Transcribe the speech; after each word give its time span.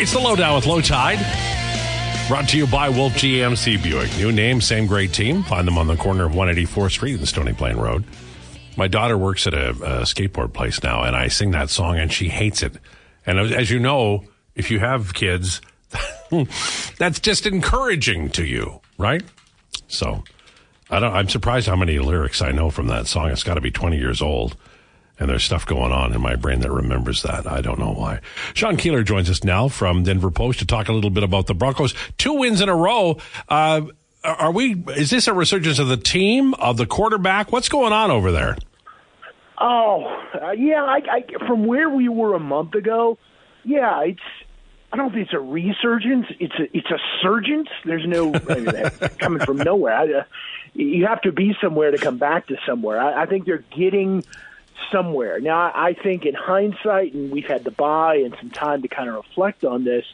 It's 0.00 0.12
the 0.12 0.20
lowdown 0.20 0.54
with 0.54 0.64
Lowetide. 0.64 1.18
Brought 2.28 2.48
to 2.50 2.56
you 2.56 2.68
by 2.68 2.88
Wolf 2.88 3.14
GMC 3.14 3.82
Buick. 3.82 4.16
New 4.16 4.30
name, 4.30 4.60
same 4.60 4.86
great 4.86 5.12
team. 5.12 5.42
Find 5.42 5.66
them 5.66 5.76
on 5.76 5.88
the 5.88 5.96
corner 5.96 6.26
of 6.26 6.34
184th 6.34 6.92
Street 6.92 7.18
and 7.18 7.26
Stony 7.26 7.52
Plain 7.52 7.78
Road. 7.78 8.04
My 8.76 8.86
daughter 8.86 9.18
works 9.18 9.48
at 9.48 9.54
a, 9.54 9.70
a 9.70 10.02
skateboard 10.02 10.52
place 10.52 10.84
now, 10.84 11.02
and 11.02 11.16
I 11.16 11.26
sing 11.26 11.50
that 11.50 11.68
song, 11.68 11.98
and 11.98 12.12
she 12.12 12.28
hates 12.28 12.62
it. 12.62 12.74
And 13.26 13.40
as 13.40 13.72
you 13.72 13.80
know, 13.80 14.22
if 14.54 14.70
you 14.70 14.78
have 14.78 15.14
kids, 15.14 15.60
that's 16.96 17.18
just 17.18 17.44
encouraging 17.44 18.30
to 18.30 18.46
you, 18.46 18.80
right? 18.98 19.24
So, 19.88 20.22
I 20.90 21.00
don't. 21.00 21.12
I'm 21.12 21.28
surprised 21.28 21.66
how 21.66 21.74
many 21.74 21.98
lyrics 21.98 22.40
I 22.40 22.52
know 22.52 22.70
from 22.70 22.86
that 22.86 23.08
song. 23.08 23.30
It's 23.30 23.42
got 23.42 23.54
to 23.54 23.60
be 23.60 23.72
20 23.72 23.98
years 23.98 24.22
old 24.22 24.56
and 25.18 25.28
there's 25.28 25.44
stuff 25.44 25.66
going 25.66 25.92
on 25.92 26.12
in 26.12 26.20
my 26.20 26.36
brain 26.36 26.60
that 26.60 26.70
remembers 26.70 27.22
that. 27.22 27.46
I 27.46 27.60
don't 27.60 27.78
know 27.78 27.92
why. 27.92 28.20
Sean 28.54 28.76
Keeler 28.76 29.02
joins 29.02 29.28
us 29.28 29.42
now 29.42 29.68
from 29.68 30.04
Denver 30.04 30.30
Post 30.30 30.60
to 30.60 30.66
talk 30.66 30.88
a 30.88 30.92
little 30.92 31.10
bit 31.10 31.24
about 31.24 31.46
the 31.46 31.54
Broncos. 31.54 31.94
Two 32.18 32.34
wins 32.34 32.60
in 32.60 32.68
a 32.68 32.76
row. 32.76 33.18
Uh, 33.48 33.82
are 34.24 34.52
we? 34.52 34.74
Is 34.96 35.10
this 35.10 35.28
a 35.28 35.34
resurgence 35.34 35.78
of 35.78 35.88
the 35.88 35.96
team 35.96 36.54
of 36.54 36.76
the 36.76 36.86
quarterback? 36.86 37.52
What's 37.52 37.68
going 37.68 37.92
on 37.92 38.10
over 38.10 38.32
there? 38.32 38.56
Oh, 39.60 40.04
uh, 40.40 40.52
yeah. 40.52 40.84
I, 40.84 41.00
I, 41.10 41.46
from 41.46 41.66
where 41.66 41.88
we 41.88 42.08
were 42.08 42.34
a 42.34 42.40
month 42.40 42.74
ago, 42.74 43.18
yeah, 43.64 44.02
it's. 44.02 44.20
I 44.90 44.96
don't 44.96 45.12
think 45.12 45.26
it's 45.26 45.34
a 45.34 45.38
resurgence. 45.38 46.26
It's 46.40 46.54
a 46.54 46.76
it's 46.76 46.90
a 46.90 46.98
surgence. 47.22 47.68
There's 47.84 48.06
no 48.06 48.32
coming 49.18 49.40
from 49.40 49.58
nowhere. 49.58 49.94
I, 49.94 50.12
uh, 50.20 50.24
you 50.74 51.06
have 51.06 51.20
to 51.22 51.32
be 51.32 51.54
somewhere 51.60 51.90
to 51.90 51.98
come 51.98 52.18
back 52.18 52.46
to 52.46 52.56
somewhere. 52.66 52.98
I, 52.98 53.24
I 53.24 53.26
think 53.26 53.44
they're 53.44 53.64
getting 53.76 54.24
somewhere. 54.90 55.40
Now, 55.40 55.70
I 55.74 55.94
think 55.94 56.24
in 56.24 56.34
hindsight, 56.34 57.14
and 57.14 57.30
we've 57.30 57.46
had 57.46 57.64
the 57.64 57.70
bye 57.70 58.16
and 58.16 58.34
some 58.38 58.50
time 58.50 58.82
to 58.82 58.88
kind 58.88 59.08
of 59.08 59.16
reflect 59.16 59.64
on 59.64 59.84
this. 59.84 60.04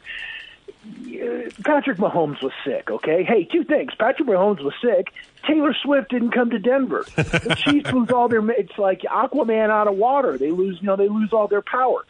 Patrick 1.62 1.98
Mahomes 1.98 2.42
was 2.42 2.52
sick. 2.64 2.90
Okay, 2.90 3.24
hey, 3.24 3.44
two 3.44 3.64
things. 3.64 3.92
Patrick 3.98 4.28
Mahomes 4.28 4.62
was 4.62 4.74
sick. 4.82 5.12
Taylor 5.46 5.74
Swift 5.74 6.10
didn't 6.10 6.32
come 6.32 6.50
to 6.50 6.58
Denver. 6.58 7.04
The 7.16 7.56
Chiefs 7.58 7.92
lose 7.92 8.10
all 8.10 8.28
their. 8.28 8.48
It's 8.50 8.76
like 8.78 9.00
Aquaman 9.00 9.70
out 9.70 9.88
of 9.88 9.96
water. 9.96 10.36
They 10.36 10.50
lose. 10.50 10.78
You 10.80 10.88
know, 10.88 10.96
they 10.96 11.08
lose 11.08 11.32
all 11.32 11.48
their 11.48 11.62
power. 11.62 12.04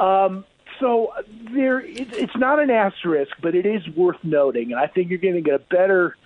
Um, 0.00 0.44
so 0.80 1.12
there, 1.52 1.80
it, 1.80 2.12
it's 2.12 2.36
not 2.36 2.58
an 2.58 2.70
asterisk, 2.70 3.32
but 3.40 3.54
it 3.54 3.66
is 3.66 3.86
worth 3.88 4.22
noting, 4.22 4.72
and 4.72 4.80
I 4.80 4.86
think 4.88 5.10
you're 5.10 5.18
going 5.18 5.34
to 5.34 5.40
get 5.40 5.54
a 5.54 5.58
better 5.58 6.16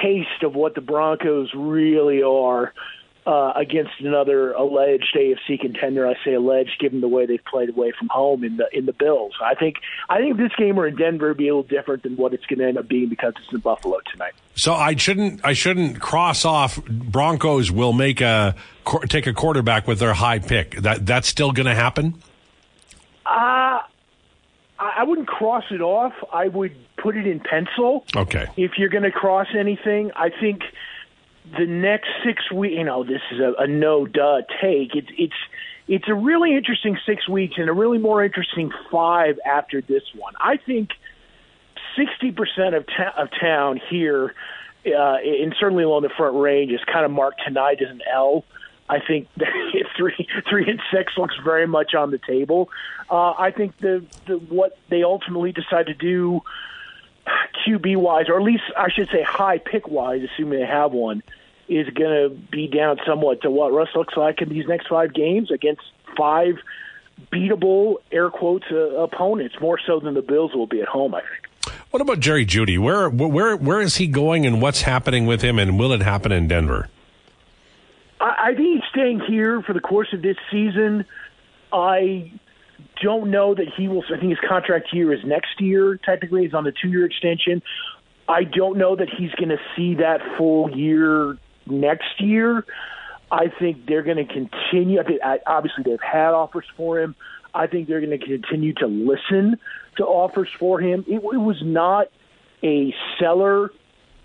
taste 0.00 0.42
of 0.42 0.54
what 0.54 0.74
the 0.74 0.80
Broncos 0.80 1.52
really 1.54 2.22
are 2.22 2.72
uh, 3.26 3.52
against 3.54 3.92
another 4.00 4.52
alleged 4.52 5.16
AFC 5.16 5.60
contender. 5.60 6.06
I 6.06 6.14
say 6.24 6.34
alleged, 6.34 6.78
given 6.80 7.00
the 7.00 7.08
way 7.08 7.26
they've 7.26 7.44
played 7.44 7.70
away 7.70 7.92
from 7.96 8.08
home 8.08 8.42
in 8.42 8.56
the 8.56 8.66
in 8.72 8.86
the 8.86 8.92
Bills. 8.92 9.34
I 9.42 9.54
think 9.54 9.76
I 10.08 10.18
think 10.18 10.36
this 10.36 10.52
game 10.56 10.76
were 10.76 10.88
in 10.88 10.96
Denver 10.96 11.28
would 11.28 11.36
be 11.36 11.48
a 11.48 11.54
little 11.54 11.62
different 11.62 12.02
than 12.02 12.16
what 12.16 12.34
it's 12.34 12.44
going 12.46 12.58
to 12.58 12.66
end 12.66 12.78
up 12.78 12.88
being 12.88 13.08
because 13.08 13.34
it's 13.42 13.52
in 13.52 13.60
Buffalo 13.60 13.98
tonight. 14.10 14.32
So 14.54 14.74
I 14.74 14.96
shouldn't 14.96 15.44
I 15.44 15.52
shouldn't 15.52 16.00
cross 16.00 16.44
off 16.44 16.84
Broncos 16.84 17.70
will 17.70 17.92
make 17.92 18.20
a 18.20 18.56
take 19.08 19.26
a 19.26 19.32
quarterback 19.32 19.86
with 19.86 20.00
their 20.00 20.14
high 20.14 20.40
pick. 20.40 20.76
That 20.76 21.06
that's 21.06 21.28
still 21.28 21.52
going 21.52 21.66
to 21.66 21.74
happen. 21.74 22.22
Uh 23.24 23.80
I 24.78 25.04
wouldn't 25.04 25.28
cross 25.28 25.64
it 25.70 25.80
off. 25.80 26.12
I 26.32 26.48
would 26.48 26.74
put 26.96 27.16
it 27.16 27.26
in 27.26 27.38
pencil. 27.38 28.04
Okay. 28.16 28.48
If 28.56 28.72
you're 28.78 28.88
going 28.88 29.04
to 29.04 29.12
cross 29.12 29.46
anything, 29.56 30.10
I 30.16 30.30
think 30.30 30.62
the 31.44 31.66
next 31.66 32.08
six 32.24 32.50
weeks, 32.52 32.74
you 32.76 32.84
know, 32.84 33.04
this 33.04 33.20
is 33.32 33.40
a, 33.40 33.54
a 33.62 33.66
no 33.66 34.06
duh 34.06 34.42
take. 34.60 34.94
It's 34.94 35.08
it's 35.18 35.34
it's 35.88 36.08
a 36.08 36.14
really 36.14 36.56
interesting 36.56 36.96
six 37.04 37.28
weeks 37.28 37.54
and 37.56 37.68
a 37.68 37.72
really 37.72 37.98
more 37.98 38.24
interesting 38.24 38.70
five 38.90 39.38
after 39.44 39.80
this 39.80 40.02
one. 40.14 40.34
I 40.40 40.56
think 40.56 40.90
sixty 41.96 42.30
percent 42.30 42.74
of 42.74 42.86
ta- 42.86 43.14
of 43.16 43.28
town 43.40 43.80
here, 43.90 44.34
uh, 44.86 45.16
and 45.16 45.54
certainly 45.58 45.84
along 45.84 46.02
the 46.02 46.10
front 46.16 46.36
range, 46.36 46.72
is 46.72 46.80
kind 46.90 47.04
of 47.04 47.10
marked 47.10 47.42
tonight 47.44 47.78
as 47.82 47.90
an 47.90 48.02
L. 48.12 48.44
I 48.88 49.00
think 49.00 49.28
three 49.96 50.28
three 50.48 50.70
and 50.70 50.80
six 50.92 51.16
looks 51.16 51.34
very 51.42 51.66
much 51.66 51.94
on 51.94 52.10
the 52.12 52.18
table. 52.18 52.70
Uh, 53.10 53.32
I 53.32 53.50
think 53.50 53.76
the, 53.78 54.04
the 54.26 54.38
what 54.38 54.78
they 54.90 55.02
ultimately 55.02 55.52
decide 55.52 55.86
to 55.86 55.94
do 55.94 56.42
QB 57.26 57.96
wise, 57.96 58.28
or 58.28 58.38
at 58.38 58.42
least 58.42 58.64
I 58.76 58.90
should 58.90 59.08
say 59.10 59.22
high 59.22 59.58
pick 59.58 59.88
wise, 59.88 60.22
assuming 60.22 60.60
they 60.60 60.66
have 60.66 60.92
one, 60.92 61.22
is 61.68 61.88
going 61.90 62.30
to 62.30 62.36
be 62.50 62.66
down 62.66 62.98
somewhat 63.06 63.42
to 63.42 63.50
what 63.50 63.72
Russ 63.72 63.88
looks 63.94 64.16
like 64.16 64.42
in 64.42 64.48
these 64.48 64.66
next 64.66 64.88
five 64.88 65.14
games 65.14 65.50
against 65.50 65.82
five 66.16 66.56
beatable 67.30 67.96
air 68.10 68.30
quotes 68.30 68.66
uh, 68.70 68.76
opponents, 68.76 69.54
more 69.60 69.78
so 69.86 70.00
than 70.00 70.14
the 70.14 70.22
Bills 70.22 70.54
will 70.54 70.66
be 70.66 70.80
at 70.80 70.88
home. 70.88 71.14
I 71.14 71.20
think. 71.20 71.76
What 71.90 72.00
about 72.00 72.20
Jerry 72.20 72.46
Jeudy? 72.46 72.78
Where 72.78 73.08
where 73.08 73.56
where 73.56 73.80
is 73.80 73.96
he 73.96 74.06
going, 74.06 74.46
and 74.46 74.60
what's 74.60 74.82
happening 74.82 75.26
with 75.26 75.42
him, 75.42 75.58
and 75.58 75.78
will 75.78 75.92
it 75.92 76.00
happen 76.00 76.32
in 76.32 76.48
Denver? 76.48 76.88
I, 78.20 78.48
I 78.48 78.54
think 78.54 78.82
he's 78.82 78.90
staying 78.90 79.20
here 79.20 79.62
for 79.62 79.72
the 79.72 79.80
course 79.80 80.12
of 80.12 80.22
this 80.22 80.36
season. 80.50 81.04
I 81.72 82.32
don't 83.00 83.30
know 83.30 83.54
that 83.54 83.68
he 83.76 83.88
will. 83.88 84.02
I 84.12 84.18
think 84.18 84.30
his 84.30 84.48
contract 84.48 84.92
year 84.92 85.12
is 85.12 85.20
next 85.24 85.60
year. 85.60 85.98
Technically, 86.04 86.42
he's 86.42 86.54
on 86.54 86.64
the 86.64 86.72
two-year 86.72 87.06
extension. 87.06 87.62
I 88.28 88.44
don't 88.44 88.78
know 88.78 88.96
that 88.96 89.08
he's 89.08 89.32
going 89.32 89.50
to 89.50 89.58
see 89.76 89.96
that 89.96 90.20
full 90.36 90.70
year 90.76 91.38
next 91.66 92.20
year. 92.20 92.64
I 93.30 93.48
think 93.48 93.86
they're 93.86 94.02
going 94.02 94.24
to 94.26 94.32
continue. 94.32 95.00
I 95.00 95.04
think 95.04 95.20
obviously 95.46 95.84
they've 95.84 96.00
had 96.00 96.30
offers 96.30 96.66
for 96.76 97.00
him. 97.00 97.14
I 97.54 97.66
think 97.66 97.88
they're 97.88 98.00
going 98.00 98.18
to 98.18 98.24
continue 98.24 98.74
to 98.74 98.86
listen 98.86 99.58
to 99.96 100.04
offers 100.04 100.48
for 100.58 100.80
him. 100.80 101.04
It, 101.08 101.16
it 101.16 101.38
was 101.38 101.60
not 101.62 102.08
a 102.62 102.94
seller. 103.18 103.70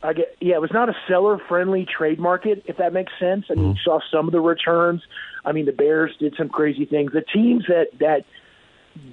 I 0.03 0.13
get, 0.13 0.35
yeah, 0.39 0.56
it 0.56 0.61
was 0.61 0.72
not 0.72 0.89
a 0.89 0.95
seller-friendly 1.07 1.88
trade 1.88 2.19
market, 2.19 2.63
if 2.67 2.77
that 2.77 2.94
makes 2.94 3.11
sense. 3.19 3.45
I 3.50 3.56
mean, 3.56 3.63
mm-hmm. 3.63 3.72
you 3.72 3.83
saw 3.83 4.00
some 4.11 4.27
of 4.27 4.31
the 4.31 4.39
returns. 4.39 5.01
I 5.44 5.53
mean, 5.53 5.66
the 5.66 5.72
Bears 5.72 6.16
did 6.19 6.35
some 6.38 6.50
crazy 6.50 6.85
things. 6.85 7.11
The 7.13 7.23
teams 7.23 7.66
that 7.67 7.88
that 8.00 8.25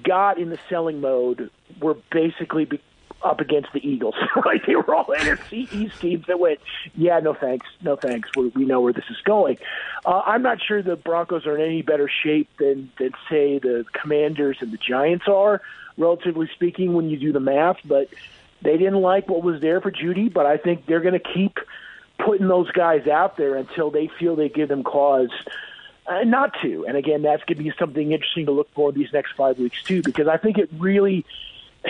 got 0.03 0.37
in 0.37 0.49
the 0.49 0.59
selling 0.69 1.01
mode 1.01 1.49
were 1.81 1.95
basically 2.11 2.65
be- 2.65 2.81
up 3.23 3.39
against 3.41 3.73
the 3.73 3.85
Eagles. 3.85 4.15
right? 4.45 4.61
They 4.65 4.75
were 4.75 4.93
all 4.93 5.05
NFC 5.19 5.71
East 5.73 5.99
teams 5.99 6.25
that 6.27 6.39
went, 6.39 6.59
yeah, 6.95 7.19
no 7.19 7.33
thanks, 7.33 7.65
no 7.81 7.95
thanks. 7.95 8.29
We, 8.35 8.47
we 8.49 8.65
know 8.65 8.81
where 8.81 8.93
this 8.93 9.05
is 9.09 9.17
going. 9.25 9.57
Uh, 10.05 10.21
I'm 10.25 10.43
not 10.43 10.59
sure 10.61 10.81
the 10.81 10.95
Broncos 10.95 11.45
are 11.45 11.57
in 11.57 11.65
any 11.65 11.81
better 11.81 12.09
shape 12.23 12.49
than 12.57 12.91
than 12.99 13.11
say 13.29 13.59
the 13.59 13.85
Commanders 13.93 14.57
and 14.61 14.71
the 14.71 14.77
Giants 14.77 15.25
are, 15.27 15.61
relatively 15.97 16.49
speaking, 16.53 16.93
when 16.93 17.09
you 17.09 17.17
do 17.17 17.31
the 17.31 17.39
math. 17.39 17.77
But 17.83 18.09
they 18.61 18.77
didn't 18.77 19.01
like 19.01 19.27
what 19.27 19.43
was 19.43 19.61
there 19.61 19.81
for 19.81 19.91
Jeudy. 19.91 20.31
But 20.31 20.45
I 20.45 20.57
think 20.57 20.85
they're 20.85 21.01
going 21.01 21.19
to 21.19 21.33
keep 21.33 21.57
putting 22.17 22.47
those 22.47 22.71
guys 22.71 23.07
out 23.07 23.37
there 23.37 23.55
until 23.55 23.91
they 23.91 24.09
feel 24.19 24.35
they 24.35 24.49
give 24.49 24.69
them 24.69 24.83
cause 24.83 25.31
uh, 26.07 26.23
not 26.23 26.55
to. 26.61 26.85
And 26.87 26.97
again, 26.97 27.21
that's 27.21 27.43
going 27.43 27.57
to 27.57 27.63
be 27.63 27.73
something 27.79 28.11
interesting 28.11 28.45
to 28.45 28.51
look 28.51 28.71
for 28.73 28.91
these 28.91 29.11
next 29.13 29.33
five 29.33 29.57
weeks 29.57 29.81
too, 29.83 30.01
because 30.01 30.27
I 30.27 30.37
think 30.37 30.57
it 30.57 30.69
really, 30.77 31.25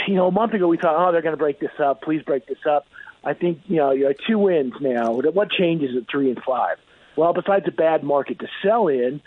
you 0.08 0.16
know, 0.16 0.28
a 0.28 0.31
month 0.31 0.53
ago 0.53 0.68
we 0.68 0.78
thought, 0.78 0.96
oh, 0.96 1.12
they're 1.12 1.22
going 1.22 1.34
to 1.34 1.38
break 1.38 1.59
this 1.59 1.80
up. 1.80 2.02
Please 2.02 2.22
break 2.24 2.46
this 2.48 2.66
up. 2.66 2.88
I 3.24 3.34
think 3.34 3.62
you 3.68 3.78
know, 3.78 3.92
you 3.92 4.06
have 4.06 4.18
two 4.28 4.38
wins 4.38 4.74
now. 4.80 5.12
What 5.12 5.50
changes 5.50 5.98
at 5.98 6.08
three 6.08 6.30
and 6.30 6.42
five? 6.44 6.78
Well, 7.16 7.34
besides 7.34 7.68
a 7.68 7.72
bad 7.72 8.04
market 8.04 8.40
to 8.40 8.48
sell 8.62 8.88
in, 8.88 9.22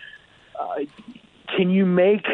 uh, 0.58 0.84
can 1.56 1.70
you 1.70 1.84
make 1.84 2.26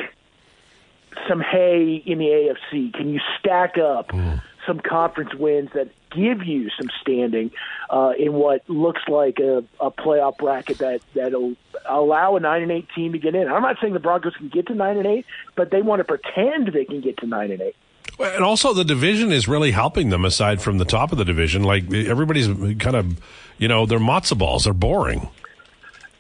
some 1.28 1.41
hay 1.41 2.03
in 2.04 2.19
the 2.19 2.26
AFC? 2.26 2.93
Can 2.93 3.09
you 3.09 3.20
stack 3.38 3.78
up 3.78 4.09
mm. 4.09 4.43
some 4.66 4.81
conference 4.81 5.34
wins 5.34 5.70
that 5.75 5.88
give 6.14 6.44
you 6.44 6.70
some 6.78 6.88
standing 7.00 7.50
uh, 7.91 8.12
in 8.19 8.32
what 8.32 8.69
looks 8.69 9.02
like 9.08 9.38
a, 9.38 9.64
a 9.80 9.91
playoff 9.91 10.38
bracket 10.38 10.78
that 10.78 11.00
that'll 11.14 11.54
allow 11.86 12.36
a 12.36 12.41
nine 12.41 12.62
and 12.62 12.72
eight 12.72 12.88
team 12.94 13.12
to 13.12 13.19
get 13.19 13.34
in. 13.34 13.48
I'm 13.48 13.62
not 13.62 13.76
saying 13.80 13.92
the 13.92 14.00
Broncos 14.00 14.34
can 14.36 14.48
get 14.48 14.66
to 14.69 14.75
nine 14.75 14.97
and 14.97 15.06
eight, 15.06 15.26
but 15.54 15.70
they 15.70 15.82
want 15.82 16.00
to 16.00 16.04
pretend 16.04 16.69
they 16.72 16.84
can 16.84 17.00
get 17.00 17.19
to 17.19 17.26
nine 17.26 17.50
and 17.50 17.60
eight. 17.60 17.76
And 18.19 18.44
also, 18.44 18.72
the 18.72 18.84
division 18.84 19.32
is 19.32 19.49
really 19.49 19.72
helping 19.72 20.11
them. 20.11 20.25
Aside 20.25 20.62
from 20.62 20.78
the 20.78 20.84
top 20.84 21.11
of 21.11 21.19
the 21.19 21.25
division, 21.25 21.64
like 21.64 21.93
everybody's 21.93 22.46
kind 22.78 22.96
of, 22.96 23.20
you 23.58 23.66
know, 23.66 23.87
they're 23.87 23.99
matzo 23.99 24.38
balls. 24.38 24.64
They're 24.64 24.72
boring. 24.72 25.28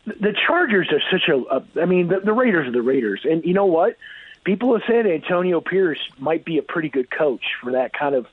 The 0.04 0.34
Chargers 0.46 0.90
are 0.90 1.02
such 1.10 1.28
a. 1.28 1.56
a 1.56 1.82
I 1.82 1.86
mean, 1.86 2.08
the, 2.08 2.20
the 2.20 2.32
Raiders 2.32 2.68
are 2.68 2.72
the 2.72 2.82
Raiders, 2.82 3.20
and 3.24 3.44
you 3.44 3.54
know 3.54 3.66
what? 3.66 3.96
People 4.44 4.74
have 4.74 4.82
said 4.86 5.06
Antonio 5.06 5.60
Pierce 5.60 6.00
might 6.18 6.44
be 6.44 6.58
a 6.58 6.62
pretty 6.62 6.88
good 6.88 7.10
coach 7.10 7.44
for 7.62 7.72
that 7.72 7.92
kind 7.92 8.14
of 8.14 8.26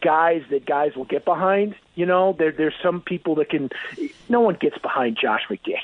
guys 0.00 0.42
that 0.50 0.66
guys 0.66 0.94
will 0.96 1.04
get 1.04 1.24
behind. 1.24 1.74
You 1.94 2.06
know, 2.06 2.34
there 2.38 2.52
there's 2.52 2.74
some 2.82 3.00
people 3.00 3.36
that 3.36 3.50
can. 3.50 3.70
No 4.28 4.40
one 4.40 4.56
gets 4.60 4.76
behind 4.78 5.18
Josh 5.20 5.42
McDaniels. 5.48 5.82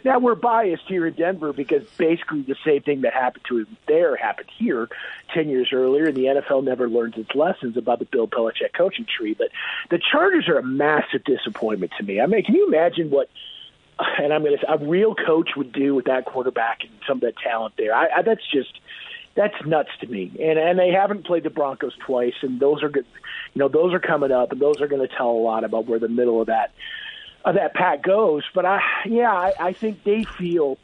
now 0.04 0.18
we're 0.18 0.34
biased 0.34 0.84
here 0.86 1.06
in 1.06 1.14
Denver 1.14 1.52
because 1.52 1.84
basically 1.96 2.42
the 2.42 2.56
same 2.64 2.82
thing 2.82 3.00
that 3.02 3.12
happened 3.12 3.44
to 3.48 3.58
him 3.58 3.76
there 3.86 4.16
happened 4.16 4.48
here 4.56 4.88
ten 5.34 5.48
years 5.48 5.70
earlier, 5.72 6.06
and 6.06 6.16
the 6.16 6.24
NFL 6.24 6.64
never 6.64 6.88
learns 6.88 7.16
its 7.16 7.34
lessons 7.34 7.76
about 7.76 7.98
the 7.98 8.04
Bill 8.04 8.28
Belichick 8.28 8.72
coaching 8.76 9.06
tree. 9.06 9.34
But 9.34 9.48
the 9.90 9.98
Chargers 9.98 10.48
are 10.48 10.58
a 10.58 10.64
massive 10.64 11.24
disappointment 11.24 11.92
to 11.98 12.04
me. 12.04 12.20
I 12.20 12.26
mean, 12.26 12.44
can 12.44 12.54
you 12.54 12.66
imagine 12.66 13.10
what? 13.10 13.28
And 14.18 14.32
I'm 14.32 14.42
going 14.42 14.56
to 14.56 14.72
a 14.72 14.78
real 14.78 15.14
coach 15.14 15.50
would 15.56 15.72
do 15.72 15.94
with 15.94 16.06
that 16.06 16.24
quarterback 16.24 16.82
and 16.82 16.90
some 17.06 17.18
of 17.18 17.20
that 17.22 17.36
talent 17.36 17.74
there. 17.76 17.94
I, 17.94 18.08
I 18.16 18.22
that's 18.22 18.46
just 18.50 18.80
that's 19.34 19.54
nuts 19.64 19.90
to 20.00 20.06
me. 20.06 20.32
And 20.40 20.58
and 20.58 20.78
they 20.78 20.90
haven't 20.90 21.26
played 21.26 21.42
the 21.42 21.50
Broncos 21.50 21.94
twice, 22.04 22.34
and 22.42 22.60
those 22.60 22.82
are 22.82 22.88
good. 22.88 23.06
You 23.54 23.60
know, 23.60 23.68
those 23.68 23.92
are 23.94 24.00
coming 24.00 24.32
up, 24.32 24.52
and 24.52 24.60
those 24.60 24.80
are 24.80 24.88
going 24.88 25.06
to 25.06 25.14
tell 25.14 25.30
a 25.30 25.42
lot 25.42 25.64
about 25.64 25.86
where 25.86 25.98
the 25.98 26.08
middle 26.08 26.40
of 26.40 26.48
that 26.48 26.72
of 27.44 27.54
that 27.54 27.74
pack 27.74 28.02
goes. 28.02 28.44
But 28.54 28.66
I, 28.66 28.80
yeah, 29.06 29.32
I, 29.32 29.52
I 29.58 29.72
think 29.72 30.04
they 30.04 30.24
feel, 30.24 30.78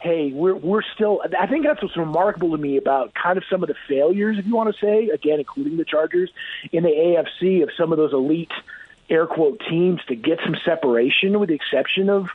hey, 0.00 0.32
we're 0.32 0.54
we're 0.54 0.82
still. 0.94 1.22
I 1.38 1.46
think 1.46 1.64
that's 1.64 1.82
what's 1.82 1.96
remarkable 1.96 2.50
to 2.50 2.58
me 2.58 2.76
about 2.76 3.14
kind 3.14 3.38
of 3.38 3.44
some 3.50 3.62
of 3.62 3.68
the 3.68 3.76
failures, 3.88 4.38
if 4.38 4.46
you 4.46 4.54
want 4.54 4.74
to 4.74 4.80
say, 4.80 5.08
again, 5.08 5.38
including 5.38 5.76
the 5.76 5.84
Chargers 5.84 6.30
in 6.72 6.82
the 6.82 6.90
AFC 6.90 7.62
of 7.62 7.70
some 7.76 7.92
of 7.92 7.98
those 7.98 8.12
elite 8.12 8.52
air 9.10 9.26
quote 9.26 9.60
teams 9.68 10.00
to 10.08 10.14
get 10.14 10.38
some 10.44 10.56
separation, 10.64 11.38
with 11.38 11.48
the 11.48 11.54
exception 11.54 12.08
of 12.08 12.28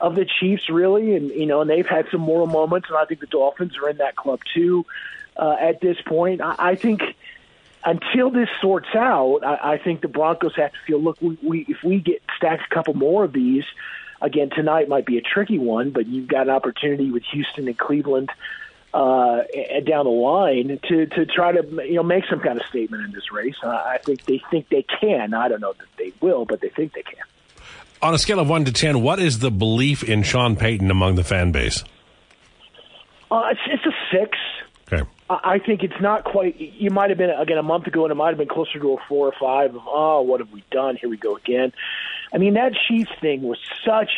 of 0.00 0.14
the 0.14 0.24
Chiefs, 0.24 0.68
really, 0.68 1.14
and 1.14 1.30
you 1.30 1.46
know, 1.46 1.60
and 1.60 1.70
they've 1.70 1.86
had 1.86 2.06
some 2.10 2.20
moral 2.20 2.46
moments, 2.46 2.88
and 2.88 2.98
I 2.98 3.04
think 3.04 3.20
the 3.20 3.26
Dolphins 3.26 3.76
are 3.78 3.88
in 3.88 3.98
that 3.98 4.16
club 4.16 4.40
too. 4.54 4.86
Uh, 5.36 5.56
at 5.58 5.80
this 5.80 5.96
point, 6.04 6.40
I, 6.40 6.54
I 6.58 6.74
think 6.74 7.02
until 7.84 8.30
this 8.30 8.48
sorts 8.60 8.88
out, 8.94 9.40
I, 9.44 9.74
I 9.74 9.78
think 9.78 10.02
the 10.02 10.08
Broncos 10.08 10.54
have 10.56 10.72
to 10.72 10.78
feel, 10.86 11.00
look, 11.00 11.20
we, 11.20 11.38
we 11.42 11.66
if 11.68 11.82
we 11.82 12.00
get 12.00 12.22
stacked 12.36 12.70
a 12.70 12.74
couple 12.74 12.94
more 12.94 13.24
of 13.24 13.32
these, 13.32 13.64
again 14.20 14.50
tonight 14.50 14.88
might 14.88 15.06
be 15.06 15.18
a 15.18 15.22
tricky 15.22 15.58
one, 15.58 15.90
but 15.90 16.06
you've 16.06 16.28
got 16.28 16.42
an 16.42 16.50
opportunity 16.50 17.10
with 17.10 17.24
Houston 17.32 17.66
and 17.66 17.78
Cleveland 17.78 18.30
uh, 18.94 19.42
down 19.84 20.04
the 20.04 20.10
line 20.10 20.78
to 20.88 21.06
to 21.06 21.26
try 21.26 21.52
to 21.52 21.66
you 21.86 21.94
know 21.94 22.02
make 22.02 22.24
some 22.28 22.40
kind 22.40 22.60
of 22.60 22.66
statement 22.66 23.04
in 23.04 23.12
this 23.12 23.32
race. 23.32 23.56
I 23.62 23.98
think 23.98 24.24
they 24.24 24.42
think 24.50 24.68
they 24.68 24.82
can. 24.82 25.34
I 25.34 25.48
don't 25.48 25.60
know 25.60 25.72
that 25.72 25.86
they 25.96 26.12
will, 26.20 26.44
but 26.44 26.60
they 26.60 26.68
think 26.68 26.92
they 26.92 27.02
can. 27.02 27.24
On 28.02 28.12
a 28.12 28.18
scale 28.18 28.40
of 28.40 28.48
one 28.48 28.64
to 28.64 28.72
ten, 28.72 29.00
what 29.00 29.20
is 29.20 29.38
the 29.38 29.50
belief 29.50 30.02
in 30.02 30.24
Sean 30.24 30.56
Payton 30.56 30.90
among 30.90 31.14
the 31.14 31.22
fan 31.22 31.52
base? 31.52 31.84
Uh, 33.30 33.42
it's, 33.52 33.60
it's 33.66 33.86
a 33.86 33.92
six. 34.10 34.36
Okay. 34.92 35.08
I 35.30 35.60
think 35.60 35.82
it's 35.82 36.00
not 36.00 36.24
quite. 36.24 36.60
You 36.60 36.90
might 36.90 37.10
have 37.10 37.18
been 37.18 37.30
again 37.30 37.58
a 37.58 37.62
month 37.62 37.86
ago, 37.86 38.04
and 38.04 38.12
it 38.12 38.16
might 38.16 38.28
have 38.28 38.38
been 38.38 38.48
closer 38.48 38.78
to 38.78 38.94
a 38.94 38.96
four 39.08 39.28
or 39.28 39.32
five. 39.40 39.74
Of 39.74 39.82
oh, 39.86 40.20
what 40.22 40.40
have 40.40 40.50
we 40.50 40.64
done? 40.70 40.96
Here 40.96 41.08
we 41.08 41.16
go 41.16 41.36
again. 41.36 41.72
I 42.32 42.38
mean, 42.38 42.54
that 42.54 42.72
Chiefs 42.88 43.12
thing 43.20 43.42
was 43.42 43.58
such 43.86 44.10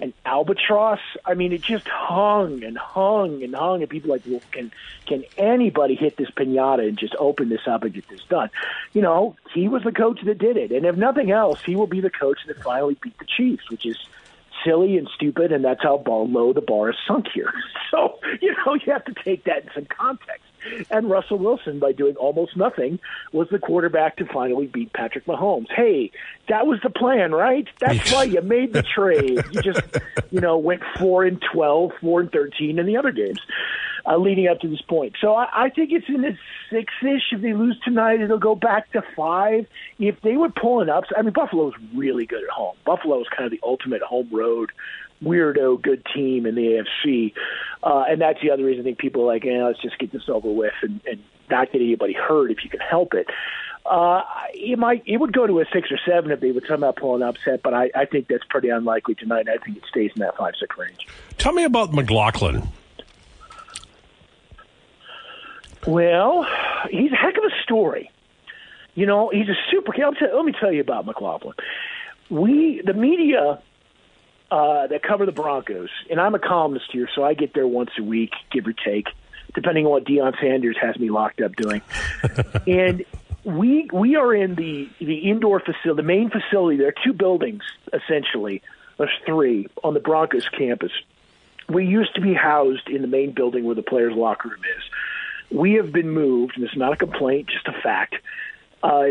an 0.00 0.12
albatross. 0.24 1.00
I 1.24 1.34
mean, 1.34 1.52
it 1.52 1.62
just 1.62 1.88
hung 1.88 2.62
and 2.62 2.78
hung 2.78 3.42
and 3.42 3.54
hung, 3.54 3.82
and 3.82 3.90
people 3.90 4.10
like, 4.10 4.22
well, 4.26 4.42
can 4.52 4.72
can 5.06 5.24
anybody 5.36 5.94
hit 5.94 6.16
this 6.16 6.30
pinata 6.30 6.86
and 6.86 6.98
just 6.98 7.14
open 7.18 7.48
this 7.48 7.66
up 7.66 7.82
and 7.82 7.92
get 7.92 8.08
this 8.08 8.22
done? 8.28 8.50
You 8.92 9.02
know, 9.02 9.36
he 9.54 9.68
was 9.68 9.82
the 9.82 9.92
coach 9.92 10.20
that 10.24 10.38
did 10.38 10.56
it, 10.56 10.72
and 10.72 10.86
if 10.86 10.96
nothing 10.96 11.30
else, 11.30 11.60
he 11.62 11.76
will 11.76 11.86
be 11.86 12.00
the 12.00 12.10
coach 12.10 12.38
that 12.46 12.62
finally 12.62 12.96
beat 13.00 13.18
the 13.18 13.24
Chiefs, 13.24 13.70
which 13.70 13.86
is 13.86 13.98
silly 14.64 14.96
and 14.98 15.08
stupid, 15.14 15.52
and 15.52 15.64
that's 15.64 15.82
how 15.82 16.02
low 16.06 16.52
the 16.52 16.60
bar 16.60 16.90
is 16.90 16.96
sunk 17.06 17.26
here. 17.32 17.52
So, 17.90 18.18
you 18.42 18.54
know, 18.54 18.74
you 18.74 18.92
have 18.92 19.06
to 19.06 19.14
take 19.14 19.44
that 19.44 19.62
in 19.62 19.70
some 19.74 19.86
context. 19.86 20.44
And 20.90 21.10
Russell 21.10 21.38
Wilson, 21.38 21.78
by 21.78 21.92
doing 21.92 22.16
almost 22.16 22.56
nothing, 22.56 22.98
was 23.32 23.48
the 23.50 23.58
quarterback 23.58 24.16
to 24.16 24.26
finally 24.26 24.66
beat 24.66 24.92
Patrick 24.92 25.26
Mahomes. 25.26 25.70
Hey, 25.74 26.10
that 26.48 26.66
was 26.66 26.80
the 26.82 26.90
plan, 26.90 27.32
right? 27.32 27.68
That's 27.80 28.12
why 28.12 28.24
you 28.24 28.40
made 28.42 28.72
the 28.72 28.82
trade. 28.82 29.42
You 29.52 29.62
just, 29.62 29.82
you 30.30 30.40
know, 30.40 30.58
went 30.58 30.82
four 30.98 31.24
and 31.24 31.42
12, 31.52 31.92
four 32.00 32.20
and 32.20 32.32
thirteen 32.32 32.78
in 32.78 32.86
the 32.86 32.96
other 32.96 33.12
games 33.12 33.40
uh, 34.08 34.16
leading 34.16 34.48
up 34.48 34.60
to 34.60 34.68
this 34.68 34.80
point. 34.82 35.14
So 35.20 35.34
I, 35.34 35.66
I 35.66 35.70
think 35.70 35.92
it's 35.92 36.08
in 36.08 36.22
the 36.22 36.36
six 36.70 36.92
ish. 37.02 37.32
If 37.32 37.42
they 37.42 37.52
lose 37.52 37.78
tonight, 37.84 38.20
it'll 38.20 38.38
go 38.38 38.54
back 38.54 38.90
to 38.92 39.02
five. 39.16 39.66
If 39.98 40.20
they 40.22 40.36
would 40.36 40.54
pull 40.54 40.80
an 40.80 40.88
ups, 40.88 41.08
I 41.16 41.22
mean, 41.22 41.32
Buffalo's 41.32 41.74
really 41.94 42.26
good 42.26 42.42
at 42.42 42.50
home. 42.50 42.76
Buffalo 42.84 43.20
is 43.20 43.26
kind 43.28 43.44
of 43.44 43.50
the 43.50 43.60
ultimate 43.62 44.02
home 44.02 44.28
road 44.32 44.70
weirdo 45.22 45.82
good 45.82 46.06
team 46.14 46.46
in 46.46 46.54
the 46.54 46.84
AFC, 47.06 47.32
uh, 47.82 48.04
and 48.08 48.20
that's 48.20 48.40
the 48.40 48.50
other 48.50 48.64
reason 48.64 48.82
I 48.82 48.84
think 48.84 48.98
people 48.98 49.22
are 49.22 49.26
like, 49.26 49.44
eh, 49.44 49.64
let's 49.64 49.80
just 49.80 49.98
get 49.98 50.12
this 50.12 50.28
over 50.28 50.50
with 50.50 50.74
and, 50.82 51.00
and 51.06 51.22
not 51.50 51.72
get 51.72 51.80
anybody 51.80 52.12
hurt 52.12 52.50
if 52.50 52.64
you 52.64 52.70
can 52.70 52.80
help 52.80 53.14
it. 53.14 53.28
Uh, 53.86 54.22
it 54.52 54.78
might 54.78 55.02
it 55.06 55.16
would 55.16 55.32
go 55.32 55.46
to 55.46 55.60
a 55.60 55.64
six 55.72 55.90
or 55.90 55.98
seven 56.06 56.30
if 56.30 56.40
they 56.40 56.50
would 56.50 56.66
somehow 56.68 56.92
pull 56.92 57.16
an 57.16 57.22
upset, 57.22 57.62
but 57.62 57.72
I, 57.72 57.90
I 57.94 58.04
think 58.04 58.28
that's 58.28 58.44
pretty 58.50 58.68
unlikely 58.68 59.14
tonight. 59.14 59.48
I 59.48 59.56
think 59.64 59.78
it 59.78 59.84
stays 59.88 60.10
in 60.14 60.20
that 60.20 60.36
five 60.36 60.54
six 60.60 60.76
range. 60.76 61.06
Tell 61.38 61.52
me 61.52 61.64
about 61.64 61.94
McLaughlin. 61.94 62.68
Well, 65.86 66.46
he's 66.90 67.12
a 67.12 67.16
heck 67.16 67.38
of 67.38 67.44
a 67.44 67.62
story. 67.62 68.10
You 68.94 69.06
know, 69.06 69.30
he's 69.30 69.48
a 69.48 69.54
super. 69.70 69.92
Let 69.96 70.44
me 70.44 70.52
tell 70.58 70.72
you 70.72 70.80
about 70.80 71.06
McLaughlin. 71.06 71.54
We, 72.28 72.82
the 72.84 72.92
media 72.92 73.62
uh, 74.50 74.86
that 74.86 75.02
cover 75.02 75.26
the 75.26 75.32
Broncos, 75.32 75.90
and 76.10 76.20
I'm 76.20 76.34
a 76.34 76.38
columnist 76.38 76.86
here, 76.92 77.08
so 77.14 77.24
I 77.24 77.34
get 77.34 77.54
there 77.54 77.66
once 77.66 77.90
a 77.98 78.02
week, 78.02 78.32
give 78.50 78.66
or 78.66 78.72
take, 78.72 79.08
depending 79.54 79.84
on 79.84 79.90
what 79.90 80.04
Deion 80.04 80.38
Sanders 80.40 80.76
has 80.80 80.98
me 80.98 81.10
locked 81.10 81.40
up 81.40 81.54
doing. 81.56 81.82
and 82.66 83.04
we 83.44 83.88
we 83.92 84.16
are 84.16 84.34
in 84.34 84.54
the 84.54 84.88
the 84.98 85.30
indoor 85.30 85.60
facility, 85.60 85.96
the 85.96 86.02
main 86.02 86.30
facility. 86.30 86.76
There 86.76 86.88
are 86.88 87.04
two 87.04 87.12
buildings 87.12 87.62
essentially. 87.92 88.62
There's 88.96 89.10
three 89.26 89.68
on 89.84 89.94
the 89.94 90.00
Broncos 90.00 90.48
campus. 90.48 90.92
We 91.68 91.86
used 91.86 92.14
to 92.14 92.20
be 92.20 92.34
housed 92.34 92.88
in 92.88 93.02
the 93.02 93.08
main 93.08 93.32
building 93.32 93.64
where 93.64 93.74
the 93.74 93.82
players' 93.82 94.14
locker 94.14 94.48
room 94.48 94.62
is. 94.76 95.56
We 95.56 95.74
have 95.74 95.92
been 95.92 96.10
moved, 96.10 96.56
and 96.56 96.64
it's 96.64 96.76
not 96.76 96.92
a 96.92 96.96
complaint, 96.96 97.48
just 97.48 97.68
a 97.68 97.80
fact, 97.80 98.16
uh, 98.82 99.06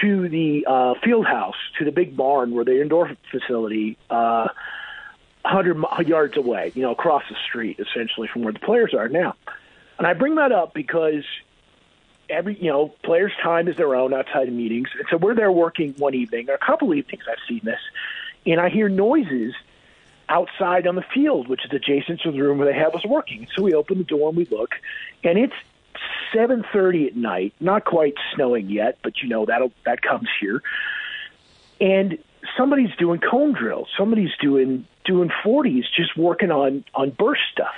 to 0.00 0.28
the 0.28 0.66
uh, 0.66 0.94
field 1.02 1.26
house, 1.26 1.56
to 1.78 1.84
the 1.84 1.92
big 1.92 2.16
barn 2.16 2.54
where 2.54 2.64
the 2.64 2.80
indoor 2.80 3.10
facility, 3.30 3.96
uh, 4.10 4.48
100 5.42 6.08
yards 6.08 6.36
away, 6.36 6.72
you 6.74 6.82
know, 6.82 6.90
across 6.90 7.22
the 7.28 7.36
street, 7.46 7.78
essentially, 7.78 8.28
from 8.28 8.42
where 8.42 8.52
the 8.52 8.58
players 8.58 8.94
are 8.94 9.08
now. 9.08 9.34
And 9.98 10.06
I 10.06 10.12
bring 10.14 10.34
that 10.36 10.52
up 10.52 10.74
because 10.74 11.24
every, 12.28 12.58
you 12.58 12.70
know, 12.70 12.88
players' 13.02 13.32
time 13.42 13.68
is 13.68 13.76
their 13.76 13.94
own 13.94 14.12
outside 14.12 14.48
of 14.48 14.54
meetings. 14.54 14.88
And 14.98 15.06
so 15.08 15.16
we're 15.16 15.34
there 15.34 15.52
working 15.52 15.94
one 15.98 16.14
evening, 16.14 16.50
or 16.50 16.54
a 16.54 16.58
couple 16.58 16.92
evenings 16.92 17.22
I've 17.30 17.38
seen 17.48 17.60
this, 17.62 17.80
and 18.44 18.60
I 18.60 18.68
hear 18.68 18.88
noises 18.88 19.54
outside 20.28 20.88
on 20.88 20.96
the 20.96 21.04
field, 21.14 21.46
which 21.46 21.64
is 21.64 21.72
adjacent 21.72 22.20
to 22.22 22.32
the 22.32 22.40
room 22.40 22.58
where 22.58 22.66
they 22.66 22.78
have 22.78 22.94
us 22.94 23.04
working. 23.04 23.46
So 23.54 23.62
we 23.62 23.74
open 23.74 23.98
the 23.98 24.04
door 24.04 24.28
and 24.28 24.36
we 24.36 24.44
look, 24.46 24.74
and 25.22 25.38
it's 25.38 25.54
7:30 26.34 27.08
at 27.08 27.16
night. 27.16 27.54
Not 27.60 27.84
quite 27.84 28.14
snowing 28.34 28.68
yet, 28.68 28.98
but 29.02 29.22
you 29.22 29.28
know 29.28 29.44
that'll 29.46 29.72
that 29.84 30.02
comes 30.02 30.28
here. 30.40 30.62
And 31.80 32.18
somebody's 32.56 32.94
doing 32.96 33.20
cone 33.20 33.52
drills. 33.52 33.88
Somebody's 33.96 34.34
doing 34.40 34.86
doing 35.04 35.30
40s, 35.44 35.84
just 35.94 36.16
working 36.16 36.50
on 36.50 36.84
on 36.94 37.10
burst 37.10 37.42
stuff. 37.52 37.74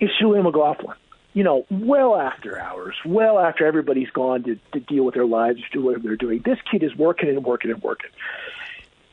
It's 0.00 0.12
Jaleel 0.20 0.42
McLaughlin. 0.42 0.96
You 1.32 1.42
know, 1.42 1.66
well 1.68 2.14
after 2.16 2.58
hours, 2.58 2.94
well 3.04 3.38
after 3.40 3.66
everybody's 3.66 4.10
gone 4.10 4.44
to, 4.44 4.58
to 4.72 4.80
deal 4.80 5.04
with 5.04 5.14
their 5.14 5.26
lives, 5.26 5.60
do 5.72 5.82
what 5.82 6.00
they're 6.02 6.16
doing. 6.16 6.42
This 6.44 6.58
kid 6.70 6.82
is 6.84 6.94
working 6.94 7.28
and 7.28 7.44
working 7.44 7.72
and 7.72 7.82
working. 7.82 8.10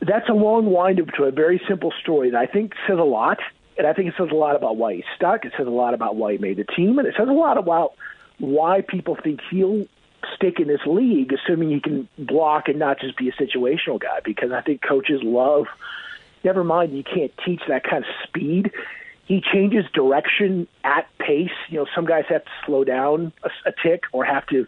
That's 0.00 0.28
a 0.28 0.32
long 0.32 0.66
wind 0.66 1.00
up 1.00 1.08
to 1.14 1.24
a 1.24 1.32
very 1.32 1.60
simple 1.68 1.92
story 2.00 2.30
that 2.30 2.38
I 2.38 2.46
think 2.46 2.74
says 2.86 2.98
a 2.98 3.04
lot. 3.04 3.38
And 3.76 3.86
I 3.86 3.92
think 3.92 4.08
it 4.08 4.14
says 4.18 4.28
a 4.30 4.34
lot 4.34 4.54
about 4.54 4.76
why 4.76 4.94
he's 4.94 5.04
stuck. 5.16 5.44
It 5.44 5.52
says 5.56 5.66
a 5.66 5.70
lot 5.70 5.94
about 5.94 6.14
why 6.14 6.32
he 6.32 6.38
made 6.38 6.58
the 6.58 6.64
team. 6.64 6.98
And 6.98 7.08
it 7.08 7.14
says 7.16 7.28
a 7.28 7.32
lot 7.32 7.58
about 7.58 7.94
why 8.42 8.80
people 8.80 9.16
think 9.22 9.40
he'll 9.50 9.86
stick 10.34 10.58
in 10.58 10.66
this 10.66 10.80
league, 10.84 11.32
assuming 11.32 11.70
he 11.70 11.80
can 11.80 12.08
block 12.18 12.68
and 12.68 12.76
not 12.76 12.98
just 12.98 13.16
be 13.16 13.28
a 13.28 13.32
situational 13.32 14.00
guy. 14.00 14.18
Because 14.24 14.50
I 14.50 14.60
think 14.60 14.82
coaches 14.82 15.22
love. 15.22 15.66
Never 16.42 16.64
mind, 16.64 16.92
you 16.96 17.04
can't 17.04 17.32
teach 17.44 17.62
that 17.68 17.84
kind 17.84 18.04
of 18.04 18.10
speed. 18.24 18.72
He 19.26 19.40
changes 19.40 19.84
direction 19.94 20.66
at 20.82 21.06
pace. 21.18 21.52
You 21.68 21.78
know, 21.78 21.86
some 21.94 22.04
guys 22.04 22.24
have 22.30 22.44
to 22.44 22.50
slow 22.66 22.82
down 22.82 23.32
a, 23.44 23.50
a 23.68 23.72
tick 23.80 24.02
or 24.10 24.24
have 24.24 24.44
to, 24.46 24.66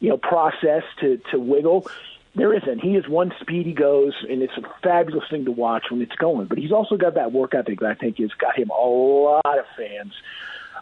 you 0.00 0.10
know, 0.10 0.18
process 0.18 0.82
to 1.00 1.16
to 1.30 1.38
wiggle. 1.38 1.88
There 2.34 2.52
isn't. 2.52 2.80
He 2.80 2.96
is 2.96 3.08
one 3.08 3.32
speed 3.40 3.64
he 3.64 3.72
goes, 3.72 4.12
and 4.28 4.42
it's 4.42 4.56
a 4.58 4.62
fabulous 4.82 5.24
thing 5.30 5.46
to 5.46 5.52
watch 5.52 5.84
when 5.90 6.02
it's 6.02 6.16
going. 6.16 6.46
But 6.46 6.58
he's 6.58 6.72
also 6.72 6.98
got 6.98 7.14
that 7.14 7.32
work 7.32 7.54
ethic 7.54 7.80
that 7.80 7.90
I 7.90 7.94
think 7.94 8.18
has 8.18 8.32
got 8.32 8.58
him 8.58 8.68
a 8.68 8.74
lot 8.74 9.58
of 9.58 9.64
fans 9.76 10.12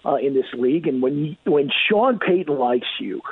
uh, 0.05 0.17
in 0.17 0.35
this 0.35 0.53
league. 0.55 0.87
And 0.87 1.03
when 1.03 1.17
he, 1.17 1.39
when 1.51 1.71
Sean 1.89 2.19
Payton 2.19 2.59
likes 2.59 2.89
you, 2.99 3.23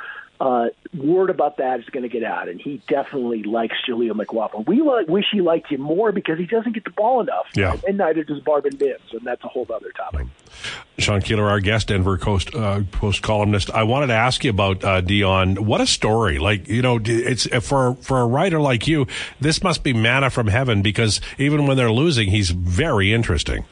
uh, 0.41 0.69
word 0.97 1.29
about 1.29 1.57
that 1.57 1.79
is 1.79 1.85
going 1.91 2.01
to 2.01 2.09
get 2.09 2.23
out, 2.23 2.49
and 2.49 2.59
he 2.59 2.81
definitely 2.87 3.43
likes 3.43 3.75
Jaleel 3.87 4.15
McLaughlin. 4.15 4.63
We 4.65 4.81
like, 4.81 5.07
wish 5.07 5.25
he 5.31 5.39
liked 5.39 5.71
him 5.71 5.81
more 5.81 6.11
because 6.11 6.39
he 6.39 6.47
doesn't 6.47 6.73
get 6.73 6.83
the 6.83 6.89
ball 6.89 7.21
enough, 7.21 7.45
yeah. 7.55 7.77
and 7.87 7.99
neither 7.99 8.23
does 8.23 8.43
Marvin 8.43 8.75
Mims, 8.79 8.99
and 9.11 9.21
that's 9.21 9.43
a 9.43 9.47
whole 9.47 9.67
other 9.71 9.91
topic. 9.91 10.25
Sean 10.97 11.21
Keeler, 11.21 11.47
our 11.47 11.59
guest, 11.59 11.89
Denver 11.89 12.17
Coast 12.17 12.55
uh, 12.55 12.81
Post 12.91 13.21
columnist. 13.21 13.69
I 13.69 13.83
wanted 13.83 14.07
to 14.07 14.15
ask 14.15 14.43
you 14.43 14.49
about 14.49 14.83
uh, 14.83 15.03
Deion. 15.03 15.59
What 15.59 15.79
a 15.79 15.85
story! 15.85 16.39
Like 16.39 16.67
you 16.67 16.81
know, 16.81 16.99
it's 17.03 17.45
for 17.63 17.93
for 17.95 18.21
a 18.21 18.25
writer 18.25 18.59
like 18.59 18.87
you, 18.87 19.05
this 19.39 19.61
must 19.61 19.83
be 19.83 19.93
manna 19.93 20.31
from 20.31 20.47
heaven 20.47 20.81
because 20.81 21.21
even 21.37 21.67
when 21.67 21.77
they're 21.77 21.91
losing, 21.91 22.31
he's 22.31 22.49
very 22.49 23.13
interesting. 23.13 23.63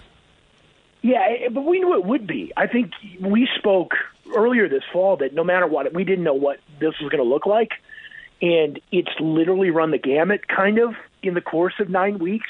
Yeah, 1.02 1.26
eh, 1.28 1.50
but 1.52 1.62
we 1.62 1.80
knew 1.80 1.94
it 1.96 2.06
would 2.06 2.28
be. 2.28 2.52
I 2.58 2.68
think 2.68 2.92
we 3.22 3.48
spoke 3.58 3.94
earlier 4.36 4.68
this 4.68 4.84
fall 4.92 5.18
that 5.18 5.34
no 5.34 5.44
matter 5.44 5.68
what, 5.68 5.94
we 5.94 6.04
didn't 6.04 6.24
know 6.24 6.34
what 6.34 6.60
this 6.80 6.94
was 7.02 7.10
going 7.10 7.24
to 7.24 7.30
look 7.30 7.46
like, 7.46 7.72
and 8.42 8.80
it's 8.92 9.12
literally 9.20 9.70
run 9.70 9.92
the 9.92 9.98
gamut, 9.98 10.48
kind 10.48 10.80
of, 10.80 10.96
in 11.24 11.34
the 11.34 11.42
course 11.42 11.74
of 11.80 11.90
nine 11.90 12.20
weeks. 12.20 12.50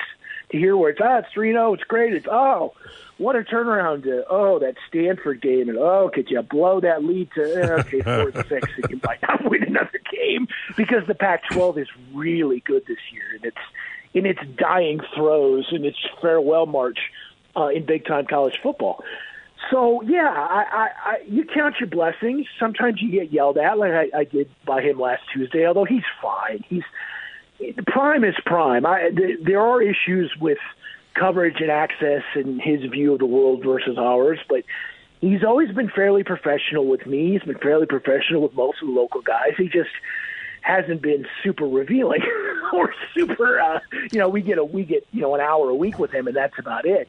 to 0.51 0.57
hear 0.57 0.75
where 0.75 0.91
it's 0.91 0.99
ah, 1.01 1.19
it's 1.19 1.27
three 1.33 1.51
zero, 1.51 1.73
it's 1.73 1.83
great. 1.83 2.13
It's 2.13 2.27
oh, 2.29 2.73
what 3.17 3.35
a 3.35 3.39
turnaround 3.39 4.03
to 4.03 4.23
oh 4.29 4.59
that 4.59 4.75
Stanford 4.87 5.41
game, 5.41 5.69
and 5.69 5.77
oh, 5.77 6.09
could 6.13 6.29
you 6.29 6.41
blow 6.41 6.79
that 6.79 7.03
lead 7.03 7.29
to 7.35 7.41
eh, 7.41 7.71
okay 7.81 8.01
four 8.01 8.31
to 8.31 8.47
six, 8.47 8.69
and 8.77 8.89
you 8.89 8.99
might 9.03 9.21
not 9.21 9.49
win 9.49 9.63
another 9.63 9.99
game 10.11 10.47
because 10.75 11.05
the 11.07 11.15
Pac-12 11.15 11.79
is 11.79 11.87
really 12.13 12.61
good 12.61 12.83
this 12.87 12.97
year, 13.11 13.25
and 13.35 13.45
it's 13.45 13.57
in 14.13 14.25
its 14.25 14.39
dying 14.57 14.99
throes 15.15 15.67
in 15.71 15.85
its 15.85 15.97
farewell 16.19 16.65
march 16.65 16.99
uh, 17.55 17.67
in 17.67 17.85
big 17.85 18.05
time 18.05 18.25
college 18.25 18.55
football. 18.61 19.03
So 19.71 20.01
yeah, 20.01 20.29
I, 20.29 20.63
I, 20.71 20.87
I 21.05 21.17
you 21.27 21.45
count 21.45 21.75
your 21.79 21.89
blessings. 21.89 22.47
Sometimes 22.59 23.01
you 23.01 23.11
get 23.11 23.31
yelled 23.31 23.57
at, 23.57 23.77
like 23.77 23.91
I, 23.91 24.19
I 24.19 24.23
did 24.23 24.49
by 24.65 24.81
him 24.81 24.99
last 24.99 25.23
Tuesday. 25.33 25.65
Although 25.65 25.85
he's 25.85 26.03
fine, 26.21 26.63
he's 26.67 26.83
prime 27.87 28.23
is 28.23 28.35
prime. 28.45 28.85
I, 28.85 29.09
th- 29.09 29.39
there 29.43 29.61
are 29.61 29.81
issues 29.81 30.33
with 30.39 30.57
coverage 31.13 31.57
and 31.59 31.69
access 31.69 32.23
and 32.35 32.61
his 32.61 32.89
view 32.89 33.13
of 33.13 33.19
the 33.19 33.25
world 33.25 33.63
versus 33.63 33.97
ours, 33.97 34.39
but 34.47 34.63
he's 35.21 35.43
always 35.43 35.69
been 35.71 35.89
fairly 35.89 36.23
professional 36.23 36.87
with 36.87 37.05
me. 37.05 37.33
He's 37.33 37.43
been 37.43 37.57
fairly 37.57 37.85
professional 37.85 38.41
with 38.41 38.53
most 38.53 38.81
of 38.81 38.87
the 38.87 38.93
local 38.93 39.21
guys. 39.21 39.53
He 39.57 39.65
just 39.65 39.89
hasn't 40.61 41.01
been 41.01 41.25
super 41.43 41.65
revealing 41.65 42.21
or 42.73 42.93
super. 43.13 43.59
Uh, 43.59 43.79
you 44.11 44.19
know, 44.19 44.29
we 44.29 44.41
get 44.41 44.57
a 44.57 44.63
we 44.63 44.83
get 44.83 45.05
you 45.11 45.21
know 45.21 45.35
an 45.35 45.41
hour 45.41 45.69
a 45.69 45.75
week 45.75 45.99
with 45.99 46.11
him, 46.11 46.27
and 46.27 46.35
that's 46.35 46.57
about 46.57 46.85
it. 46.85 47.07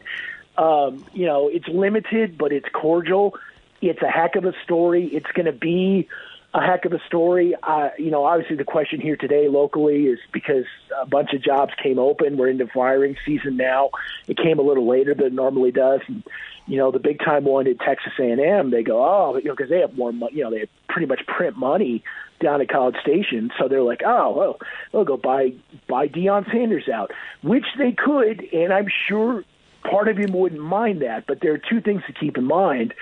Um, 0.56 1.04
you 1.12 1.26
know, 1.26 1.48
it's 1.48 1.68
limited, 1.68 2.36
but 2.36 2.52
it's 2.52 2.68
cordial. 2.72 3.34
It's 3.80 4.02
a 4.02 4.08
heck 4.08 4.36
of 4.36 4.44
a 4.44 4.52
story. 4.64 5.06
It's 5.06 5.30
going 5.32 5.46
to 5.46 5.52
be 5.52 6.08
a 6.52 6.60
heck 6.60 6.84
of 6.84 6.92
a 6.92 7.00
story. 7.06 7.54
Uh, 7.62 7.90
you 7.98 8.10
know, 8.10 8.24
obviously 8.24 8.56
the 8.56 8.64
question 8.64 9.00
here 9.00 9.16
today 9.16 9.48
locally 9.48 10.06
is 10.06 10.18
because 10.32 10.64
a 11.00 11.06
bunch 11.06 11.32
of 11.32 11.42
jobs 11.42 11.72
came 11.82 11.98
open. 11.98 12.36
We're 12.36 12.48
into 12.48 12.66
firing 12.66 13.16
season 13.24 13.56
now. 13.56 13.90
It 14.26 14.36
came 14.36 14.58
a 14.58 14.62
little 14.62 14.86
later 14.86 15.14
than 15.14 15.26
it 15.26 15.32
normally 15.32 15.70
does. 15.70 16.00
And, 16.08 16.24
you 16.66 16.76
know, 16.76 16.90
the 16.90 16.98
big 16.98 17.20
time 17.20 17.44
one 17.44 17.66
at 17.66 17.78
Texas 17.80 18.12
A&M, 18.18 18.70
they 18.70 18.82
go, 18.82 19.02
oh, 19.02 19.36
you 19.36 19.44
know, 19.44 19.54
because 19.54 19.70
they 19.70 19.80
have 19.80 19.96
more 19.96 20.12
money. 20.12 20.36
You 20.36 20.44
know, 20.44 20.50
they 20.50 20.68
pretty 20.88 21.06
much 21.06 21.24
print 21.26 21.56
money 21.56 22.02
down 22.40 22.60
at 22.60 22.68
College 22.68 22.96
Station. 23.00 23.50
So 23.58 23.68
they're 23.68 23.82
like, 23.82 24.02
oh, 24.04 24.30
well, 24.36 24.58
they'll 24.92 25.04
go 25.04 25.16
buy 25.16 25.52
buy 25.88 26.08
Deion 26.08 26.50
Sanders 26.50 26.88
out, 26.88 27.12
which 27.42 27.66
they 27.78 27.92
could, 27.92 28.42
and 28.52 28.72
I'm 28.72 28.88
sure 29.08 29.44
part 29.88 30.08
of 30.08 30.16
him 30.16 30.32
wouldn't 30.32 30.60
mind 30.60 31.02
that. 31.02 31.26
But 31.26 31.40
there 31.40 31.52
are 31.54 31.58
two 31.58 31.80
things 31.80 32.02
to 32.06 32.12
keep 32.12 32.36
in 32.36 32.44
mind 32.44 32.94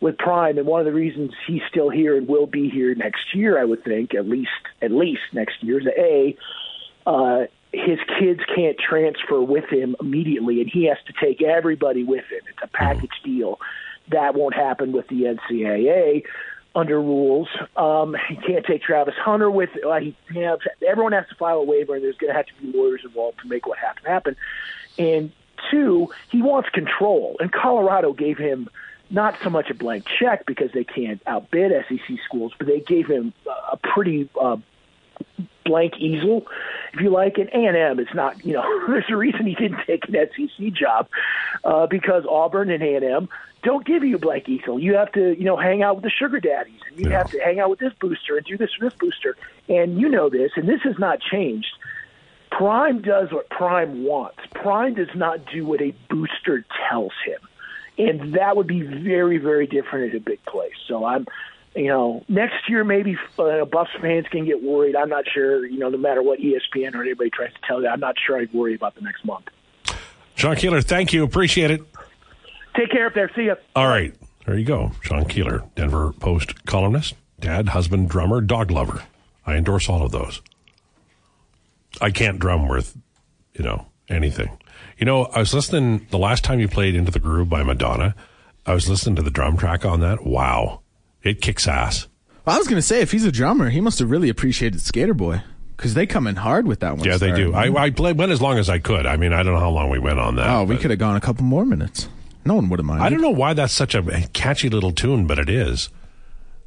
with 0.00 0.16
Prime, 0.18 0.58
and 0.58 0.66
one 0.66 0.80
of 0.80 0.86
the 0.86 0.92
reasons 0.92 1.32
he's 1.46 1.62
still 1.68 1.90
here 1.90 2.16
and 2.16 2.26
will 2.26 2.46
be 2.46 2.68
here 2.68 2.94
next 2.94 3.34
year, 3.34 3.60
I 3.60 3.64
would 3.64 3.84
think, 3.84 4.14
at 4.14 4.26
least 4.26 4.50
at 4.82 4.90
least 4.90 5.22
next 5.32 5.62
year, 5.62 5.80
is 5.80 5.86
a 5.86 6.36
uh, 7.06 7.46
his 7.72 7.98
kids 8.18 8.40
can't 8.54 8.78
transfer 8.78 9.40
with 9.40 9.68
him 9.70 9.94
immediately, 10.00 10.60
and 10.60 10.68
he 10.68 10.86
has 10.86 10.98
to 11.06 11.12
take 11.20 11.42
everybody 11.42 12.02
with 12.02 12.24
him. 12.24 12.40
It's 12.48 12.62
a 12.62 12.68
package 12.68 13.20
deal. 13.24 13.60
That 14.08 14.34
won't 14.34 14.54
happen 14.54 14.92
with 14.92 15.06
the 15.08 15.22
NCAA 15.22 16.24
under 16.74 17.00
rules. 17.00 17.48
Um, 17.76 18.16
he 18.28 18.36
can't 18.36 18.64
take 18.64 18.82
Travis 18.82 19.14
Hunter 19.16 19.50
with. 19.50 19.70
Uh, 19.84 19.98
he, 19.98 20.16
know, 20.30 20.58
everyone 20.86 21.12
has 21.12 21.26
to 21.28 21.34
file 21.34 21.58
a 21.58 21.64
waiver, 21.64 21.94
and 21.94 22.04
there's 22.04 22.16
going 22.16 22.32
to 22.32 22.36
have 22.36 22.46
to 22.46 22.52
be 22.60 22.76
lawyers 22.76 23.02
involved 23.04 23.40
to 23.40 23.48
make 23.48 23.66
what 23.66 23.78
happen 23.78 24.04
happen. 24.04 24.36
And 24.98 25.32
two, 25.70 26.08
he 26.30 26.42
wants 26.42 26.68
control, 26.70 27.36
and 27.40 27.50
Colorado 27.50 28.12
gave 28.12 28.38
him 28.38 28.68
not 29.10 29.36
so 29.42 29.50
much 29.50 29.70
a 29.70 29.74
blank 29.74 30.06
check 30.18 30.46
because 30.46 30.70
they 30.72 30.84
can't 30.84 31.20
outbid 31.26 31.72
SEC 31.88 32.18
schools, 32.24 32.52
but 32.56 32.66
they 32.68 32.80
gave 32.80 33.08
him 33.08 33.32
a 33.70 33.76
pretty 33.76 34.28
uh, 34.40 34.56
blank 35.64 35.94
easel, 35.98 36.46
if 36.94 37.00
you 37.00 37.10
like. 37.10 37.36
And 37.38 37.48
A 37.48 37.66
and 37.66 37.76
M 37.76 37.98
is 37.98 38.08
not, 38.14 38.44
you 38.44 38.52
know, 38.52 38.86
there's 38.86 39.04
a 39.08 39.16
reason 39.16 39.46
he 39.46 39.54
didn't 39.54 39.84
take 39.86 40.08
an 40.08 40.14
SEC 40.14 40.72
job 40.72 41.08
uh, 41.64 41.86
because 41.86 42.24
Auburn 42.28 42.70
and 42.70 42.82
A 42.82 42.94
and 42.94 43.04
M 43.04 43.28
don't 43.62 43.84
give 43.84 44.04
you 44.04 44.16
a 44.16 44.18
blank 44.18 44.48
easel. 44.48 44.78
You 44.78 44.94
have 44.94 45.12
to, 45.12 45.36
you 45.38 45.44
know, 45.44 45.56
hang 45.56 45.82
out 45.82 45.96
with 45.96 46.04
the 46.04 46.10
sugar 46.10 46.40
daddies, 46.40 46.80
and 46.88 46.98
you 46.98 47.10
yeah. 47.10 47.18
have 47.18 47.30
to 47.30 47.38
hang 47.38 47.60
out 47.60 47.70
with 47.70 47.78
this 47.78 47.92
booster 48.00 48.36
and 48.36 48.46
do 48.46 48.56
this 48.56 48.70
for 48.74 48.88
this 48.88 48.98
booster. 48.98 49.36
And 49.68 49.98
you 50.00 50.08
know 50.08 50.28
this, 50.28 50.52
and 50.56 50.68
this 50.68 50.80
has 50.82 50.98
not 50.98 51.20
changed. 51.20 51.72
Prime 52.50 53.02
does 53.02 53.32
what 53.32 53.48
Prime 53.48 54.04
wants. 54.04 54.38
Prime 54.54 54.94
does 54.94 55.14
not 55.14 55.46
do 55.46 55.64
what 55.64 55.80
a 55.80 55.94
booster 56.08 56.64
tells 56.88 57.12
him 57.24 57.40
and 58.08 58.34
that 58.34 58.56
would 58.56 58.66
be 58.66 58.82
very, 58.82 59.38
very 59.38 59.66
different 59.66 60.10
at 60.10 60.16
a 60.16 60.20
big 60.20 60.42
place. 60.44 60.72
So 60.86 61.04
I'm, 61.04 61.26
you 61.74 61.88
know, 61.88 62.24
next 62.28 62.68
year 62.68 62.82
maybe 62.84 63.16
uh, 63.38 63.64
Buffs 63.64 63.90
fans 64.00 64.26
can 64.30 64.44
get 64.44 64.62
worried. 64.62 64.96
I'm 64.96 65.08
not 65.08 65.24
sure. 65.28 65.66
You 65.66 65.78
know, 65.78 65.90
no 65.90 65.98
matter 65.98 66.22
what 66.22 66.38
ESPN 66.38 66.94
or 66.94 67.02
anybody 67.02 67.30
tries 67.30 67.52
to 67.52 67.60
tell 67.66 67.82
you, 67.82 67.88
I'm 67.88 68.00
not 68.00 68.16
sure 68.18 68.38
I'd 68.38 68.52
worry 68.52 68.74
about 68.74 68.94
the 68.94 69.02
next 69.02 69.24
month. 69.24 69.48
Sean 70.34 70.56
Keeler, 70.56 70.80
thank 70.80 71.12
you. 71.12 71.22
Appreciate 71.22 71.70
it. 71.70 71.82
Take 72.76 72.90
care 72.90 73.06
up 73.06 73.14
there. 73.14 73.30
See 73.34 73.42
you. 73.44 73.56
All 73.74 73.88
right. 73.88 74.14
There 74.46 74.58
you 74.58 74.64
go. 74.64 74.92
Sean 75.02 75.26
Keeler, 75.26 75.64
Denver 75.76 76.12
Post 76.12 76.64
columnist, 76.64 77.14
dad, 77.38 77.68
husband, 77.68 78.08
drummer, 78.08 78.40
dog 78.40 78.70
lover. 78.70 79.02
I 79.46 79.54
endorse 79.56 79.88
all 79.88 80.02
of 80.02 80.12
those. 80.12 80.40
I 82.00 82.10
can't 82.10 82.38
drum 82.38 82.68
worth, 82.68 82.96
you 83.54 83.64
know, 83.64 83.86
anything. 84.08 84.58
You 84.98 85.06
know, 85.06 85.24
I 85.26 85.40
was 85.40 85.54
listening 85.54 86.06
the 86.10 86.18
last 86.18 86.44
time 86.44 86.60
you 86.60 86.68
played 86.68 86.94
Into 86.94 87.10
the 87.10 87.20
Groove 87.20 87.48
by 87.48 87.62
Madonna. 87.62 88.14
I 88.66 88.74
was 88.74 88.88
listening 88.88 89.16
to 89.16 89.22
the 89.22 89.30
drum 89.30 89.56
track 89.56 89.84
on 89.84 90.00
that. 90.00 90.24
Wow, 90.24 90.80
it 91.22 91.40
kicks 91.40 91.66
ass. 91.66 92.06
Well, 92.44 92.54
I 92.54 92.58
was 92.58 92.68
going 92.68 92.76
to 92.76 92.86
say, 92.86 93.00
if 93.00 93.12
he's 93.12 93.24
a 93.24 93.32
drummer, 93.32 93.70
he 93.70 93.80
must 93.80 93.98
have 93.98 94.10
really 94.10 94.28
appreciated 94.28 94.80
Skater 94.80 95.14
Boy 95.14 95.42
because 95.76 95.94
they 95.94 96.06
come 96.06 96.26
in 96.26 96.36
hard 96.36 96.66
with 96.66 96.80
that 96.80 96.96
one. 96.96 97.06
Yeah, 97.06 97.16
they 97.16 97.32
do. 97.32 97.54
I, 97.54 97.84
I 97.84 97.90
played, 97.90 98.18
went 98.18 98.32
as 98.32 98.40
long 98.40 98.58
as 98.58 98.68
I 98.68 98.78
could. 98.78 99.06
I 99.06 99.16
mean, 99.16 99.32
I 99.32 99.42
don't 99.42 99.54
know 99.54 99.60
how 99.60 99.70
long 99.70 99.90
we 99.90 99.98
went 99.98 100.18
on 100.18 100.36
that. 100.36 100.48
Oh, 100.48 100.64
we 100.64 100.76
could 100.76 100.90
have 100.90 100.98
gone 101.00 101.16
a 101.16 101.20
couple 101.20 101.44
more 101.44 101.64
minutes. 101.64 102.08
No 102.44 102.54
one 102.54 102.68
would 102.68 102.78
have 102.78 102.86
minded. 102.86 103.04
I 103.04 103.10
don't 103.10 103.20
know 103.20 103.30
why 103.30 103.52
that's 103.52 103.72
such 103.72 103.94
a 103.94 104.28
catchy 104.32 104.68
little 104.68 104.92
tune, 104.92 105.26
but 105.26 105.38
it 105.38 105.48
is. 105.48 105.90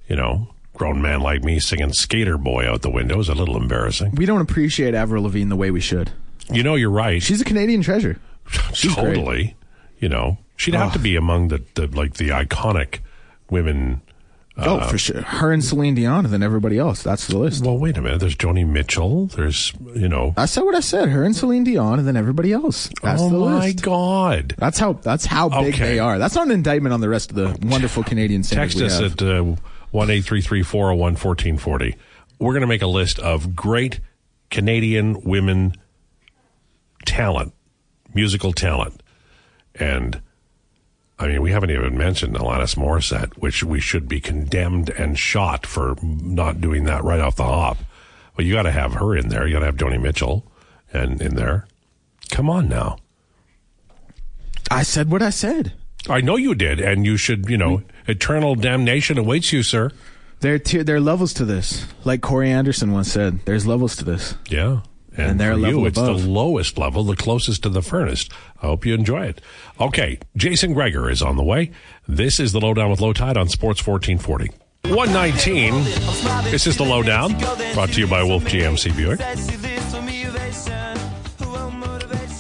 You 0.08 0.16
know, 0.16 0.50
grown 0.74 1.02
man 1.02 1.22
like 1.22 1.44
me 1.44 1.60
singing 1.60 1.94
Skater 1.94 2.38
Boy 2.38 2.70
out 2.70 2.82
the 2.82 2.90
window 2.90 3.20
is 3.20 3.30
a 3.30 3.36
little 3.36 3.58
embarrassing. 3.58 4.16
We 4.16 4.26
don't 4.26 4.42
appreciate 4.42 4.94
Avril 4.94 5.24
Lavigne 5.24 5.50
the 5.50 5.56
way 5.56 5.72
we 5.72 5.80
should. 5.80 6.12
You 6.52 6.64
know, 6.64 6.76
you're 6.76 6.90
right. 6.90 7.22
She's 7.22 7.42
a 7.42 7.46
Canadian 7.46 7.82
treasure. 7.82 8.20
She's 8.74 8.94
totally. 8.94 9.44
Great. 9.44 9.56
You 10.00 10.10
know, 10.10 10.38
she'd 10.58 10.74
have 10.74 10.90
oh. 10.90 10.94
to 10.94 11.00
be 11.00 11.16
among 11.16 11.48
the, 11.48 11.64
the 11.76 11.88
like 11.88 12.16
the 12.16 12.30
iconic 12.30 13.00
women. 13.50 14.02
Oh, 14.56 14.78
uh, 14.78 14.88
for 14.88 15.00
sure. 15.00 15.22
Her 15.22 15.52
and 15.52 15.64
Celine 15.64 15.96
Dion, 15.96 16.26
and 16.26 16.34
then 16.34 16.44
everybody 16.44 16.78
else. 16.78 17.02
That's 17.02 17.26
the 17.26 17.38
list. 17.40 17.66
Well, 17.66 17.78
wait 17.78 17.98
a 17.98 18.02
minute. 18.02 18.20
There's 18.20 18.36
Joni 18.36 18.68
Mitchell. 18.68 19.26
There's, 19.26 19.74
you 19.96 20.08
know. 20.08 20.36
I 20.38 20.46
said 20.46 20.62
what 20.62 20.76
I 20.76 20.80
said. 20.80 21.10
Her 21.10 21.24
and 21.24 21.36
Celine 21.36 21.64
Dion, 21.64 21.98
and 21.98 22.08
then 22.08 22.16
everybody 22.16 22.54
else. 22.54 22.88
That's 23.02 23.22
oh 23.22 23.30
the 23.30 23.38
list. 23.38 23.78
my. 23.78 23.82
God. 23.82 24.54
That's 24.58 24.78
how. 24.78 24.94
That's 24.94 25.26
how 25.26 25.50
big 25.50 25.74
okay. 25.74 25.94
they 25.94 26.00
are. 26.00 26.20
That's 26.20 26.36
not 26.36 26.46
an 26.46 26.52
indictment 26.52 26.94
on 26.94 27.02
the 27.02 27.10
rest 27.10 27.32
of 27.32 27.36
the 27.36 27.68
wonderful 27.68 28.04
Canadian 28.04 28.44
singers. 28.44 28.76
Text 28.76 28.84
us 28.84 29.00
have. 29.00 29.14
at 29.14 29.22
uh, 29.24 29.56
one 29.90 30.12
eight 30.12 30.24
three 30.24 30.42
three 30.42 30.62
four 30.62 30.86
zero 30.86 30.96
one 30.96 31.16
fourteen 31.16 31.58
forty. 31.58 31.96
We're 32.38 32.54
going 32.54 32.62
to 32.62 32.68
make 32.68 32.84
a 32.84 32.88
list 32.88 33.18
of 33.20 33.56
great 33.56 34.02
Canadian 34.52 35.22
women 35.22 35.74
talent, 37.06 37.54
musical 38.14 38.54
talent. 38.54 39.02
And 39.74 40.22
I 41.20 41.28
mean, 41.28 41.42
we 41.42 41.52
haven't 41.52 41.72
even 41.72 41.98
mentioned 41.98 42.36
Alanis 42.36 42.76
Morissette, 42.76 43.34
which 43.38 43.64
we 43.64 43.80
should 43.80 44.08
be 44.08 44.20
condemned 44.20 44.90
and 44.90 45.18
shot 45.18 45.66
for 45.66 45.96
not 46.02 46.60
doing 46.60 46.86
that 46.86 47.04
right 47.04 47.20
off 47.20 47.36
the 47.36 47.44
hop. 47.44 47.78
But 48.36 48.46
you 48.46 48.54
got 48.54 48.64
to 48.64 48.72
have 48.72 48.94
her 48.94 49.16
in 49.16 49.30
there. 49.30 49.46
You 49.46 49.54
got 49.54 49.60
to 49.60 49.68
have 49.68 49.76
Joni 49.76 50.02
Mitchell 50.02 50.52
and 50.92 51.22
in 51.22 51.36
there. 51.36 51.68
Come 52.32 52.50
on 52.50 52.68
now. 52.68 52.98
I 54.72 54.84
said 54.84 55.12
what 55.12 55.22
I 55.22 55.30
said. 55.30 55.74
I 56.10 56.22
know 56.22 56.36
you 56.36 56.56
did, 56.56 56.80
and 56.80 57.06
you 57.06 57.16
should. 57.16 57.48
You 57.48 57.58
know, 57.58 57.78
mm-hmm. 57.78 58.12
eternal 58.12 58.56
damnation 58.56 59.18
awaits 59.18 59.54
you, 59.54 59.64
sir. 59.64 59.92
There, 60.40 60.58
there 60.58 60.96
are 60.96 61.02
levels 61.02 61.34
to 61.36 61.46
this. 61.46 61.86
Like 62.04 62.22
Corey 62.22 62.50
Anderson 62.50 62.92
once 62.92 63.12
said, 63.12 63.40
"There's 63.46 63.68
levels 63.68 63.96
to 63.98 64.06
this." 64.06 64.36
Yeah. 64.50 64.82
And, 65.16 65.32
and 65.32 65.40
their 65.40 65.56
level 65.56 65.82
you, 65.82 65.86
it's 65.86 65.98
above. 65.98 66.24
the 66.24 66.28
lowest 66.28 66.78
level, 66.78 67.04
the 67.04 67.16
closest 67.16 67.64
to 67.64 67.70
the 67.70 67.82
furnace. 67.82 68.28
I 68.62 68.68
hope 68.68 68.86
you 68.86 68.94
enjoy 68.94 69.26
it. 69.26 69.42
Okay, 69.80 70.20
Jason 70.36 70.74
Gregor 70.74 71.10
is 71.10 71.22
on 71.22 71.38
the 71.38 71.44
way. 71.44 71.72
This 72.08 72.40
is 72.40 72.52
the 72.52 72.60
lowdown 72.60 72.90
with 72.90 73.00
Lowetide 73.00 73.38
on 73.38 73.48
Sports 73.48 73.86
1440. 73.86 74.52
119. 74.90 75.84
This 76.52 76.68
is 76.68 76.78
the 76.78 76.84
lowdown, 76.84 77.38
brought 77.74 77.90
to 77.94 78.02
you 78.02 78.08
by 78.08 78.24
Wolf 78.24 78.44
GMC 78.44 78.96
Buick. 78.98 79.20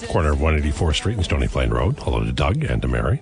Corner 0.10 0.34
of 0.34 0.39
184th 0.39 0.96
Street 0.96 1.15
and 1.15 1.25
Stony 1.25 1.48
Plain 1.48 1.70
Road. 1.72 1.98
Hello 2.00 2.24
to 2.24 2.32
Doug 2.32 2.63
and 2.63 2.82
to 2.82 2.88
Mary. 2.88 3.22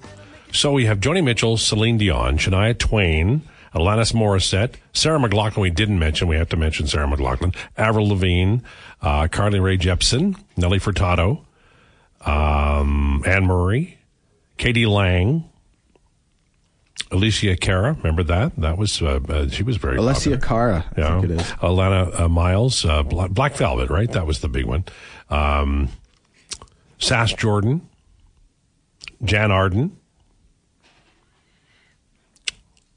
So 0.51 0.73
we 0.73 0.85
have 0.85 0.99
Joni 0.99 1.23
Mitchell, 1.23 1.55
Celine 1.55 1.97
Dion, 1.97 2.37
Shania 2.37 2.77
Twain, 2.77 3.41
Alanis 3.73 4.13
Morissette, 4.13 4.75
Sarah 4.93 5.19
McLachlan, 5.19 5.61
we 5.61 5.69
didn't 5.69 5.99
mention. 5.99 6.27
We 6.27 6.35
have 6.35 6.49
to 6.49 6.57
mention 6.57 6.87
Sarah 6.87 7.07
McLachlan, 7.07 7.55
Avril 7.77 8.09
Lavigne, 8.09 8.57
uh, 9.01 9.27
Carly 9.29 9.59
Rae 9.59 9.77
Jepsen, 9.77 10.37
Nelly 10.57 10.79
Furtado, 10.79 11.45
um, 12.25 13.23
Anne 13.25 13.45
Murray, 13.45 13.97
k.d. 14.57 14.85
lang, 14.85 15.49
Alessia 17.11 17.59
Cara, 17.59 17.93
remember 17.93 18.23
that? 18.23 18.55
That 18.57 18.77
was 18.77 19.01
uh, 19.01 19.19
uh, 19.27 19.49
she 19.49 19.63
was 19.63 19.77
very 19.77 19.97
popular. 19.97 20.37
Cara, 20.37 20.85
I 20.95 20.99
yeah. 20.99 21.19
think 21.19 21.31
it 21.31 21.41
is. 21.41 21.51
Alannah 21.61 22.21
uh, 22.21 22.29
Myles, 22.29 22.85
uh, 22.85 23.03
Black 23.03 23.53
Velvet, 23.55 23.89
right? 23.89 24.09
That 24.11 24.25
was 24.25 24.39
the 24.39 24.47
big 24.47 24.65
one. 24.65 24.85
Um, 25.29 25.89
Sass 26.99 27.33
Jordan, 27.33 27.87
Jann 29.23 29.51
Arden. 29.51 29.97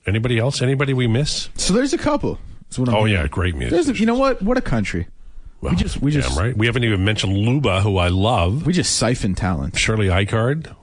Anybody 0.07 0.39
else? 0.39 0.61
Anybody 0.61 0.93
we 0.95 1.07
miss? 1.07 1.49
So 1.57 1.73
there's 1.73 1.93
a 1.93 1.99
couple. 1.99 2.39
That's 2.65 2.79
what 2.79 2.89
I'm 2.89 2.95
Oh 2.95 3.05
yeah, 3.07 3.27
great 3.27 3.55
music. 3.57 3.97
A, 3.97 3.99
you 3.99 4.07
know 4.07 4.17
what? 4.19 4.43
What 4.43 4.59
a 4.59 4.61
country. 4.63 5.07
Well, 5.61 5.75
just- 5.75 6.03
we 6.03 6.11
just- 6.11 6.29
damn 6.31 6.39
right. 6.39 6.57
We 6.57 6.67
haven't 6.67 6.85
even 6.85 7.05
mentioned 7.05 7.33
Luba, 7.33 7.81
who 7.81 7.97
I 7.97 8.09
love. 8.09 8.67
We 8.67 8.73
just 8.75 8.97
siphon 8.97 9.35
talent. 9.35 9.79
Shirley 9.79 10.09
Eikhard. 10.09 10.75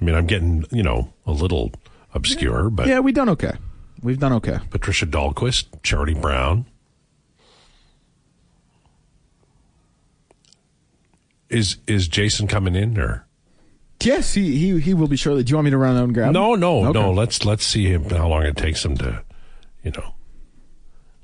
I 0.00 0.04
mean, 0.04 0.14
I'm 0.14 0.26
getting 0.26 0.64
you 0.70 0.82
know 0.82 1.12
a 1.26 1.32
little 1.32 1.72
obscure, 2.12 2.68
but 2.68 2.86
Yeah, 2.86 3.00
we've 3.00 3.14
done 3.14 3.30
okay. 3.30 3.52
We've 4.02 4.18
done 4.18 4.32
okay. 4.34 4.58
Patricia 4.70 5.06
Dahlquist, 5.06 5.66
Charity 5.82 6.12
Brown. 6.14 6.66
Is 11.48 11.76
is 11.86 12.08
Jason 12.08 12.46
coming 12.48 12.74
in 12.74 12.98
or 12.98 13.26
Yes, 14.02 14.34
he 14.34 14.56
he 14.58 14.80
he 14.80 14.92
will 14.94 15.08
be 15.08 15.16
shortly. 15.16 15.42
Do 15.44 15.50
you 15.50 15.56
want 15.56 15.64
me 15.64 15.70
to 15.70 15.78
run 15.78 15.96
out 15.96 16.04
and 16.04 16.12
grab? 16.14 16.26
him? 16.28 16.32
no? 16.34 16.54
No, 16.56 16.84
Okay. 16.86 17.00
no. 17.00 17.10
Let's 17.12 17.44
let's 17.44 17.64
see 17.64 17.86
him, 17.86 18.04
how 18.10 18.28
long 18.28 18.42
it 18.42 18.56
takes 18.56 18.84
him 18.84 18.96
to, 18.98 19.22
you 19.82 19.92
know, 19.92 20.14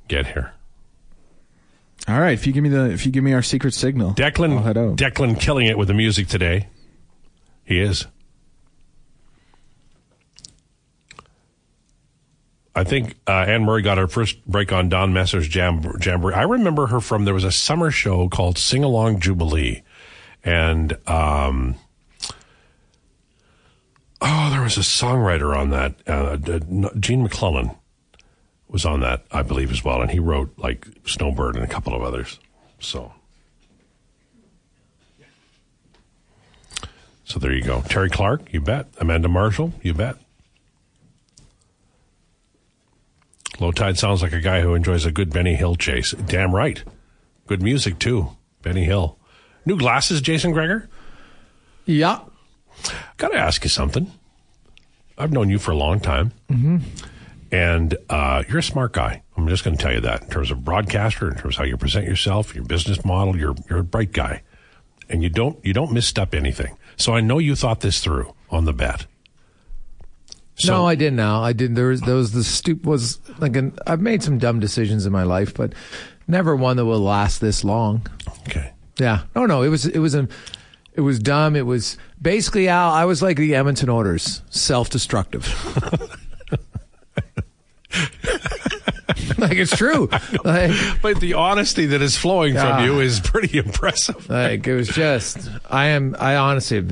get 0.09 0.29
here. 0.29 0.53
All 2.09 2.19
right. 2.19 2.33
If 2.33 2.47
you 2.47 2.53
give 2.55 2.63
me 2.63 2.71
the 2.71 2.91
if 2.91 3.05
you 3.05 3.13
give 3.13 3.23
me 3.23 3.35
our 3.35 3.43
secret 3.43 3.75
signal, 3.75 4.15
Declan 4.15 4.53
I'll 4.57 4.63
head 4.63 4.79
out. 4.79 4.97
Declan 4.97 5.39
killing 5.39 5.67
it 5.67 5.77
with 5.77 5.89
the 5.89 5.95
music 5.95 6.29
today. 6.29 6.69
He 7.65 7.81
is. 7.81 8.07
I 12.75 12.85
think 12.85 13.17
uh, 13.27 13.33
Anne 13.33 13.65
Murray 13.65 13.83
got 13.83 13.99
her 13.99 14.07
first 14.07 14.45
break 14.47 14.73
on 14.73 14.89
Don 14.89 15.13
Messer's 15.13 15.49
Jam- 15.49 15.83
Jamboree. 16.01 16.35
I 16.35 16.43
remember 16.45 16.87
her 16.87 17.01
from 17.01 17.25
there 17.25 17.35
was 17.35 17.45
a 17.45 17.51
summer 17.53 17.91
show 17.91 18.29
called 18.29 18.57
Sing 18.59 18.85
Along 18.85 19.19
Jubilee, 19.21 19.83
and 20.45 20.97
um, 21.09 21.75
oh, 24.21 24.51
there 24.51 24.63
was 24.63 24.77
a 24.77 24.81
songwriter 24.81 25.57
on 25.57 25.71
that. 25.71 25.95
Uh, 26.07 26.37
Gene 26.99 27.23
MacLellan 27.23 27.71
was 28.69 28.85
on 28.85 29.01
that, 29.01 29.25
I 29.31 29.43
believe, 29.43 29.71
as 29.71 29.85
well, 29.85 30.01
and 30.01 30.11
he 30.11 30.19
wrote 30.19 30.53
like 30.57 30.87
Snowbird 31.07 31.57
and 31.57 31.65
a 31.65 31.69
couple 31.69 31.95
of 31.95 32.03
others. 32.03 32.39
So. 32.79 33.13
So 37.25 37.39
there 37.39 37.53
you 37.53 37.63
go. 37.63 37.79
Terri 37.83 38.11
Clark, 38.11 38.53
you 38.53 38.61
bet. 38.61 38.89
Amanda 38.99 39.29
Marshall, 39.29 39.73
you 39.83 39.95
bet. 39.95 40.17
Lowetide 43.61 43.99
sounds 43.99 44.23
like 44.23 44.33
a 44.33 44.41
guy 44.41 44.63
who 44.63 44.75
enjoys 44.75 45.05
a 45.05 45.13
good 45.13 45.31
Benny 45.33 45.55
Hill 45.55 45.77
chase. 45.77 46.13
Damn 46.13 46.55
right. 46.55 46.83
Good 47.47 47.63
music, 47.63 47.99
too. 47.99 48.37
Benny 48.63 48.85
Hill. 48.85 49.19
New 49.67 49.79
glasses, 49.79 50.21
Jason 50.21 50.53
Gregor? 50.53 50.89
Yeah. 51.85 52.21
Got 53.17 53.29
to 53.29 53.39
ask 53.39 53.65
you 53.65 53.71
something. 53.71 54.11
I've 55.19 55.33
known 55.33 55.51
you 55.51 55.59
for 55.59 55.71
a 55.71 55.77
long 55.77 56.01
time. 56.01 56.33
Mm-hmm. 56.51 56.79
And 57.53 57.97
uh, 58.09 58.45
you're 58.49 58.59
a 58.59 58.63
smart 58.63 58.93
guy. 58.93 59.23
I'm 59.37 59.49
just 59.49 59.65
going 59.65 59.77
to 59.77 59.83
tell 59.83 59.93
you 59.93 60.01
that 60.01 60.23
in 60.23 60.29
terms 60.29 60.51
of 60.51 60.65
broadcaster, 60.65 61.29
in 61.29 61.37
terms 61.37 61.57
of 61.57 61.59
how 61.59 61.65
you 61.65 61.77
present 61.77 62.07
yourself, 62.07 62.55
your 62.55 62.65
business 62.65 63.05
model. 63.05 63.37
You're 63.37 63.57
you're 63.69 63.81
a 63.81 63.85
bright 63.85 64.13
guy, 64.13 64.43
and 65.09 65.23
you 65.23 65.31
don't 65.31 65.63
you 65.65 65.73
don't 65.73 65.93
misstep 65.93 66.35
anything. 66.35 66.77
So 66.97 67.15
I 67.15 67.21
know 67.21 67.39
you 67.39 67.57
thought 67.57 67.81
this 67.81 68.01
through 68.01 68.35
on 68.51 68.67
the 68.67 68.73
bet. 68.73 69.07
So, 70.55 70.75
no, 70.75 70.87
I 70.87 70.95
didn't. 70.95 71.17
Now 71.17 71.43
I 71.43 71.53
didn't. 71.55 71.75
There 71.75 71.89
was 71.89 72.03
there 72.03 72.15
was 72.15 72.33
the 72.33 72.45
stoop 72.45 72.85
was 72.85 73.19
like 73.39 73.57
an. 73.57 73.77
I've 73.87 74.01
made 74.01 74.23
some 74.23 74.39
dumb 74.39 74.61
decisions 74.61 75.07
in 75.07 75.13
my 75.13 75.23
life, 75.23 75.55
but 75.55 75.73
never 76.29 76.55
one 76.55 76.77
that 76.77 76.85
will 76.85 77.01
last 77.01 77.41
this 77.41 77.65
long. 77.65 78.07
okay. 78.47 78.73
Yeah. 78.99 79.23
No, 79.35 79.47
no. 79.47 79.63
It 79.63 79.69
was 79.69 79.87
it 79.87 79.99
was 79.99 80.15
a. 80.15 80.29
It 81.01 81.05
was 81.05 81.19
dumb. 81.19 81.57
It 81.57 81.65
was 81.65 81.97
basically 82.21 82.69
Al. 82.69 82.91
I 82.93 83.07
was 83.07 83.23
like 83.23 83.39
the 83.39 83.55
Edmonton 83.55 83.89
Oilers, 83.89 84.43
self-destructive. 84.51 85.47
like 89.39 89.57
it's 89.57 89.75
true. 89.75 90.11
Like, 90.45 90.73
But 91.01 91.21
the 91.21 91.33
honesty 91.39 91.87
that 91.87 92.03
is 92.03 92.19
flowing 92.19 92.53
from 92.53 92.85
you 92.85 93.01
is 93.01 93.19
pretty 93.19 93.57
impressive. 93.65 94.29
like 94.29 94.67
it 94.67 94.75
was 94.75 94.89
just. 94.89 95.49
I 95.71 95.87
am. 95.87 96.15
I 96.19 96.37
honestly. 96.37 96.87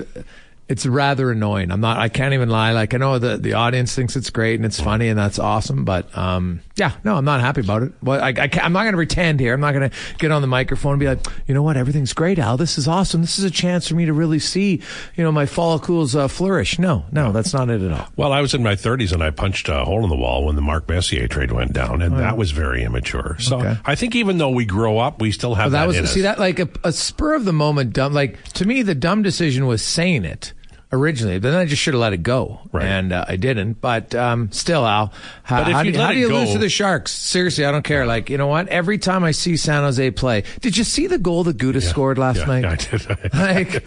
It's 0.68 0.84
rather 0.84 1.30
annoying. 1.30 1.70
I'm 1.70 1.80
not. 1.80 1.96
I 1.98 2.10
can't 2.10 2.34
even 2.34 2.50
lie. 2.50 2.72
Like 2.72 2.92
I 2.92 2.98
know 2.98 3.18
the 3.18 3.38
the 3.38 3.54
audience 3.54 3.94
thinks 3.94 4.16
it's 4.16 4.28
great 4.28 4.56
and 4.56 4.66
it's 4.66 4.78
funny 4.78 5.08
and 5.08 5.18
that's 5.18 5.38
awesome, 5.38 5.86
but 5.86 6.14
um, 6.16 6.60
yeah, 6.76 6.92
no, 7.04 7.16
I'm 7.16 7.24
not 7.24 7.40
happy 7.40 7.62
about 7.62 7.82
it. 7.84 7.92
Well, 8.02 8.20
I, 8.22 8.28
I 8.36 8.50
I'm 8.62 8.72
not 8.74 8.82
going 8.82 8.92
to 8.92 8.98
pretend 8.98 9.40
here. 9.40 9.54
I'm 9.54 9.60
not 9.60 9.72
going 9.72 9.88
to 9.88 9.96
get 10.18 10.30
on 10.30 10.42
the 10.42 10.46
microphone 10.48 10.92
and 10.92 11.00
be 11.00 11.06
like, 11.06 11.24
you 11.46 11.54
know 11.54 11.62
what, 11.62 11.78
everything's 11.78 12.12
great, 12.12 12.38
Al. 12.38 12.58
This 12.58 12.76
is 12.76 12.86
awesome. 12.86 13.22
This 13.22 13.38
is 13.38 13.44
a 13.44 13.50
chance 13.50 13.88
for 13.88 13.94
me 13.94 14.04
to 14.04 14.12
really 14.12 14.38
see, 14.38 14.82
you 15.16 15.24
know, 15.24 15.32
my 15.32 15.46
follicles 15.46 16.14
uh, 16.14 16.28
flourish. 16.28 16.78
No, 16.78 17.06
no, 17.12 17.32
that's 17.32 17.54
not 17.54 17.70
it 17.70 17.80
at 17.80 17.90
all. 17.90 18.06
Well, 18.16 18.32
I 18.34 18.42
was 18.42 18.52
in 18.52 18.62
my 18.62 18.74
30s 18.74 19.12
and 19.12 19.22
I 19.22 19.30
punched 19.30 19.70
a 19.70 19.84
hole 19.84 20.04
in 20.04 20.10
the 20.10 20.16
wall 20.16 20.44
when 20.44 20.54
the 20.54 20.60
Mark 20.62 20.86
Messier 20.88 21.28
trade 21.28 21.50
went 21.50 21.72
down, 21.72 22.02
and 22.02 22.18
that 22.18 22.36
was 22.36 22.50
very 22.50 22.84
immature. 22.84 23.36
So 23.38 23.58
Okay. 23.60 23.76
I 23.86 23.94
think 23.94 24.14
even 24.14 24.36
though 24.36 24.50
we 24.50 24.66
grow 24.66 24.98
up, 24.98 25.20
we 25.20 25.32
still 25.32 25.54
have 25.54 25.70
that 25.72 25.82
in 25.84 25.88
was 25.88 25.96
us. 25.98 26.12
see 26.12 26.20
that 26.20 26.38
like 26.38 26.58
a, 26.58 26.68
a 26.84 26.92
spur 26.92 27.34
of 27.34 27.46
the 27.46 27.54
moment 27.54 27.94
dumb. 27.94 28.12
Like 28.12 28.42
to 28.52 28.66
me, 28.66 28.82
the 28.82 28.94
dumb 28.94 29.22
decision 29.22 29.66
was 29.66 29.82
saying 29.82 30.24
it 30.26 30.52
originally, 30.90 31.38
but 31.38 31.50
then 31.50 31.58
I 31.60 31.64
just 31.66 31.82
should 31.82 31.94
have 31.94 32.00
let 32.00 32.12
it 32.12 32.22
go, 32.22 32.60
Right. 32.72 32.84
and 32.86 33.12
uh, 33.12 33.24
I 33.28 33.36
didn't. 33.36 33.80
But 33.80 34.14
um, 34.14 34.50
still, 34.52 34.86
Al, 34.86 35.12
how, 35.42 35.60
But 35.60 35.68
if 35.68 35.74
how, 35.74 35.82
do, 35.82 35.92
how 35.98 36.12
do 36.12 36.18
you 36.18 36.28
go- 36.28 36.40
lose 36.40 36.52
to 36.52 36.58
the 36.58 36.68
Sharks? 36.68 37.12
Seriously, 37.12 37.64
I 37.64 37.70
don't 37.72 37.82
care. 37.84 38.06
Like 38.06 38.30
you 38.30 38.38
know 38.38 38.46
what? 38.46 38.68
Every 38.68 38.98
time 38.98 39.24
I 39.24 39.32
see 39.32 39.56
San 39.56 39.82
Jose 39.82 40.10
play, 40.12 40.44
did 40.60 40.76
you 40.76 40.84
see 40.84 41.06
the 41.06 41.18
goal 41.18 41.44
that 41.44 41.58
Guda 41.58 41.82
scored 41.82 42.16
last 42.18 42.38
Yeah, 42.38 42.44
night? 42.46 42.64
I 43.34 43.64
did. 43.64 43.82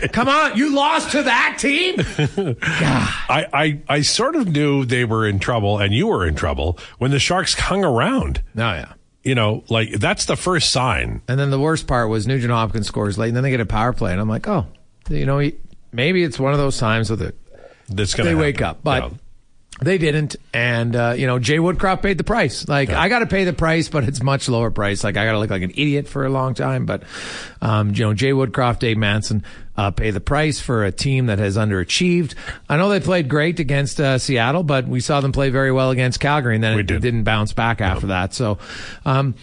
Like, 0.00 0.12
come 0.12 0.28
on, 0.28 0.56
you 0.56 0.74
lost 0.74 1.12
to 1.12 1.22
that 1.22 1.56
team. 1.58 1.96
God. 1.96 2.56
I, 2.62 3.46
I, 3.52 3.80
I 3.88 4.00
sort 4.02 4.36
of 4.36 4.48
knew 4.48 4.84
they 4.84 5.04
were 5.04 5.26
in 5.26 5.38
trouble 5.38 5.78
and 5.78 5.92
you 5.94 6.08
were 6.08 6.26
in 6.26 6.34
trouble 6.34 6.78
when 6.98 7.10
the 7.10 7.18
Sharks 7.18 7.54
hung 7.54 7.84
around. 7.84 8.42
No, 8.54 8.72
yeah. 8.72 8.92
You 9.22 9.34
know, 9.34 9.64
like 9.70 9.92
that's 9.92 10.26
the 10.26 10.36
first 10.36 10.70
sign. 10.70 11.22
And 11.28 11.40
then 11.40 11.50
the 11.50 11.58
worst 11.58 11.86
part 11.86 12.10
was 12.10 12.26
Nugent 12.26 12.52
Hopkins 12.52 12.86
scores 12.86 13.16
late, 13.16 13.28
and 13.28 13.36
then 13.36 13.42
they 13.42 13.50
get 13.50 13.60
a 13.60 13.64
power 13.66 13.94
play, 13.94 14.12
and 14.12 14.20
I'm 14.20 14.28
like, 14.28 14.46
oh, 14.46 14.66
you 15.08 15.24
know, 15.24 15.38
maybe 15.94 16.22
it's 16.22 16.38
one 16.38 16.52
of 16.52 16.58
those 16.58 16.78
times 16.78 17.10
with 17.10 17.22
it. 17.22 17.36
That's 17.88 18.12
to 18.14 18.22
they 18.22 18.34
wake 18.34 18.62
up, 18.62 18.80
but 18.82 19.12
they 19.82 19.98
didn't. 19.98 20.36
And 20.52 20.94
uh, 20.96 21.14
you 21.16 21.26
know, 21.26 21.38
Jay 21.38 21.58
Woodcroft 21.58 22.02
paid 22.02 22.16
the 22.16 22.24
price. 22.24 22.66
Like 22.68 22.90
I 22.90 23.08
got 23.08 23.18
to 23.18 23.26
pay 23.26 23.44
the 23.44 23.52
price, 23.52 23.88
but 23.88 24.04
it's 24.04 24.22
much 24.22 24.48
lower 24.48 24.70
price. 24.70 25.04
Like 25.04 25.16
I 25.16 25.24
got 25.26 25.32
to 25.32 25.38
look 25.38 25.50
like 25.50 25.62
an 25.62 25.70
idiot 25.72 26.08
for 26.08 26.24
a 26.24 26.30
long 26.30 26.54
time. 26.54 26.86
But 26.86 27.02
um, 27.60 27.90
you 27.94 28.04
know, 28.04 28.14
Jay 28.14 28.30
Woodcroft, 28.32 28.78
Dave 28.78 28.96
Manson 28.96 29.44
uh, 29.76 29.90
pay 29.90 30.10
the 30.12 30.20
price 30.20 30.60
for 30.60 30.84
a 30.84 30.92
team 30.92 31.26
that 31.26 31.38
has 31.40 31.56
underachieved. 31.56 32.34
I 32.68 32.76
know 32.78 32.88
they 32.88 33.00
played 33.00 33.28
great 33.28 33.60
against 33.60 34.00
uh, 34.00 34.16
Seattle, 34.18 34.62
but 34.62 34.86
we 34.88 35.00
saw 35.00 35.20
them 35.20 35.32
play 35.32 35.50
very 35.50 35.72
well 35.72 35.90
against 35.90 36.20
Calgary, 36.20 36.54
and 36.54 36.64
then 36.64 36.76
We 36.76 36.80
it 36.80 36.86
did. 36.86 37.02
didn't 37.02 37.24
bounce 37.24 37.52
back 37.52 37.80
after 37.80 38.06
that. 38.08 38.32
So. 38.34 38.58
Um, 39.04 39.34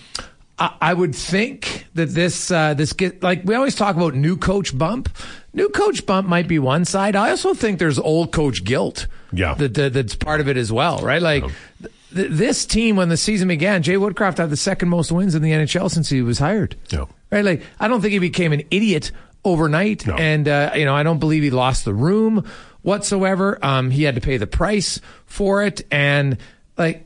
I 0.58 0.76
I 0.82 0.94
would 0.94 1.16
think 1.16 1.86
that 1.96 2.10
this 2.10 2.52
uh, 2.52 2.74
this 2.76 2.94
get 2.94 3.22
like 3.24 3.42
we 3.46 3.56
always 3.56 3.76
talk 3.76 3.96
about 3.96 4.14
new 4.16 4.38
coach 4.38 4.78
bump. 4.78 5.10
New 5.54 5.68
coach 5.70 6.06
bump 6.06 6.28
might 6.28 6.48
be 6.48 6.60
one 6.60 6.86
side. 6.86 7.16
I 7.16 7.30
also 7.32 7.54
think 7.54 7.78
there's 7.80 8.00
old 8.00 8.32
coach 8.32 8.64
guilt. 8.64 9.08
Yeah. 9.34 9.54
that, 9.56 9.74
that 9.74 9.94
that's 9.94 10.16
part 10.16 10.40
of 10.42 10.48
it 10.48 10.56
as 10.58 10.72
well, 10.72 11.00
right? 11.00 11.22
Like 11.22 11.44
th- 12.14 12.30
this 12.32 12.66
team 12.66 12.96
when 12.96 13.10
the 13.10 13.18
season 13.18 13.48
began, 13.50 13.84
Jay 13.84 13.96
Woodcroft 13.96 14.38
had 14.38 14.50
the 14.50 14.58
second 14.58 14.90
most 14.90 15.12
wins 15.12 15.36
in 15.36 15.42
the 15.42 15.52
NHL 15.52 15.90
since 15.92 16.10
he 16.10 16.22
was 16.22 16.40
hired. 16.40 16.76
Yeah. 16.90 17.06
Right? 17.32 17.44
Like 17.44 17.64
I 17.80 17.88
don't 17.88 18.02
think 18.02 18.14
he 18.14 18.20
became 18.20 18.54
an 18.54 18.64
idiot 18.72 19.12
overnight, 19.44 20.06
No. 20.06 20.16
and 20.16 20.48
uh, 20.48 20.72
you 20.76 20.86
know 20.86 20.96
I 20.96 21.04
don't 21.04 21.20
believe 21.20 21.44
he 21.44 21.50
lost 21.52 21.84
the 21.86 21.94
room 21.94 22.46
whatsoever. 22.82 23.58
Um, 23.64 23.90
he 23.92 24.04
had 24.04 24.16
to 24.16 24.22
pay 24.22 24.38
the 24.38 24.48
price 24.48 25.00
for 25.26 25.64
it, 25.64 25.82
and 25.92 26.38
like 26.78 27.06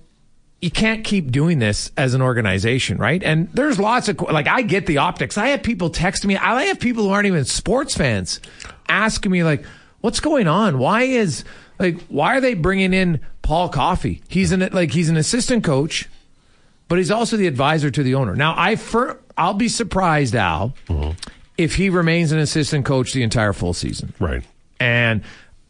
you 0.65 0.71
can't 0.71 1.04
keep 1.04 1.30
doing 1.32 1.60
this 1.60 1.91
as 1.95 2.15
an 2.15 2.23
organization, 2.23 2.97
right? 2.97 3.21
And 3.21 3.47
there's 3.54 3.78
lots 3.80 4.10
of 4.10 4.19
like 4.19 4.47
I 4.47 4.63
get 4.63 4.88
the 4.88 4.97
optics. 4.97 5.38
I 5.38 5.49
have 5.49 5.62
people 5.62 5.91
texting 5.91 6.25
me. 6.25 6.38
I 6.38 6.63
have 6.63 6.80
people 6.80 7.04
who 7.04 7.12
aren't 7.12 7.28
even 7.28 7.45
sports 7.45 7.95
fans 7.95 8.39
asking 8.89 9.32
me 9.32 9.43
like, 9.43 9.63
"What's 10.01 10.19
going 10.19 10.47
on? 10.47 10.80
Why 10.80 11.04
is 11.04 11.43
like 11.78 12.01
why 12.08 12.36
are 12.38 12.41
they 12.41 12.56
bringing 12.56 12.93
in 12.93 13.19
Paul 13.43 13.69
Coffey? 13.69 14.23
He's 14.28 14.51
an 14.51 14.67
like 14.71 14.89
he's 14.91 15.08
an 15.08 15.17
assistant 15.17 15.63
coach, 15.63 16.10
but 16.88 16.97
he's 16.97 17.12
also 17.12 17.38
the 17.38 17.45
advisor 17.45 17.91
to 17.91 18.01
the 18.01 18.15
owner. 18.15 18.36
Now 18.36 18.56
I 18.58 18.75
fir- 18.75 19.19
I'll 19.38 19.54
be 19.54 19.67
surprised, 19.67 20.36
Al, 20.36 20.73
if 21.60 21.75
he 21.75 21.89
remains 21.91 22.32
an 22.32 22.39
assistant 22.39 22.86
coach 22.86 23.13
the 23.13 23.21
entire 23.21 23.54
full 23.54 23.73
season 23.73 24.13
Right. 24.19 24.43
and 24.80 25.21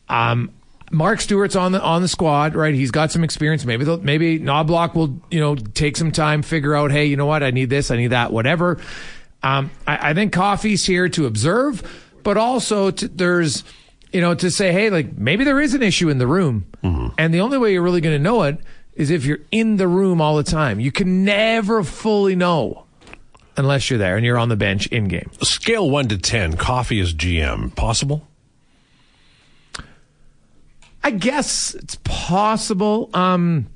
um, 0.07 0.51
Mark 0.95 1.19
Stuart's 1.21 1.55
on 1.55 1.71
the 1.73 1.81
on 1.81 2.01
the 2.01 2.07
squad, 2.07 2.55
right? 2.55 2.73
He's 2.73 2.91
got 2.91 3.11
some 3.11 3.23
experience. 3.23 3.65
Maybe 3.65 3.83
they'll- 3.85 4.01
maybe 4.01 4.39
Knoblauch 4.39 4.95
will 4.95 5.19
you 5.29 5.39
know 5.39 5.55
take 5.55 5.97
some 5.97 6.11
time, 6.11 6.41
figure 6.41 6.73
out, 6.75 6.91
hey, 6.91 7.05
you 7.05 7.17
know 7.17 7.25
what, 7.25 7.43
I 7.43 7.51
need 7.51 7.69
this, 7.69 7.91
I 7.91 7.97
need 7.97 8.07
that, 8.07 8.31
whatever. 8.31 8.79
Um, 9.43 9.69
I, 9.85 10.09
I 10.11 10.13
think 10.13 10.33
Coffey's 10.33 10.85
here 10.85 11.07
to 11.09 11.25
observe, 11.27 11.83
but 12.23 12.37
also 12.37 12.89
to, 12.91 13.07
there's 13.07 13.63
you 14.11 14.21
know 14.21 14.33
to 14.35 14.49
say, 14.49 14.71
hey, 14.71 14.89
like 14.89 15.17
maybe 15.17 15.43
there 15.43 15.59
is 15.59 15.73
an 15.73 15.83
issue 15.83 16.09
in 16.09 16.17
the 16.17 16.27
room, 16.27 16.65
and 17.17 17.33
the 17.33 17.41
only 17.41 17.57
way 17.57 17.73
you're 17.73 17.81
really 17.83 18.01
going 18.01 18.15
to 18.15 18.23
know 18.23 18.43
it 18.43 18.57
is 18.95 19.09
if 19.09 19.25
you're 19.25 19.39
in 19.51 19.75
the 19.77 19.87
room 19.87 20.21
all 20.21 20.37
the 20.37 20.43
time. 20.43 20.79
You 20.79 20.91
can 20.91 21.25
never 21.25 21.83
fully 21.83 22.35
know 22.35 22.85
unless 23.57 23.89
you're 23.89 23.99
there 23.99 24.15
and 24.15 24.25
you're 24.25 24.37
on 24.37 24.47
the 24.49 24.55
bench 24.55 24.87
in 24.87 25.09
game. 25.09 25.29
Scale 25.41 25.89
one 25.89 26.07
to 26.07 26.17
ten. 26.17 26.55
Coffee 26.55 26.99
is 26.99 27.13
GM. 27.13 27.75
Possible. 27.75 28.25
I 31.05 31.11
guess 31.11 31.75
it's 31.75 31.99
possible. 32.03 33.11
Um, 33.13 33.67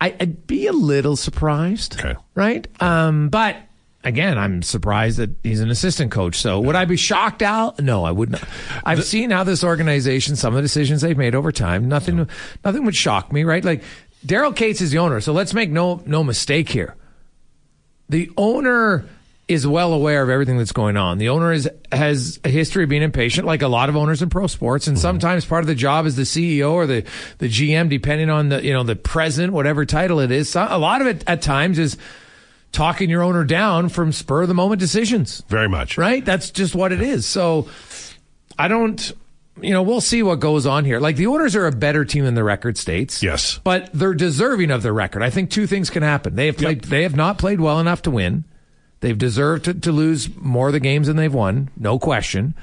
I, 0.00 0.14
I'd 0.20 0.46
be 0.46 0.68
a 0.68 0.72
little 0.72 1.16
surprised. 1.16 1.98
Okay. 1.98 2.14
Right. 2.36 2.68
Um, 2.80 3.30
but 3.30 3.56
again, 4.04 4.38
I'm 4.38 4.62
surprised 4.62 5.18
that 5.18 5.30
he's 5.42 5.60
an 5.60 5.70
assistant 5.70 6.12
coach. 6.12 6.36
So 6.36 6.60
would 6.60 6.76
I 6.76 6.84
be 6.84 6.96
shocked, 6.96 7.42
Al? 7.42 7.74
No, 7.80 8.04
I 8.04 8.12
would 8.12 8.30
not. 8.30 8.44
I've 8.84 9.02
seen 9.02 9.30
how 9.32 9.42
this 9.42 9.64
organization, 9.64 10.36
some 10.36 10.54
of 10.54 10.58
the 10.58 10.62
decisions 10.62 11.00
they've 11.00 11.18
made 11.18 11.34
over 11.34 11.50
time. 11.50 11.88
Nothing, 11.88 12.28
nothing 12.64 12.84
would 12.84 12.94
shock 12.94 13.32
me. 13.32 13.42
Right. 13.42 13.64
Like 13.64 13.82
Daryl 14.24 14.54
Katz 14.54 14.80
is 14.80 14.92
the 14.92 14.98
owner. 14.98 15.20
So 15.20 15.32
let's 15.32 15.52
make 15.52 15.68
no 15.68 16.00
no 16.06 16.22
mistake 16.22 16.68
here. 16.68 16.94
The 18.08 18.30
owner 18.36 19.04
is 19.48 19.66
well 19.66 19.92
aware 19.92 20.22
of 20.22 20.30
everything 20.30 20.56
that's 20.56 20.72
going 20.72 20.96
on. 20.96 21.18
The 21.18 21.28
owner 21.28 21.52
is, 21.52 21.68
has 21.90 22.38
a 22.44 22.48
history 22.48 22.84
of 22.84 22.88
being 22.88 23.02
impatient, 23.02 23.46
like 23.46 23.62
a 23.62 23.68
lot 23.68 23.88
of 23.88 23.96
owners 23.96 24.22
in 24.22 24.30
pro 24.30 24.46
sports. 24.46 24.86
And 24.86 24.96
mm-hmm. 24.96 25.02
sometimes 25.02 25.44
part 25.44 25.62
of 25.62 25.66
the 25.66 25.74
job 25.74 26.06
is 26.06 26.16
the 26.16 26.22
CEO 26.22 26.72
or 26.72 26.86
the, 26.86 27.04
the 27.38 27.48
GM, 27.48 27.88
depending 27.88 28.30
on 28.30 28.50
the, 28.50 28.64
you 28.64 28.72
know, 28.72 28.84
the 28.84 28.96
president, 28.96 29.52
whatever 29.52 29.84
title 29.84 30.20
it 30.20 30.30
is. 30.30 30.48
So 30.48 30.66
a 30.68 30.78
lot 30.78 31.00
of 31.00 31.06
it 31.06 31.24
at 31.26 31.42
times 31.42 31.78
is 31.78 31.98
talking 32.70 33.10
your 33.10 33.22
owner 33.22 33.44
down 33.44 33.88
from 33.88 34.12
spur 34.12 34.42
of 34.42 34.48
the 34.48 34.54
moment 34.54 34.80
decisions, 34.80 35.42
Very 35.48 35.68
much. 35.68 35.98
right? 35.98 36.24
That's 36.24 36.50
just 36.50 36.74
what 36.74 36.92
it 36.92 37.02
is. 37.02 37.26
So 37.26 37.68
I 38.58 38.68
don't, 38.68 39.12
you 39.60 39.72
know, 39.72 39.82
we'll 39.82 40.00
see 40.00 40.22
what 40.22 40.40
goes 40.40 40.66
on 40.66 40.84
here. 40.84 40.98
Like 40.98 41.16
the 41.16 41.26
owners 41.26 41.54
are 41.54 41.66
a 41.66 41.72
better 41.72 42.04
team 42.04 42.24
than 42.24 42.34
the 42.34 42.44
record 42.44 42.78
states. 42.78 43.22
Yes. 43.22 43.60
But 43.62 43.90
they're 43.92 44.14
deserving 44.14 44.70
of 44.70 44.82
their 44.82 44.94
record. 44.94 45.22
I 45.22 45.30
think 45.30 45.50
two 45.50 45.66
things 45.66 45.90
can 45.90 46.02
happen. 46.02 46.36
They 46.36 46.46
have 46.46 46.56
played, 46.56 46.84
they 46.84 47.02
have 47.02 47.16
not 47.16 47.38
played 47.38 47.60
well 47.60 47.78
enough 47.78 48.02
to 48.02 48.10
win. 48.10 48.44
They've 49.02 49.18
deserved 49.18 49.64
to, 49.66 49.74
to 49.74 49.92
lose 49.92 50.34
more 50.36 50.68
of 50.68 50.72
the 50.72 50.80
games 50.80 51.08
than 51.08 51.16
they've 51.16 51.32
won, 51.32 51.70
no 51.76 51.98
question. 51.98 52.54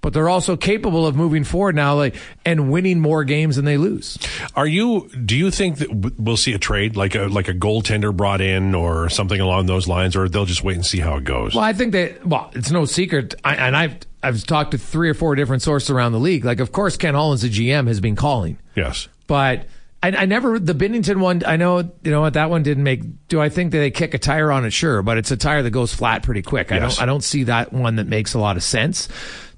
But 0.00 0.12
they're 0.12 0.28
also 0.28 0.56
capable 0.56 1.08
of 1.08 1.16
moving 1.16 1.42
forward 1.42 1.74
now, 1.74 1.96
like 1.96 2.14
and 2.44 2.70
winning 2.70 3.00
more 3.00 3.24
games 3.24 3.56
than 3.56 3.64
they 3.64 3.76
lose. 3.76 4.16
Are 4.54 4.66
you? 4.66 5.08
Do 5.08 5.34
you 5.34 5.50
think 5.50 5.78
that 5.78 6.14
we'll 6.18 6.36
see 6.36 6.52
a 6.52 6.58
trade 6.58 6.94
like 6.94 7.16
a 7.16 7.22
like 7.22 7.48
a 7.48 7.54
goaltender 7.54 8.16
brought 8.16 8.40
in 8.40 8.76
or 8.76 9.08
something 9.08 9.40
along 9.40 9.66
those 9.66 9.88
lines, 9.88 10.14
or 10.14 10.28
they'll 10.28 10.44
just 10.44 10.62
wait 10.62 10.76
and 10.76 10.86
see 10.86 11.00
how 11.00 11.16
it 11.16 11.24
goes? 11.24 11.52
Well, 11.52 11.64
I 11.64 11.72
think 11.72 11.92
that 11.94 12.24
well, 12.24 12.52
it's 12.54 12.70
no 12.70 12.84
secret, 12.84 13.34
I, 13.42 13.56
and 13.56 13.76
I've 13.76 13.98
I've 14.22 14.44
talked 14.44 14.70
to 14.70 14.78
three 14.78 15.10
or 15.10 15.14
four 15.14 15.34
different 15.34 15.62
sources 15.62 15.90
around 15.90 16.12
the 16.12 16.20
league. 16.20 16.44
Like, 16.44 16.60
of 16.60 16.70
course, 16.70 16.96
Ken 16.96 17.14
Holland's 17.14 17.42
the 17.42 17.50
GM 17.50 17.88
has 17.88 17.98
been 17.98 18.14
calling, 18.14 18.58
yes. 18.76 19.08
but 19.26 19.66
I, 20.02 20.10
I 20.10 20.26
never 20.26 20.58
the 20.58 20.74
Binnington 20.74 21.18
one. 21.18 21.42
I 21.44 21.56
know 21.56 21.78
you 21.78 22.10
know 22.10 22.20
what 22.20 22.34
that 22.34 22.50
one 22.50 22.62
didn't 22.62 22.84
make. 22.84 23.28
Do 23.28 23.40
I 23.40 23.48
think 23.48 23.72
that 23.72 23.78
they 23.78 23.90
kick 23.90 24.14
a 24.14 24.18
tire 24.18 24.52
on 24.52 24.64
it? 24.64 24.72
Sure, 24.72 25.02
but 25.02 25.18
it's 25.18 25.30
a 25.30 25.36
tire 25.36 25.62
that 25.62 25.70
goes 25.70 25.92
flat 25.92 26.22
pretty 26.22 26.42
quick. 26.42 26.70
I 26.70 26.78
don't 26.78 27.02
I 27.02 27.06
don't 27.06 27.24
see 27.24 27.44
that 27.44 27.72
one 27.72 27.96
that 27.96 28.06
makes 28.06 28.34
a 28.34 28.38
lot 28.38 28.56
of 28.56 28.62
sense 28.62 29.08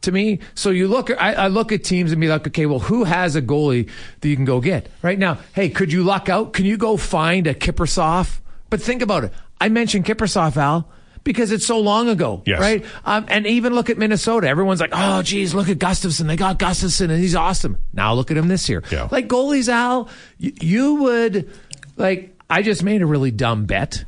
to 0.02 0.12
me. 0.12 0.40
So 0.54 0.70
you 0.70 0.88
look, 0.88 1.10
I, 1.10 1.34
I 1.34 1.48
look 1.48 1.72
at 1.72 1.84
teams 1.84 2.12
and 2.12 2.20
be 2.20 2.28
like, 2.28 2.46
okay, 2.46 2.66
well, 2.66 2.78
who 2.78 3.04
has 3.04 3.36
a 3.36 3.42
goalie 3.42 3.90
that 4.20 4.28
you 4.28 4.36
can 4.36 4.44
go 4.44 4.60
get 4.60 4.88
right 5.02 5.18
now? 5.18 5.38
Hey, 5.52 5.68
could 5.68 5.92
you 5.92 6.04
luck 6.04 6.28
out? 6.28 6.52
Can 6.52 6.64
you 6.64 6.76
go 6.76 6.96
find 6.96 7.46
a 7.46 7.54
Kiprusoff? 7.54 8.40
But 8.70 8.80
think 8.80 9.02
about 9.02 9.24
it. 9.24 9.32
I 9.60 9.68
mentioned 9.68 10.06
Kiprusoff, 10.06 10.56
Al. 10.56 10.88
Because 11.22 11.52
it's 11.52 11.66
so 11.66 11.78
long 11.80 12.08
ago, 12.08 12.42
Yes. 12.46 12.60
right? 12.60 12.84
Um, 13.04 13.26
and 13.28 13.46
even 13.46 13.74
look 13.74 13.90
at 13.90 13.98
Minnesota. 13.98 14.48
Everyone's 14.48 14.80
like, 14.80 14.90
"Oh, 14.94 15.20
geez, 15.22 15.54
look 15.54 15.68
at 15.68 15.78
Gustavsson. 15.78 16.26
They 16.26 16.36
got 16.36 16.58
Gustavsson, 16.58 17.10
and 17.10 17.20
he's 17.20 17.34
awesome." 17.34 17.76
Now 17.92 18.14
look 18.14 18.30
at 18.30 18.36
him 18.38 18.48
this 18.48 18.68
year. 18.68 18.82
Yeah. 18.90 19.08
Like 19.10 19.28
goalies, 19.28 19.68
Al, 19.68 20.08
you, 20.38 20.52
you 20.60 20.94
would 20.96 21.50
like. 21.96 22.34
I 22.48 22.62
just 22.62 22.82
made 22.82 23.02
a 23.02 23.06
really 23.06 23.30
dumb 23.30 23.66
bet. 23.66 24.04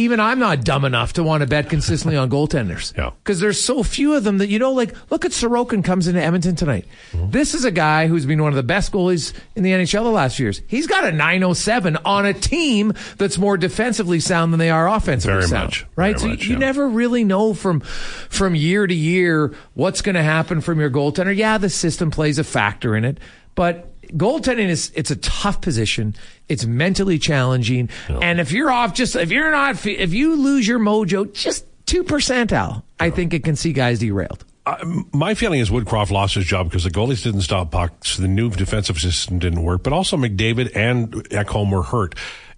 Even 0.00 0.18
I'm 0.18 0.38
not 0.38 0.64
dumb 0.64 0.86
enough 0.86 1.12
to 1.14 1.22
want 1.22 1.42
to 1.42 1.46
bet 1.46 1.68
consistently 1.68 2.16
on 2.16 2.30
goaltenders. 2.30 2.96
Yeah. 2.96 3.10
Because 3.22 3.38
there's 3.38 3.62
so 3.62 3.82
few 3.82 4.14
of 4.14 4.24
them 4.24 4.38
that 4.38 4.48
you 4.48 4.58
know, 4.58 4.72
like, 4.72 4.94
look 5.10 5.26
at 5.26 5.32
Sorokin 5.32 5.84
comes 5.84 6.08
into 6.08 6.22
Edmonton 6.22 6.56
tonight. 6.56 6.86
Mm-hmm. 7.12 7.30
This 7.32 7.54
is 7.54 7.66
a 7.66 7.70
guy 7.70 8.06
who's 8.06 8.24
been 8.24 8.42
one 8.42 8.50
of 8.50 8.56
the 8.56 8.62
best 8.62 8.92
goalies 8.92 9.34
in 9.54 9.62
the 9.62 9.72
NHL 9.72 10.02
the 10.02 10.10
last 10.10 10.36
few 10.36 10.46
years. 10.46 10.62
He's 10.68 10.86
got 10.86 11.04
a 11.04 11.12
907 11.12 11.98
on 11.98 12.24
a 12.24 12.32
team 12.32 12.94
that's 13.18 13.36
more 13.36 13.58
defensively 13.58 14.20
sound 14.20 14.54
than 14.54 14.58
they 14.58 14.70
are 14.70 14.88
offensively 14.88 15.40
Very 15.40 15.48
sound. 15.48 15.64
much. 15.66 15.86
Right? 15.96 16.18
Very 16.18 16.18
so 16.18 16.28
much, 16.28 16.44
you 16.46 16.54
yeah. 16.54 16.60
never 16.60 16.88
really 16.88 17.22
know 17.22 17.52
from 17.52 17.80
from 17.80 18.54
year 18.54 18.86
to 18.86 18.94
year 18.94 19.54
what's 19.74 20.00
going 20.00 20.14
to 20.14 20.22
happen 20.22 20.62
from 20.62 20.80
your 20.80 20.88
goaltender. 20.88 21.36
Yeah, 21.36 21.58
the 21.58 21.68
system 21.68 22.10
plays 22.10 22.38
a 22.38 22.44
factor 22.44 22.96
in 22.96 23.04
it, 23.04 23.18
but 23.54 23.89
goaltending 24.10 24.68
is 24.68 24.92
it's 24.94 25.10
a 25.10 25.16
tough 25.16 25.60
position. 25.60 26.14
It's 26.48 26.64
mentally 26.66 27.18
challenging, 27.18 27.88
and 28.08 28.40
if 28.40 28.52
you're 28.52 28.70
off, 28.70 28.94
just 28.94 29.16
if 29.16 29.30
you're 29.30 29.50
not, 29.50 29.86
if 29.86 30.12
you 30.12 30.36
lose 30.36 30.66
your 30.66 30.78
mojo, 30.78 31.32
just 31.32 31.64
two 31.86 32.02
percent, 32.04 32.52
Al, 32.52 32.84
I 32.98 33.10
think 33.10 33.32
it 33.34 33.44
can 33.44 33.56
see 33.56 33.72
guys 33.72 34.00
derailed. 34.00 34.44
Uh, 34.66 34.76
my 35.12 35.34
feeling 35.34 35.60
is 35.60 35.70
Woodcroft 35.70 36.10
lost 36.10 36.34
his 36.34 36.44
job 36.44 36.68
because 36.68 36.84
the 36.84 36.90
goalies 36.90 37.22
didn't 37.24 37.40
stop 37.40 37.70
pucks, 37.70 38.18
the 38.18 38.28
new 38.28 38.50
defensive 38.50 38.98
system 39.00 39.38
didn't 39.38 39.62
work, 39.62 39.82
but 39.82 39.92
also 39.92 40.16
McDavid 40.16 40.76
and 40.76 41.10
Ekholm 41.30 41.70
were 41.72 41.82
hurt. 41.82 42.14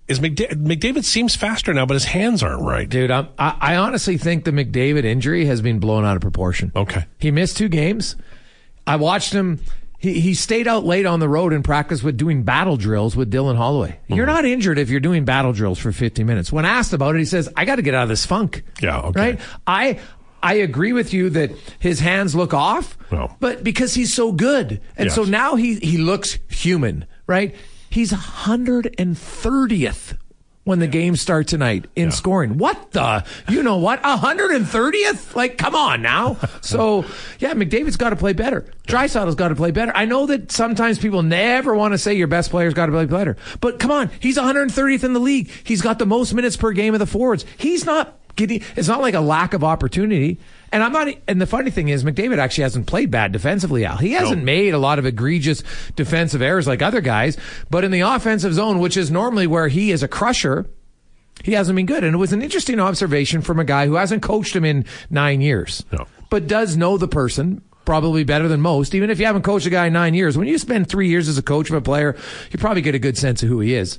Is 0.08 0.18
McDa- 0.18 0.50
McDavid 0.54 1.04
seems 1.04 1.36
faster 1.36 1.72
now, 1.72 1.86
but 1.86 1.94
his 1.94 2.04
hands 2.04 2.42
aren't 2.42 2.62
right. 2.62 2.88
Dude, 2.88 3.12
I'm, 3.12 3.28
I, 3.38 3.56
I 3.60 3.76
honestly 3.76 4.18
think 4.18 4.44
the 4.44 4.50
McDavid 4.50 5.04
injury 5.04 5.46
has 5.46 5.62
been 5.62 5.78
blown 5.78 6.04
out 6.04 6.16
of 6.16 6.22
proportion. 6.22 6.72
Okay. 6.74 7.04
He 7.20 7.30
missed 7.30 7.56
two 7.56 7.68
games. 7.68 8.16
I 8.84 8.96
watched 8.96 9.32
him. 9.32 9.60
He, 10.02 10.20
he 10.20 10.34
stayed 10.34 10.66
out 10.66 10.84
late 10.84 11.06
on 11.06 11.20
the 11.20 11.28
road 11.28 11.52
in 11.52 11.62
practice 11.62 12.02
with 12.02 12.16
doing 12.18 12.42
battle 12.42 12.76
drills 12.76 13.14
with 13.16 13.32
Dylan 13.32 13.56
Holloway. 13.56 13.98
You're 14.08 14.26
Mm-hmm. 14.26 14.34
not 14.34 14.44
injured 14.44 14.78
if 14.78 14.90
you're 14.90 14.98
doing 15.00 15.24
battle 15.24 15.52
drills 15.52 15.78
for 15.78 15.92
50 15.92 16.24
minutes. 16.24 16.52
When 16.52 16.64
asked 16.64 16.92
about 16.92 17.14
it, 17.14 17.20
he 17.20 17.24
says, 17.24 17.48
I 17.56 17.64
got 17.64 17.76
to 17.76 17.82
get 17.82 17.94
out 17.94 18.02
of 18.02 18.08
this 18.08 18.26
funk. 18.26 18.64
Yeah, 18.82 18.98
okay. 19.00 19.20
Right? 19.20 19.40
I, 19.66 20.00
I 20.42 20.54
agree 20.54 20.92
with 20.92 21.14
you 21.14 21.30
that 21.30 21.52
his 21.78 22.00
hands 22.00 22.34
look 22.34 22.52
off, 22.52 22.98
Well. 23.12 23.36
but 23.38 23.62
because 23.62 23.94
he's 23.94 24.12
so 24.12 24.32
good. 24.32 24.80
And 24.96 25.12
so 25.12 25.22
now 25.22 25.54
he, 25.54 25.76
he 25.76 25.98
looks 25.98 26.36
human, 26.48 27.06
right? 27.28 27.54
He's 27.90 28.12
130th 28.12 30.16
when 30.64 30.78
the 30.78 30.86
game 30.86 31.16
starts 31.16 31.50
tonight 31.50 31.86
in 31.96 32.12
scoring. 32.12 32.56
What 32.56 32.92
the? 32.92 33.24
You 33.48 33.62
know 33.62 33.78
what? 33.78 34.00
130th? 34.02 35.34
Like, 35.34 35.58
come 35.58 35.74
on 35.74 36.02
now. 36.02 36.36
So, 36.62 37.04
yeah, 37.40 37.54
McDavid's 37.54 37.96
got 37.96 38.10
to 38.10 38.16
play 38.16 38.32
better. 38.32 38.64
Draisaitl's 38.86 39.34
got 39.34 39.48
to 39.48 39.54
play 39.56 39.72
better. 39.72 39.92
I 39.94 40.04
know 40.04 40.26
that 40.26 40.52
sometimes 40.52 40.98
people 40.98 41.22
never 41.22 41.74
want 41.74 41.92
to 41.92 41.98
say 41.98 42.14
your 42.14 42.28
best 42.28 42.50
player's 42.50 42.72
got 42.72 42.86
to 42.86 42.92
play 42.92 43.04
better, 43.06 43.36
but 43.60 43.78
come 43.80 43.90
on. 43.90 44.10
He's 44.20 44.38
130th 44.38 45.02
in 45.04 45.12
the 45.12 45.20
league. 45.20 45.50
He's 45.64 45.82
got 45.82 45.98
the 45.98 46.06
most 46.06 46.32
minutes 46.34 46.56
per 46.56 46.72
game 46.72 46.94
of 46.94 47.00
the 47.00 47.06
forwards. 47.06 47.44
He's 47.58 47.84
not 47.84 48.16
getting, 48.36 48.62
it's 48.76 48.88
not 48.88 49.00
like 49.00 49.14
a 49.14 49.20
lack 49.20 49.54
of 49.54 49.64
opportunity. 49.64 50.38
And 50.72 50.82
I'm 50.82 50.92
not, 50.92 51.08
and 51.28 51.38
the 51.40 51.46
funny 51.46 51.70
thing 51.70 51.88
is, 51.88 52.02
McDavid 52.02 52.38
actually 52.38 52.62
hasn't 52.62 52.86
played 52.86 53.10
bad 53.10 53.30
defensively, 53.30 53.84
Al. 53.84 53.98
He 53.98 54.12
hasn't 54.12 54.38
No. 54.38 54.44
made 54.44 54.72
a 54.72 54.78
lot 54.78 54.98
of 54.98 55.04
egregious 55.04 55.62
defensive 55.96 56.40
errors 56.40 56.66
like 56.66 56.80
other 56.80 57.02
guys, 57.02 57.36
but 57.70 57.84
in 57.84 57.90
the 57.90 58.00
offensive 58.00 58.54
zone, 58.54 58.78
which 58.78 58.96
is 58.96 59.10
normally 59.10 59.46
where 59.46 59.68
he 59.68 59.90
is 59.92 60.02
a 60.02 60.08
crusher, 60.08 60.66
he 61.44 61.52
hasn't 61.52 61.76
been 61.76 61.84
good. 61.86 62.04
And 62.04 62.14
it 62.14 62.18
was 62.18 62.32
an 62.32 62.40
interesting 62.40 62.80
observation 62.80 63.42
from 63.42 63.58
a 63.60 63.64
guy 63.64 63.86
who 63.86 63.94
hasn't 63.96 64.22
coached 64.22 64.56
him 64.56 64.64
in 64.64 64.86
nine 65.10 65.42
years, 65.42 65.84
No. 65.92 66.06
but 66.30 66.46
does 66.46 66.74
know 66.76 66.96
the 66.96 67.08
person 67.08 67.60
probably 67.84 68.24
better 68.24 68.48
than 68.48 68.60
most. 68.62 68.94
Even 68.94 69.10
if 69.10 69.18
you 69.20 69.26
haven't 69.26 69.42
coached 69.42 69.66
a 69.66 69.70
guy 69.70 69.88
in 69.88 69.92
nine 69.92 70.14
years, 70.14 70.38
when 70.38 70.48
you 70.48 70.56
spend 70.56 70.88
three 70.88 71.08
years 71.08 71.28
as 71.28 71.36
a 71.36 71.42
coach 71.42 71.68
of 71.68 71.76
a 71.76 71.80
player, 71.82 72.16
you 72.50 72.58
probably 72.58 72.80
get 72.80 72.94
a 72.94 72.98
good 72.98 73.18
sense 73.18 73.42
of 73.42 73.48
who 73.50 73.60
he 73.60 73.74
is. 73.74 73.98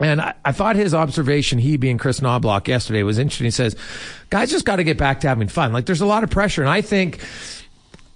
And 0.00 0.20
I, 0.20 0.34
I 0.44 0.52
thought 0.52 0.76
his 0.76 0.94
observation, 0.94 1.58
he 1.58 1.76
being 1.76 1.98
Kris 1.98 2.20
Knoblauch 2.20 2.68
yesterday, 2.68 3.02
was 3.02 3.18
interesting. 3.18 3.46
He 3.46 3.50
says, 3.50 3.76
guys 4.30 4.50
just 4.50 4.64
got 4.64 4.76
to 4.76 4.84
get 4.84 4.98
back 4.98 5.20
to 5.20 5.28
having 5.28 5.48
fun. 5.48 5.72
Like 5.72 5.86
there's 5.86 6.02
a 6.02 6.06
lot 6.06 6.22
of 6.24 6.30
pressure. 6.30 6.62
And 6.62 6.70
I 6.70 6.82
think, 6.82 7.20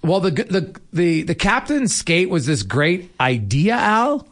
well, 0.03 0.19
the, 0.19 0.31
the, 0.31 0.79
the, 0.93 1.23
the 1.23 1.35
captain's 1.35 1.93
skate 1.93 2.29
was 2.29 2.45
this 2.45 2.63
great 2.63 3.11
idea, 3.19 3.73
Al. 3.73 4.27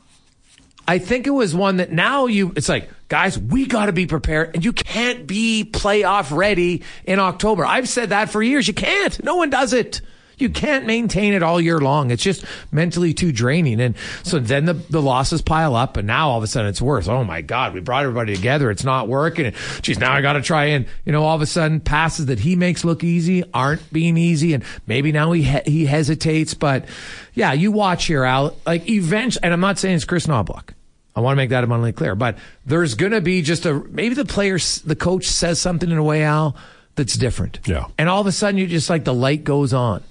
I 0.88 0.98
think 0.98 1.28
it 1.28 1.32
was 1.32 1.54
one 1.54 1.78
that 1.78 1.92
now 1.92 2.26
you, 2.26 2.52
it's 2.56 2.70
like, 2.70 2.90
guys, 3.10 3.38
we 3.38 3.68
got 3.68 3.88
to 3.88 3.94
be 3.94 4.08
prepared 4.08 4.56
and 4.56 4.66
you 4.66 4.74
can't 4.74 5.28
be 5.28 5.68
playoff 5.72 6.36
ready 6.36 6.84
in 7.06 7.20
October. 7.20 7.66
I've 7.66 7.88
said 7.88 8.10
that 8.10 8.30
for 8.30 8.42
years. 8.42 8.68
You 8.68 8.74
can't. 8.74 9.24
No 9.24 9.36
one 9.36 9.50
does 9.52 9.74
it. 9.74 10.02
You 10.40 10.50
can't 10.50 10.86
maintain 10.86 11.34
it 11.34 11.44
all 11.44 11.60
year 11.62 11.80
long. 11.80 12.12
It's 12.12 12.24
just 12.24 12.46
mentally 12.72 13.14
too 13.14 13.32
draining. 13.32 13.80
And 13.82 13.96
so 14.24 14.40
then 14.40 14.66
the, 14.66 14.74
the 14.74 15.02
losses 15.02 15.42
pile 15.42 15.76
up 15.76 15.98
and 15.98 16.08
now 16.08 16.30
all 16.30 16.38
of 16.38 16.44
a 16.44 16.48
sudden 16.48 16.70
it's 16.70 16.82
worse. 16.82 17.08
Oh 17.08 17.24
my 17.24 17.42
God, 17.42 17.74
we 17.74 17.82
brought 17.82 18.04
everybody 18.04 18.36
together. 18.36 18.72
It's 18.72 18.84
not 18.84 19.08
working. 19.08 19.48
And 19.48 19.56
geez, 19.82 20.00
now 20.00 20.14
I 20.14 20.22
got 20.22 20.34
to 20.34 20.42
try 20.42 20.66
and, 20.66 20.86
you 21.06 21.12
know, 21.12 21.24
all 21.24 21.36
of 21.36 21.42
a 21.42 21.46
sudden 21.46 21.80
passes 21.82 22.28
that 22.28 22.40
he 22.40 22.56
makes 22.56 22.84
look 22.86 23.04
easy 23.04 23.44
aren't 23.54 23.92
being 23.92 24.18
easy. 24.18 24.54
And 24.54 24.64
maybe 24.88 25.12
now 25.12 25.32
he, 25.34 25.44
he- 25.44 25.60
he 25.72 25.86
hesitates. 25.86 26.54
But 26.54 26.86
yeah, 27.34 27.54
you 27.54 27.72
watch 27.72 28.06
here, 28.06 28.24
Al, 28.24 28.56
like 28.66 28.90
eventually, 28.90 29.44
and 29.44 29.54
I'm 29.54 29.60
not 29.60 29.78
saying 29.78 29.96
it's 29.98 30.06
Kris 30.06 30.26
Knoblauch. 30.26 30.70
I 31.16 31.22
want 31.22 31.34
to 31.34 31.38
make 31.38 31.50
that 31.50 31.64
abundantly 31.66 31.92
clear. 31.92 32.16
But 32.16 32.38
there's 32.66 32.96
going 32.96 33.12
to 33.12 33.20
be 33.20 33.42
just 33.42 33.66
a 33.66 33.74
maybe 33.74 34.16
the 34.16 34.24
player, 34.26 34.58
the 34.86 34.96
coach 34.96 35.26
says 35.28 35.60
something 35.60 35.90
in 35.92 35.98
a 35.98 36.04
way, 36.04 36.24
Al, 36.24 36.56
that's 36.96 37.16
different. 37.16 37.60
Yeah. 37.66 37.88
And 37.98 38.08
all 38.08 38.22
of 38.22 38.28
a 38.28 38.32
sudden, 38.32 38.58
you 38.58 38.68
just 38.68 38.90
like 38.90 39.04
the 39.04 39.14
light 39.14 39.44
goes 39.44 39.74
on. 39.74 40.02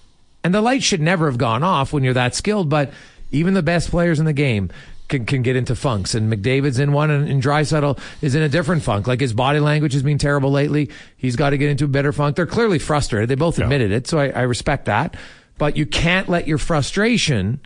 And 0.44 0.54
the 0.54 0.60
light 0.60 0.82
should 0.82 1.00
never 1.00 1.26
have 1.26 1.38
gone 1.38 1.62
off 1.62 1.92
when 1.92 2.04
you're 2.04 2.14
that 2.14 2.34
skilled. 2.34 2.68
But 2.68 2.92
even 3.30 3.54
the 3.54 3.62
best 3.62 3.90
players 3.90 4.18
in 4.18 4.24
the 4.24 4.32
game, 4.32 4.70
can, 5.08 5.24
can 5.24 5.42
get 5.42 5.56
into 5.56 5.74
funks, 5.74 6.14
and 6.14 6.32
McDavid's 6.32 6.78
in 6.78 6.92
one, 6.92 7.10
and, 7.10 7.28
and 7.28 7.42
Draisaitl 7.42 7.98
is 8.20 8.34
in 8.34 8.42
a 8.42 8.48
different 8.48 8.82
funk. 8.82 9.06
Like 9.06 9.20
his 9.20 9.32
body 9.32 9.58
language 9.58 9.94
has 9.94 10.02
been 10.02 10.18
terrible 10.18 10.50
lately. 10.50 10.90
He's 11.16 11.34
got 11.34 11.50
to 11.50 11.58
get 11.58 11.70
into 11.70 11.86
a 11.86 11.88
better 11.88 12.12
funk. 12.12 12.36
They're 12.36 12.46
clearly 12.46 12.78
frustrated. 12.78 13.28
They 13.28 13.34
both 13.34 13.58
admitted 13.58 13.90
it, 13.90 14.06
so 14.06 14.18
I, 14.18 14.28
I 14.28 14.42
respect 14.42 14.84
that. 14.84 15.16
But 15.56 15.76
you 15.76 15.86
can't 15.86 16.28
let 16.28 16.46
your 16.46 16.58
frustration 16.58 17.60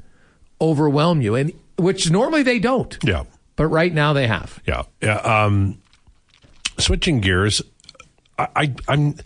overwhelm 0.61 1.21
you, 1.21 1.35
and 1.35 1.53
which 1.77 2.11
normally 2.11 2.43
they 2.43 2.59
don't. 2.59 2.97
Yeah. 3.03 3.25
But 3.57 3.67
right 3.67 3.93
now 3.93 4.13
they 4.13 4.27
have. 4.27 4.61
Yeah. 4.65 4.85
Yeah. 5.03 5.17
Um, 5.17 5.83
switching 6.79 7.21
gears, 7.21 7.61
I, 8.39 8.49
I, 8.55 8.75
I'm. 8.89 9.17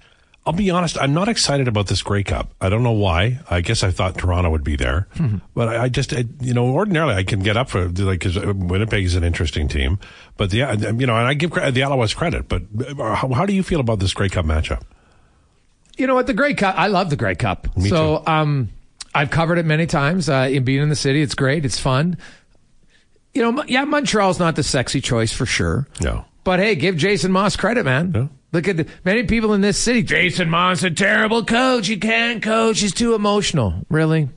I'll 0.46 0.52
be 0.52 0.70
honest. 0.70 0.96
I'm 1.00 1.12
not 1.12 1.28
excited 1.28 1.66
about 1.66 1.88
this 1.88 2.02
Grey 2.02 2.22
Cup. 2.22 2.54
I 2.60 2.68
don't 2.68 2.84
know 2.84 2.92
why. 2.92 3.40
I 3.50 3.60
guess 3.62 3.82
I 3.82 3.90
thought 3.90 4.16
Toronto 4.16 4.48
would 4.50 4.62
be 4.62 4.76
there, 4.76 5.08
but 5.54 5.68
I, 5.68 5.82
I 5.84 5.88
just, 5.88 6.12
I, 6.12 6.24
you 6.40 6.54
know, 6.54 6.66
ordinarily 6.66 7.14
I 7.14 7.24
can 7.24 7.40
get 7.40 7.56
up 7.56 7.68
for 7.68 7.88
like 7.88 8.20
because 8.20 8.38
Winnipeg 8.38 9.04
is 9.04 9.16
an 9.16 9.24
interesting 9.24 9.66
team, 9.66 9.98
but 10.36 10.50
the, 10.50 10.58
you 10.58 11.06
know, 11.06 11.16
and 11.16 11.26
I 11.26 11.34
give 11.34 11.50
the 11.50 11.80
Alouettes 11.80 12.14
credit. 12.14 12.48
But 12.48 12.62
uh, 12.80 13.14
how, 13.16 13.28
how 13.32 13.44
do 13.44 13.52
you 13.52 13.64
feel 13.64 13.80
about 13.80 13.98
this 13.98 14.14
Grey 14.14 14.28
Cup 14.28 14.46
matchup? 14.46 14.82
You 15.96 16.06
know 16.06 16.14
what? 16.14 16.28
The 16.28 16.34
Grey 16.34 16.54
Cup. 16.54 16.78
I 16.78 16.86
love 16.86 17.10
the 17.10 17.16
Grey 17.16 17.34
Cup. 17.34 17.76
Me 17.76 17.88
so, 17.88 18.18
too. 18.18 18.30
um, 18.30 18.68
I've 19.14 19.30
covered 19.30 19.58
it 19.58 19.66
many 19.66 19.86
times. 19.86 20.28
Uh, 20.28 20.48
in 20.48 20.62
being 20.62 20.82
in 20.82 20.90
the 20.90 20.94
city, 20.96 21.22
it's 21.22 21.34
great. 21.34 21.64
It's 21.64 21.80
fun. 21.80 22.18
You 23.34 23.50
know, 23.50 23.64
yeah, 23.66 23.84
Montreal's 23.84 24.38
not 24.38 24.54
the 24.54 24.62
sexy 24.62 25.00
choice 25.00 25.32
for 25.32 25.44
sure. 25.44 25.88
No. 26.00 26.24
But 26.44 26.60
hey, 26.60 26.76
give 26.76 26.96
Jason 26.96 27.32
Maas 27.32 27.56
credit, 27.56 27.84
man. 27.84 28.12
Yeah. 28.14 28.26
Look 28.56 28.68
at 28.68 28.78
the, 28.78 28.86
many 29.04 29.24
people 29.24 29.52
in 29.52 29.60
this 29.60 29.76
city. 29.76 30.02
Jason 30.02 30.48
Maas, 30.48 30.82
a 30.82 30.90
terrible 30.90 31.44
coach. 31.44 31.88
He 31.88 31.98
can't 31.98 32.42
coach. 32.42 32.80
He's 32.80 32.94
too 32.94 33.14
emotional. 33.14 33.84
Really? 33.90 34.30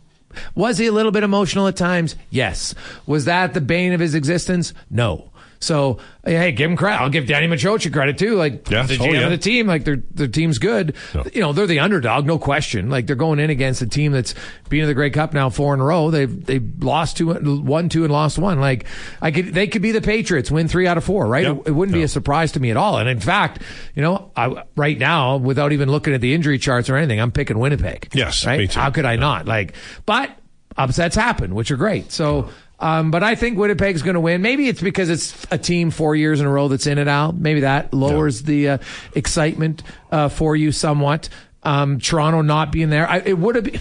Was 0.56 0.78
he 0.78 0.88
a 0.88 0.92
little 0.92 1.14
bit 1.14 1.24
emotional 1.24 1.68
at 1.68 1.78
times? 1.78 2.18
Yes. 2.30 2.76
Was 3.08 3.24
that 3.26 3.54
the 3.54 3.62
bane 3.62 3.94
of 3.94 4.02
his 4.02 4.16
existence? 4.16 4.74
No. 4.90 5.29
So 5.62 5.98
hey, 6.24 6.52
give 6.54 6.72
him 6.72 6.78
credit. 6.78 7.02
I'll 7.02 7.10
give 7.10 7.28
Danny 7.28 7.48
Maciocia 7.48 7.92
credit 7.92 8.18
too. 8.18 8.36
Like 8.36 8.70
Yes. 8.70 8.88
the 8.88 8.96
Oh, 9.00 9.04
GM 9.08 9.14
yeah. 9.14 9.20
of 9.26 9.32
the 9.32 9.38
team, 9.38 9.68
like 9.68 9.84
their 9.84 9.98
their 10.12 10.28
team's 10.28 10.58
good. 10.58 10.96
No. 11.14 11.26
You 11.34 11.42
know, 11.42 11.52
they're 11.54 11.68
the 11.68 11.80
underdog, 11.80 12.26
no 12.26 12.40
question. 12.40 12.90
Like 12.90 13.08
they're 13.08 13.16
going 13.18 13.40
in 13.40 13.50
against 13.50 13.82
a 13.82 13.88
team 13.88 14.14
that's 14.14 14.34
been 14.70 14.82
in 14.82 14.88
the 14.88 14.94
Grey 14.94 15.10
Cup 15.10 15.34
now 15.34 15.50
four 15.50 15.74
in 15.74 15.82
a 15.82 15.84
row. 15.84 16.12
They've 16.12 16.46
they 16.46 16.60
lost 16.60 17.18
two, 17.18 17.34
won 17.62 17.90
two, 17.90 18.04
and 18.06 18.14
lost 18.14 18.38
one. 18.38 18.62
Like 18.62 18.86
I 19.22 19.32
could, 19.32 19.54
they 19.54 19.68
could 19.68 19.82
be 19.82 19.92
the 19.92 20.02
Patriots, 20.02 20.50
win 20.50 20.68
three 20.70 20.88
out 20.88 20.98
of 20.98 21.04
four, 21.04 21.28
right? 21.28 21.44
Yeah. 21.44 21.52
It, 21.56 21.68
it 21.68 21.72
wouldn't 21.72 21.94
be 21.94 22.04
a 22.04 22.08
surprise 22.08 22.54
to 22.54 22.60
me 22.62 22.72
at 22.72 22.78
all. 22.78 22.98
And 22.98 23.10
in 23.10 23.20
fact, 23.20 23.62
you 23.96 24.02
know, 24.02 24.32
I, 24.38 24.64
right 24.78 24.98
now, 24.98 25.36
without 25.38 25.74
even 25.74 25.90
looking 25.90 26.14
at 26.14 26.22
the 26.22 26.34
injury 26.34 26.58
charts 26.58 26.90
or 26.90 26.96
anything, 26.96 27.20
I'm 27.20 27.32
picking 27.32 27.60
Winnipeg. 27.60 28.10
Yes, 28.14 28.46
right. 28.46 28.60
me 28.60 28.68
too. 28.68 28.80
How 28.80 28.92
could 28.92 29.06
I 29.06 29.18
not? 29.18 29.46
Like, 29.46 29.74
but 30.06 30.30
upsets 30.78 31.16
happen, 31.18 31.54
which 31.54 31.70
are 31.70 31.78
great. 31.78 32.12
So. 32.14 32.50
Um, 32.80 33.12
but 33.12 33.24
I 33.24 33.36
think 33.36 33.58
Winnipeg's 33.58 34.02
going 34.02 34.14
to 34.14 34.20
win. 34.22 34.42
Maybe 34.42 34.68
it's 34.70 34.82
because 34.82 35.10
it's 35.10 35.46
a 35.52 35.58
team 35.58 35.92
four 35.92 36.16
years 36.16 36.40
in 36.40 36.46
a 36.46 36.50
row 36.50 36.70
that's 36.70 36.88
in 36.88 36.98
and 36.98 37.10
out. 37.10 37.36
Maybe 37.36 37.60
that 37.62 37.94
lowers 37.94 38.44
the 38.44 38.70
uh, 38.70 38.78
excitement 39.16 39.84
uh, 40.12 40.30
for 40.30 40.56
you 40.56 40.72
somewhat. 40.72 41.28
Um, 41.64 42.00
Toronto 42.00 42.42
not 42.42 42.72
being 42.72 42.90
there, 42.90 43.10
I, 43.10 43.18
it 43.18 43.38
would 43.38 43.56
have 43.56 43.66
been. 43.66 43.80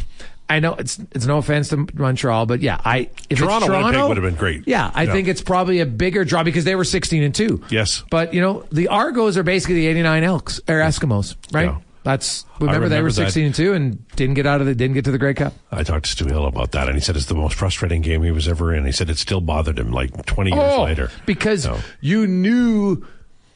I 0.50 0.60
know 0.60 0.74
it's 0.74 0.98
it's 1.12 1.26
no 1.26 1.36
offense 1.38 1.68
to 1.68 1.86
Montreal, 1.94 2.46
but 2.46 2.60
yeah, 2.60 2.80
I 2.82 3.10
if 3.28 3.38
Toronto, 3.38 3.56
it's 3.58 3.66
Toronto 3.66 4.08
would 4.08 4.16
have 4.16 4.24
been 4.24 4.34
great. 4.34 4.62
Yeah, 4.66 4.90
I 4.94 5.02
Yeah. 5.02 5.12
think 5.12 5.28
it's 5.28 5.42
probably 5.42 5.80
a 5.80 5.86
bigger 5.86 6.24
draw 6.24 6.42
because 6.42 6.64
they 6.64 6.74
were 6.74 6.84
sixteen 6.84 7.22
and 7.22 7.34
two. 7.34 7.62
Yes. 7.68 8.02
but 8.10 8.32
you 8.32 8.40
know 8.40 8.64
the 8.72 8.88
Argos 8.88 9.36
are 9.36 9.42
basically 9.42 9.74
the 9.76 9.86
eighty 9.86 10.00
nine 10.02 10.24
Elks 10.24 10.58
or 10.66 10.76
Eskimos, 10.76 11.36
right? 11.52 11.66
Yeah. 11.66 11.78
That's 12.04 12.44
remember, 12.60 12.88
they 12.88 13.02
were 13.02 13.10
sixteen 13.10 13.46
and 13.46 13.54
two 13.54 13.74
and 13.74 14.06
didn't 14.16 14.34
get 14.34 14.46
out 14.46 14.60
of 14.60 14.66
the 14.66 14.74
didn't 14.74 14.94
get 14.94 15.04
to 15.06 15.10
the 15.10 15.18
Grey 15.18 15.34
Cup. 15.34 15.52
I 15.70 15.82
talked 15.82 16.06
to 16.06 16.10
Stu 16.10 16.26
Hill 16.26 16.46
about 16.46 16.72
that, 16.72 16.86
and 16.86 16.94
he 16.96 17.00
said 17.00 17.16
it's 17.16 17.26
the 17.26 17.34
most 17.34 17.54
frustrating 17.56 18.00
game 18.02 18.22
he 18.22 18.30
was 18.30 18.48
ever 18.48 18.74
in. 18.74 18.86
He 18.86 18.92
said 18.92 19.10
it 19.10 19.18
still 19.18 19.40
bothered 19.40 19.78
him 19.78 19.90
like 19.92 20.24
20 20.26 20.50
years 20.52 20.72
Oh, 20.74 20.82
later. 20.84 21.10
because 21.26 21.66
No. 21.66 21.78
you 22.00 22.26
knew 22.26 23.04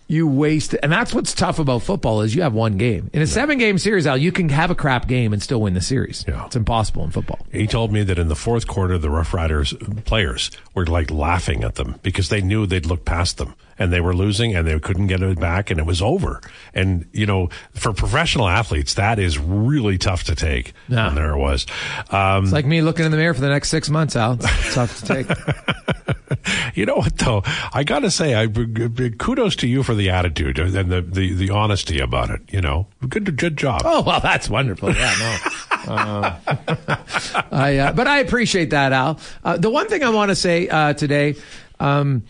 you 0.08 0.26
wasted, 0.26 0.78
and 0.82 0.92
that's 0.92 1.14
what's 1.14 1.32
tough 1.32 1.58
about 1.58 1.80
football 1.82 2.20
is 2.20 2.34
you 2.34 2.42
have 2.42 2.52
one 2.52 2.76
game 2.76 3.08
in 3.14 3.22
a 3.22 3.26
seven 3.26 3.56
game 3.56 3.78
series. 3.78 4.06
Al, 4.06 4.18
you 4.18 4.30
can 4.32 4.50
have 4.50 4.70
a 4.70 4.74
crap 4.74 5.08
game 5.08 5.32
and 5.32 5.42
still 5.42 5.62
win 5.62 5.72
the 5.72 5.80
series. 5.80 6.22
Yeah. 6.28 6.44
It's 6.46 6.56
impossible 6.56 7.02
in 7.04 7.10
football. 7.12 7.38
He 7.50 7.66
told 7.66 7.92
me 7.92 8.02
that 8.02 8.18
in 8.18 8.28
the 8.28 8.36
fourth 8.36 8.66
quarter, 8.66 8.98
the 8.98 9.08
Rough 9.08 9.32
Riders 9.32 9.72
players 10.04 10.50
were 10.74 10.84
like 10.84 11.10
laughing 11.10 11.64
at 11.64 11.76
them 11.76 11.94
because 12.02 12.28
they 12.28 12.42
knew 12.42 12.66
they'd 12.66 12.84
look 12.84 13.06
past 13.06 13.38
them 13.38 13.54
and 13.82 13.92
they 13.92 14.00
were 14.00 14.14
losing 14.14 14.54
and 14.54 14.66
they 14.66 14.78
couldn't 14.80 15.08
get 15.08 15.20
it 15.22 15.38
back 15.40 15.70
and 15.70 15.78
it 15.80 15.86
was 15.86 16.00
over. 16.00 16.40
And, 16.72 17.06
you 17.12 17.26
know, 17.26 17.48
for 17.74 17.92
professional 17.92 18.48
athletes, 18.48 18.94
that 18.94 19.18
is 19.18 19.38
really 19.38 19.98
tough 19.98 20.24
to 20.24 20.34
take. 20.34 20.72
Yeah. 20.88 21.08
And 21.08 21.16
there 21.16 21.32
it 21.32 21.38
was. 21.38 21.66
Um, 22.10 22.44
It's 22.44 22.52
like 22.52 22.66
me 22.66 22.80
looking 22.82 23.04
in 23.04 23.10
the 23.10 23.16
mirror 23.16 23.34
for 23.34 23.40
the 23.40 23.48
next 23.48 23.68
six 23.68 23.90
months, 23.90 24.16
Al. 24.16 24.34
It's 24.40 24.74
tough 24.74 25.00
to 25.00 25.06
take. 25.06 25.26
you 26.74 26.86
know 26.86 26.96
what 26.96 27.16
though? 27.18 27.42
I 27.72 27.84
gotta 27.84 28.10
say, 28.10 28.34
I 28.34 28.46
kudos 28.46 29.56
to 29.56 29.66
you 29.68 29.82
for 29.82 29.94
the 29.94 30.10
attitude 30.10 30.58
and 30.58 30.90
the, 30.90 31.02
the, 31.02 31.34
the 31.34 31.50
honesty 31.50 31.98
about 32.00 32.30
it. 32.30 32.40
You 32.50 32.60
know, 32.60 32.86
good, 33.08 33.36
good 33.36 33.56
job. 33.56 33.82
Oh 33.84 34.02
well, 34.02 34.20
that's 34.20 34.48
wonderful. 34.48 34.94
Yeah, 34.94 35.14
no. 35.18 35.38
Uh, 35.82 36.36
I, 37.50 37.76
uh, 37.78 37.92
but 37.92 38.06
I 38.06 38.18
appreciate 38.20 38.70
that, 38.70 38.92
Al. 38.92 39.18
Uh, 39.42 39.56
the 39.56 39.68
one 39.68 39.88
thing 39.88 40.04
I 40.04 40.10
want 40.10 40.28
to 40.28 40.36
say 40.36 40.68
uh, 40.68 40.92
today, 40.92 41.34
um, 41.80 42.22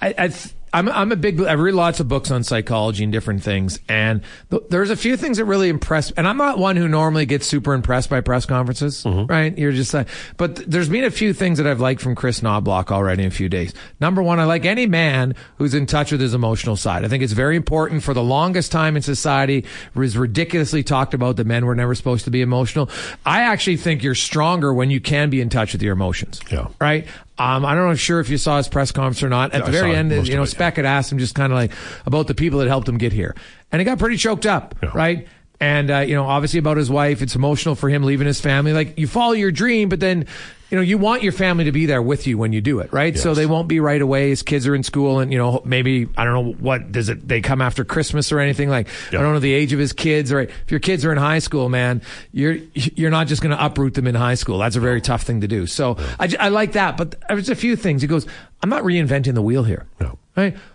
I, 0.00 0.14
I, 0.18 0.30
I'm, 0.72 0.88
I'm 0.88 1.10
a 1.10 1.16
big. 1.16 1.40
I 1.40 1.54
read 1.54 1.74
lots 1.74 1.98
of 1.98 2.06
books 2.06 2.30
on 2.30 2.44
psychology 2.44 3.02
and 3.02 3.12
different 3.12 3.42
things, 3.42 3.80
and 3.88 4.22
th- 4.50 4.62
there's 4.70 4.90
a 4.90 4.96
few 4.96 5.16
things 5.16 5.38
that 5.38 5.44
really 5.44 5.68
impress. 5.68 6.12
And 6.12 6.28
I'm 6.28 6.36
not 6.36 6.58
one 6.58 6.76
who 6.76 6.86
normally 6.86 7.26
gets 7.26 7.46
super 7.46 7.74
impressed 7.74 8.08
by 8.08 8.20
press 8.20 8.46
conferences, 8.46 9.02
mm-hmm. 9.02 9.26
right? 9.26 9.56
You're 9.58 9.72
just 9.72 9.92
like, 9.92 10.08
but 10.36 10.56
th- 10.56 10.68
there's 10.68 10.88
been 10.88 11.02
a 11.02 11.10
few 11.10 11.32
things 11.32 11.58
that 11.58 11.66
I've 11.66 11.80
liked 11.80 12.00
from 12.00 12.14
Kris 12.14 12.40
Knoblauch 12.40 12.92
already 12.92 13.24
in 13.24 13.28
a 13.28 13.32
few 13.32 13.48
days. 13.48 13.74
Number 13.98 14.22
one, 14.22 14.38
I 14.38 14.44
like 14.44 14.64
any 14.64 14.86
man 14.86 15.34
who's 15.58 15.74
in 15.74 15.86
touch 15.86 16.12
with 16.12 16.20
his 16.20 16.34
emotional 16.34 16.76
side. 16.76 17.04
I 17.04 17.08
think 17.08 17.24
it's 17.24 17.32
very 17.32 17.56
important. 17.56 18.04
For 18.04 18.14
the 18.14 18.22
longest 18.22 18.70
time 18.70 18.94
in 18.94 19.02
society, 19.02 19.58
it 19.58 19.98
was 19.98 20.16
ridiculously 20.16 20.84
talked 20.84 21.14
about 21.14 21.36
that 21.36 21.48
men 21.48 21.66
were 21.66 21.74
never 21.74 21.96
supposed 21.96 22.26
to 22.26 22.30
be 22.30 22.42
emotional. 22.42 22.88
I 23.26 23.40
actually 23.40 23.76
think 23.76 24.04
you're 24.04 24.14
stronger 24.14 24.72
when 24.72 24.90
you 24.90 25.00
can 25.00 25.30
be 25.30 25.40
in 25.40 25.48
touch 25.48 25.72
with 25.72 25.82
your 25.82 25.94
emotions. 25.94 26.40
Yeah. 26.48 26.68
Right. 26.80 27.08
Um, 27.40 27.64
I 27.64 27.74
don't 27.74 27.88
know 27.88 27.94
sure 27.94 28.20
if 28.20 28.28
you 28.28 28.36
saw 28.36 28.58
his 28.58 28.68
press 28.68 28.92
conference 28.92 29.22
or 29.22 29.28
not. 29.30 29.54
At 29.54 29.62
I 29.62 29.66
the 29.66 29.72
very 29.72 29.94
end, 29.94 30.10
you 30.10 30.16
know, 30.16 30.22
it, 30.22 30.28
yeah. 30.30 30.44
Speck 30.44 30.76
had 30.76 30.84
asked 30.84 31.10
him 31.10 31.18
just 31.18 31.34
kind 31.34 31.52
of 31.52 31.56
like 31.58 31.72
about 32.06 32.26
the 32.26 32.34
people 32.34 32.58
that 32.60 32.68
helped 32.68 32.88
him 32.88 32.98
get 32.98 33.12
here, 33.12 33.34
and 33.72 33.80
he 33.80 33.84
got 33.84 33.98
pretty 33.98 34.16
choked 34.16 34.44
up, 34.46 34.74
Yeah. 34.82 34.90
right? 34.94 35.26
And 35.58 35.90
uh, 35.90 35.98
you 35.98 36.14
know, 36.14 36.24
obviously 36.24 36.58
about 36.58 36.76
his 36.76 36.90
wife, 36.90 37.22
it's 37.22 37.34
emotional 37.34 37.74
for 37.74 37.88
him 37.88 38.02
leaving 38.02 38.26
his 38.26 38.40
family. 38.40 38.72
Like 38.72 38.98
you 38.98 39.06
follow 39.06 39.32
your 39.32 39.50
dream, 39.52 39.88
but 39.88 40.00
then 40.00 40.26
you 40.70 40.76
know 40.76 40.82
you 40.82 40.98
want 40.98 41.22
your 41.22 41.32
family 41.32 41.64
to 41.64 41.72
be 41.72 41.86
there 41.86 42.00
with 42.00 42.26
you 42.26 42.38
when 42.38 42.52
you 42.52 42.60
do 42.60 42.78
it, 42.80 42.92
right? 42.92 43.18
So 43.18 43.34
they 43.34 43.46
won't 43.46 43.68
be 43.68 43.80
right 43.80 44.00
away. 44.00 44.28
His 44.30 44.42
kids 44.42 44.66
are 44.66 44.74
in 44.74 44.82
school, 44.82 45.18
and 45.18 45.32
you 45.32 45.38
know 45.38 45.60
maybe 45.64 46.08
I 46.16 46.24
don't 46.24 46.34
know 46.34 46.52
what 46.52 46.92
does 46.92 47.08
it. 47.08 47.26
They 47.26 47.40
come 47.40 47.60
after 47.60 47.84
Christmas 47.84 48.30
or 48.30 48.38
anything 48.38 48.68
like 48.68 48.86
Yeah. 49.12 49.18
I 49.18 49.22
don't 49.22 49.32
know 49.32 49.40
the 49.40 49.52
age 49.52 49.72
of 49.72 49.78
his 49.78 49.92
kids. 49.92 50.30
Or 50.32 50.40
if 50.40 50.70
your 50.70 50.80
kids 50.80 51.04
are 51.04 51.10
in 51.12 51.18
high 51.18 51.40
school, 51.40 51.68
man, 51.68 52.02
you're 52.32 52.58
you're 52.74 53.10
not 53.10 53.26
just 53.26 53.42
going 53.42 53.56
to 53.56 53.64
uproot 53.64 53.94
them 53.94 54.06
in 54.06 54.14
high 54.14 54.34
school. 54.36 54.58
That's 54.58 54.76
a 54.76 54.80
very 54.80 55.00
tough 55.00 55.22
thing 55.24 55.40
to 55.40 55.48
do. 55.48 55.66
So 55.66 55.96
I, 56.20 56.32
I 56.38 56.48
like 56.50 56.72
that, 56.72 56.96
but 56.96 57.16
there's 57.28 57.48
a 57.48 57.56
few 57.56 57.74
things. 57.74 58.02
He 58.02 58.08
goes, 58.08 58.26
I'm 58.62 58.70
not 58.70 58.84
reinventing 58.84 59.34
the 59.34 59.42
wheel 59.42 59.64
here. 59.64 59.86
No. 60.00 60.18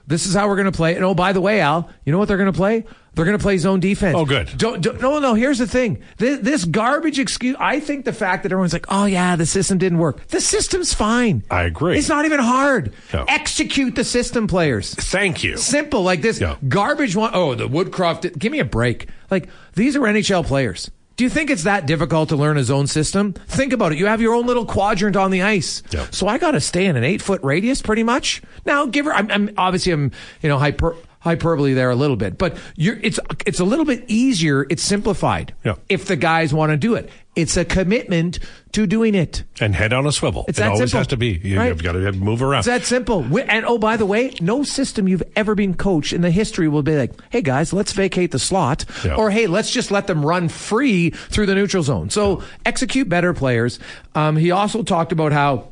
This 0.08 0.26
is 0.26 0.34
how 0.34 0.48
we're 0.48 0.56
going 0.56 0.72
to 0.72 0.72
play. 0.72 0.96
And 0.96 1.04
oh, 1.04 1.14
by 1.14 1.34
the 1.34 1.42
way, 1.42 1.60
Al, 1.62 1.90
you 2.06 2.12
know 2.12 2.20
what 2.20 2.28
they're 2.28 2.38
going 2.38 2.52
to 2.52 2.58
play? 2.58 2.86
They're 3.14 3.26
going 3.26 3.38
to 3.38 3.42
play 3.42 3.58
zone 3.58 3.80
defense. 3.80 4.16
Oh, 4.18 4.26
good. 4.26 4.52
Don't, 4.58 4.82
don't, 4.82 5.00
no, 5.00 5.20
no. 5.20 5.34
Here's 5.36 5.58
the 5.58 5.68
thing. 5.68 6.04
This, 6.18 6.40
this 6.42 6.66
garbage 6.66 7.18
excuse. 7.18 7.56
I 7.60 7.80
think 7.80 8.04
the 8.04 8.12
fact 8.12 8.44
that 8.44 8.52
everyone's 8.52 8.74
like, 8.74 8.88
"Oh 8.90 9.06
yeah, 9.06 9.38
the 9.38 9.46
system 9.46 9.78
didn't 9.78 10.00
work." 10.00 10.28
The 10.28 10.42
system's 10.42 10.94
fine. 10.94 11.44
I 11.50 11.64
agree. 11.64 11.98
It's 11.98 12.10
not 12.10 12.26
even 12.26 12.40
hard. 12.40 12.94
No. 13.14 13.24
Execute 13.30 13.96
the 13.96 14.04
system, 14.04 14.48
players. 14.48 14.94
Thank 14.94 15.44
you. 15.44 15.56
Simple 15.56 16.04
like 16.04 16.22
this. 16.22 16.44
Garbage 16.68 17.16
one 17.16 17.32
oh 17.34 17.56
the 17.56 17.70
Woodcroft. 17.70 18.38
Give 18.38 18.52
me 18.52 18.60
a 18.60 18.66
break. 18.66 19.08
Like 19.32 19.48
these 19.76 19.96
are 19.96 20.02
NHL 20.02 20.46
players. 20.46 20.92
Do 21.16 21.24
you 21.24 21.30
think 21.30 21.50
it's 21.50 21.64
that 21.64 21.86
difficult 21.86 22.30
to 22.30 22.36
learn 22.36 22.58
a 22.58 22.64
zone 22.64 22.88
system? 22.88 23.34
Think 23.34 23.72
about 23.72 23.94
it. 23.94 23.98
You 23.98 24.08
have 24.08 24.20
your 24.20 24.34
own 24.34 24.46
little 24.46 24.66
quadrant 24.66 25.16
on 25.16 25.32
the 25.32 25.44
ice. 25.44 25.82
Yeah. 25.92 26.08
So 26.12 26.28
I 26.28 26.38
got 26.38 26.52
to 26.52 26.62
stay 26.62 26.86
in 26.86 26.98
an 26.98 27.06
eight 27.06 27.22
foot 27.22 27.42
radius, 27.42 27.82
pretty 27.82 28.04
much. 28.04 28.42
Now, 28.66 28.86
give 28.86 29.06
her. 29.06 29.14
I'm, 29.14 29.32
I'm 29.32 29.50
obviously 29.58 29.94
I'm 29.94 30.12
you 30.42 30.50
know 30.50 30.58
hyper 30.58 30.96
hyperbole 31.26 31.74
there 31.74 31.90
a 31.90 31.96
little 31.96 32.16
bit, 32.16 32.38
but 32.38 32.56
you're 32.78 32.98
it's 33.02 33.20
it's 33.46 33.60
a 33.60 33.66
little 33.66 33.84
bit 33.84 34.06
easier. 34.08 34.66
It's 34.70 34.84
simplified. 34.84 35.54
Yeah. 35.66 35.76
If 35.90 36.06
the 36.06 36.16
guys 36.16 36.54
want 36.54 36.72
to 36.72 36.78
do 36.78 36.94
it, 36.94 37.10
it's 37.36 37.58
a 37.58 37.66
commitment 37.66 38.40
to 38.74 38.86
doing 38.86 39.16
it. 39.16 39.44
And 39.60 39.76
head 39.76 39.92
on 39.92 40.06
a 40.06 40.12
swivel. 40.12 40.46
It's 40.48 40.60
it 40.60 40.66
always 40.66 40.92
simple. 40.92 41.00
has 41.00 41.08
to 41.08 41.18
be. 41.18 41.40
You, 41.44 41.58
Right. 41.58 41.68
You've 41.68 41.84
got 41.84 41.94
to 41.94 42.12
move 42.14 42.42
around. 42.42 42.60
It's 42.60 42.68
that 42.68 42.86
simple. 42.86 43.24
And 43.50 43.66
oh, 43.66 43.78
by 43.78 43.98
the 43.98 44.06
way, 44.06 44.34
no 44.40 44.64
system 44.64 45.08
you've 45.08 45.24
ever 45.36 45.56
been 45.56 45.74
coached 45.74 46.14
in 46.14 46.22
the 46.22 46.32
history 46.32 46.68
will 46.68 46.84
be 46.84 46.96
like, 46.96 47.12
hey 47.32 47.42
guys, 47.42 47.74
let's 47.74 47.92
vacate 47.92 48.32
the 48.32 48.40
slot. 48.40 48.86
Yeah. 49.04 49.16
Or 49.16 49.32
hey, 49.32 49.48
let's 49.48 49.72
just 49.72 49.92
let 49.92 50.08
them 50.08 50.26
run 50.26 50.48
free 50.48 51.10
through 51.10 51.48
the 51.48 51.56
neutral 51.56 51.84
zone. 51.84 52.10
So 52.10 52.44
execute 52.66 53.10
better 53.10 53.34
players. 53.34 53.80
Um, 54.14 54.36
he 54.38 54.52
also 54.52 54.84
talked 54.84 55.12
about 55.12 55.32
how 55.32 55.72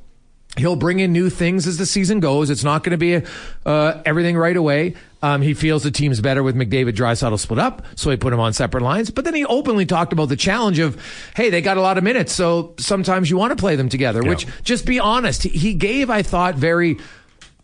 He'll 0.55 0.75
bring 0.75 0.99
in 0.99 1.11
new 1.11 1.31
things 1.31 1.65
as 1.65 1.77
the 1.77 1.85
season 1.85 2.19
goes. 2.19 2.51
It's 2.51 2.63
not 2.63 2.83
going 2.83 2.91
to 2.91 2.97
be 2.97 3.27
uh, 3.65 4.01
everything 4.05 4.37
right 4.37 4.55
away. 4.55 4.93
Um, 5.23 5.41
he 5.41 5.53
feels 5.53 5.81
the 5.83 5.89
team's 5.89 6.21
better 6.21 6.43
with 6.43 6.55
McDavid 6.55 6.93
Draisaitl 6.93 7.39
split 7.39 7.57
up, 7.57 7.85
so 7.95 8.11
he 8.11 8.17
put 8.17 8.33
him 8.33 8.39
on 8.39 8.53
separate 8.53 8.83
lines. 8.83 9.09
But 9.09 9.25
then 9.25 9.33
he 9.33 9.45
openly 9.45 9.85
talked 9.85 10.13
about 10.13 10.29
the 10.29 10.35
challenge 10.35 10.79
of, 10.79 11.01
hey, 11.35 11.49
they 11.49 11.61
got 11.61 11.77
a 11.77 11.81
lot 11.81 11.97
of 11.97 12.03
minutes, 12.03 12.33
so 12.33 12.75
sometimes 12.77 13.31
you 13.31 13.37
want 13.37 13.51
to 13.51 13.55
play 13.55 13.75
them 13.75 13.89
together. 13.89 14.21
Yeah. 14.21 14.29
Which, 14.29 14.47
just 14.63 14.85
be 14.85 14.99
honest, 14.99 15.43
he 15.43 15.73
gave, 15.73 16.09
I 16.09 16.21
thought, 16.21 16.55
very 16.55 16.97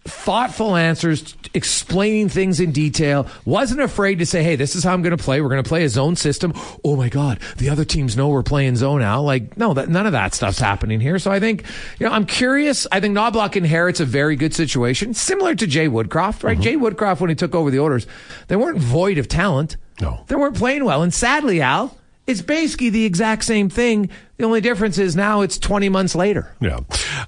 thoughtful 0.05 0.75
answers, 0.75 1.35
explaining 1.53 2.29
things 2.29 2.59
in 2.59 2.71
detail, 2.71 3.27
wasn't 3.45 3.81
afraid 3.81 4.19
to 4.19 4.25
say, 4.25 4.43
hey, 4.43 4.55
this 4.55 4.75
is 4.75 4.83
how 4.83 4.93
I'm 4.93 5.01
going 5.01 5.15
to 5.15 5.23
play. 5.23 5.41
We're 5.41 5.49
going 5.49 5.63
to 5.63 5.67
play 5.67 5.83
a 5.83 5.89
zone 5.89 6.15
system. 6.15 6.53
Oh 6.83 6.95
my 6.95 7.09
God, 7.09 7.39
the 7.57 7.69
other 7.69 7.85
teams 7.85 8.15
know 8.17 8.29
we're 8.29 8.43
playing 8.43 8.75
zone 8.75 9.01
now. 9.01 9.21
Like, 9.21 9.57
no, 9.57 9.73
that, 9.73 9.89
none 9.89 10.05
of 10.05 10.13
that 10.13 10.33
stuff's 10.33 10.59
happening 10.59 10.99
here. 10.99 11.19
So 11.19 11.31
I 11.31 11.39
think, 11.39 11.63
you 11.99 12.07
know, 12.07 12.13
I'm 12.13 12.25
curious. 12.25 12.87
I 12.91 12.99
think 12.99 13.15
Knoblauch 13.15 13.55
inherits 13.55 13.99
a 13.99 14.05
very 14.05 14.35
good 14.35 14.53
situation, 14.53 15.13
similar 15.13 15.55
to 15.55 15.67
Jay 15.67 15.87
Woodcroft, 15.87 16.43
right? 16.43 16.59
Jay 16.59 16.75
Woodcroft, 16.75 17.19
when 17.19 17.29
he 17.29 17.35
took 17.35 17.53
over 17.53 17.69
the 17.69 17.79
Oilers, 17.79 18.07
they 18.47 18.55
weren't 18.55 18.79
void 18.79 19.17
of 19.17 19.27
talent. 19.27 19.77
No. 20.01 20.23
They 20.27 20.35
weren't 20.35 20.55
playing 20.55 20.85
well. 20.85 21.03
And 21.03 21.13
sadly, 21.13 21.61
Al, 21.61 21.95
it's 22.25 22.41
basically 22.41 22.89
the 22.89 23.05
exact 23.05 23.43
same 23.43 23.69
thing. 23.69 24.09
The 24.37 24.45
only 24.45 24.61
difference 24.61 24.97
is 24.97 25.15
now 25.15 25.41
it's 25.41 25.57
20 25.57 25.89
months 25.89 26.15
later. 26.15 26.55
Yeah. 26.61 26.79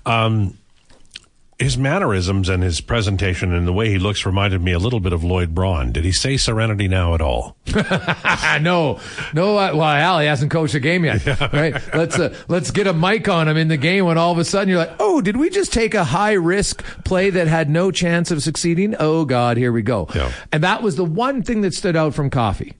Um, 0.05 0.57
his 1.61 1.77
mannerisms 1.77 2.49
and 2.49 2.63
his 2.63 2.81
presentation 2.81 3.53
and 3.53 3.67
the 3.67 3.73
way 3.73 3.89
he 3.89 3.99
looks 3.99 4.25
reminded 4.25 4.61
me 4.61 4.71
a 4.71 4.79
little 4.79 4.99
bit 4.99 5.13
of 5.13 5.23
Lloyd 5.23 5.53
Braun. 5.55 5.91
Did 5.91 6.03
he 6.03 6.11
say 6.11 6.35
serenity 6.37 6.87
now 6.87 7.13
at 7.15 7.21
all? 7.21 7.55
No, 8.61 8.99
no. 9.33 9.57
Uh, 9.57 9.71
well, 9.73 9.83
Al, 9.83 10.19
he 10.19 10.27
hasn't 10.27 10.51
coached 10.51 10.73
a 10.75 10.79
game 10.79 11.05
yet, 11.05 11.25
right? 11.53 11.73
Let's 11.93 12.19
uh, 12.19 12.35
let's 12.47 12.69
get 12.71 12.85
a 12.85 12.93
mic 12.93 13.27
on 13.29 13.47
him 13.47 13.57
in 13.57 13.69
the 13.69 13.77
game 13.77 14.05
when 14.05 14.17
all 14.17 14.31
of 14.31 14.37
a 14.37 14.43
sudden 14.45 14.69
you're 14.69 14.77
like, 14.77 14.93
oh, 14.99 15.21
did 15.21 15.37
we 15.37 15.49
just 15.49 15.71
take 15.73 15.93
a 15.93 16.03
high 16.03 16.33
risk 16.33 16.83
play 17.05 17.29
that 17.29 17.47
had 17.47 17.69
no 17.69 17.89
chance 17.91 18.29
of 18.29 18.43
succeeding? 18.43 18.95
Oh 18.99 19.25
God, 19.25 19.57
here 19.57 19.71
we 19.71 19.81
go. 19.81 20.07
Yeah. 20.13 20.31
And 20.51 20.63
that 20.63 20.83
was 20.83 20.95
the 20.95 21.05
one 21.05 21.43
thing 21.43 21.61
that 21.61 21.73
stood 21.73 21.95
out 21.95 22.13
from 22.13 22.29
Coffey. 22.29 22.73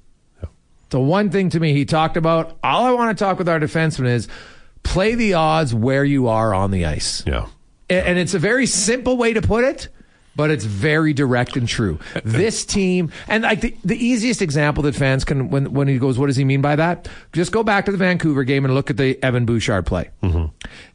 The 0.90 1.00
one 1.00 1.30
thing 1.30 1.50
to 1.52 1.60
me 1.60 1.74
he 1.74 1.86
talked 1.86 2.18
about. 2.18 2.58
All 2.64 2.86
I 2.86 2.92
want 2.92 3.18
to 3.18 3.24
talk 3.24 3.38
with 3.38 3.48
our 3.48 3.60
defenseman 3.60 4.08
is 4.08 4.28
play 4.84 5.16
the 5.16 5.36
odds 5.36 5.74
where 5.74 6.04
you 6.04 6.28
are 6.28 6.54
on 6.54 6.72
the 6.72 6.86
ice. 6.86 7.24
Yeah. 7.26 7.48
And 7.92 8.18
it's 8.18 8.34
a 8.34 8.40
very 8.40 8.66
simple 8.66 9.18
way 9.18 9.34
to 9.34 9.42
put 9.42 9.64
it, 9.64 9.90
but 10.36 10.50
it's 10.50 10.64
very 10.64 11.14
direct 11.14 11.56
and 11.58 11.68
true. 11.68 12.00
This 12.24 12.66
team, 12.66 13.12
and 13.28 13.44
like 13.44 13.62
the, 13.62 13.76
the 13.84 13.98
easiest 13.98 14.42
example 14.42 14.84
that 14.84 14.96
fans 14.96 15.26
can, 15.26 15.50
when, 15.50 15.74
when 15.74 15.88
he 15.88 15.98
goes, 16.00 16.18
what 16.18 16.28
does 16.28 16.38
he 16.38 16.46
mean 16.46 16.62
by 16.62 16.76
that? 16.78 17.10
Just 17.34 17.52
go 17.52 17.64
back 17.64 17.86
to 17.86 17.92
the 17.92 17.98
Vancouver 17.98 18.44
game 18.44 18.64
and 18.64 18.74
look 18.74 18.90
at 18.90 18.98
the 18.98 19.22
Evan 19.24 19.46
Bouchard 19.46 19.86
play. 19.86 20.10
Mm-hmm. 20.24 20.46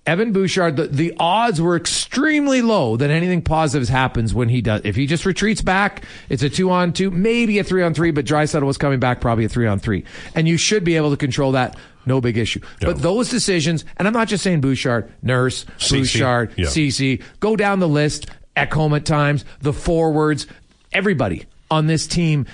Evan 0.07 0.33
Bouchard, 0.33 0.77
the, 0.77 0.87
the 0.87 1.15
odds 1.19 1.61
were 1.61 1.77
extremely 1.77 2.63
low 2.63 2.97
that 2.97 3.11
anything 3.11 3.43
positive 3.43 3.89
happens 3.89 4.33
when 4.33 4.49
he 4.49 4.63
does. 4.63 4.81
If 4.85 4.97
he 4.97 5.07
just 5.07 5.27
retreats 5.27 5.61
back, 5.61 6.05
it's 6.29 6.43
a 6.43 6.49
two 6.49 6.71
on 6.71 6.93
two, 6.93 7.11
maybe 7.11 7.59
a 7.59 7.65
three 7.65 7.83
on 7.83 7.93
three, 7.93 8.13
but 8.13 8.25
Draisaitl 8.25 8.63
was 8.63 8.79
coming 8.79 9.01
back, 9.01 9.21
probably 9.21 9.45
a 9.45 9.49
three 9.49 9.67
on 9.67 9.79
three. 9.79 10.05
And 10.35 10.49
you 10.49 10.57
should 10.57 10.85
be 10.85 10.97
able 10.97 11.11
to 11.11 11.17
control 11.17 11.53
that. 11.53 11.77
No 12.07 12.21
big 12.21 12.39
issue. 12.39 12.61
But 12.81 13.03
those 13.03 13.29
decisions, 13.29 13.85
and 13.97 14.07
I'm 14.07 14.15
not 14.15 14.29
just 14.29 14.45
saying 14.45 14.61
Bouchard, 14.61 15.13
Nurse, 15.23 15.67
Ceci, 15.79 16.19
Bouchard, 16.19 16.55
yeah. 16.57 16.69
Ceci, 16.69 17.23
go 17.41 17.57
down 17.57 17.81
the 17.81 17.89
list, 17.89 18.27
Ekholm 18.57 18.97
at 18.97 19.05
times, 19.05 19.45
the 19.61 19.73
forwards, 19.73 20.47
everybody 20.93 21.45
on 21.71 21.89
this 21.89 22.07
team 22.07 22.47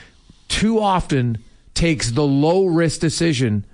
too 0.48 0.80
often 0.80 1.38
takes 1.74 2.10
the 2.10 2.24
low 2.24 2.66
risk 2.66 3.00
decision 3.00 3.64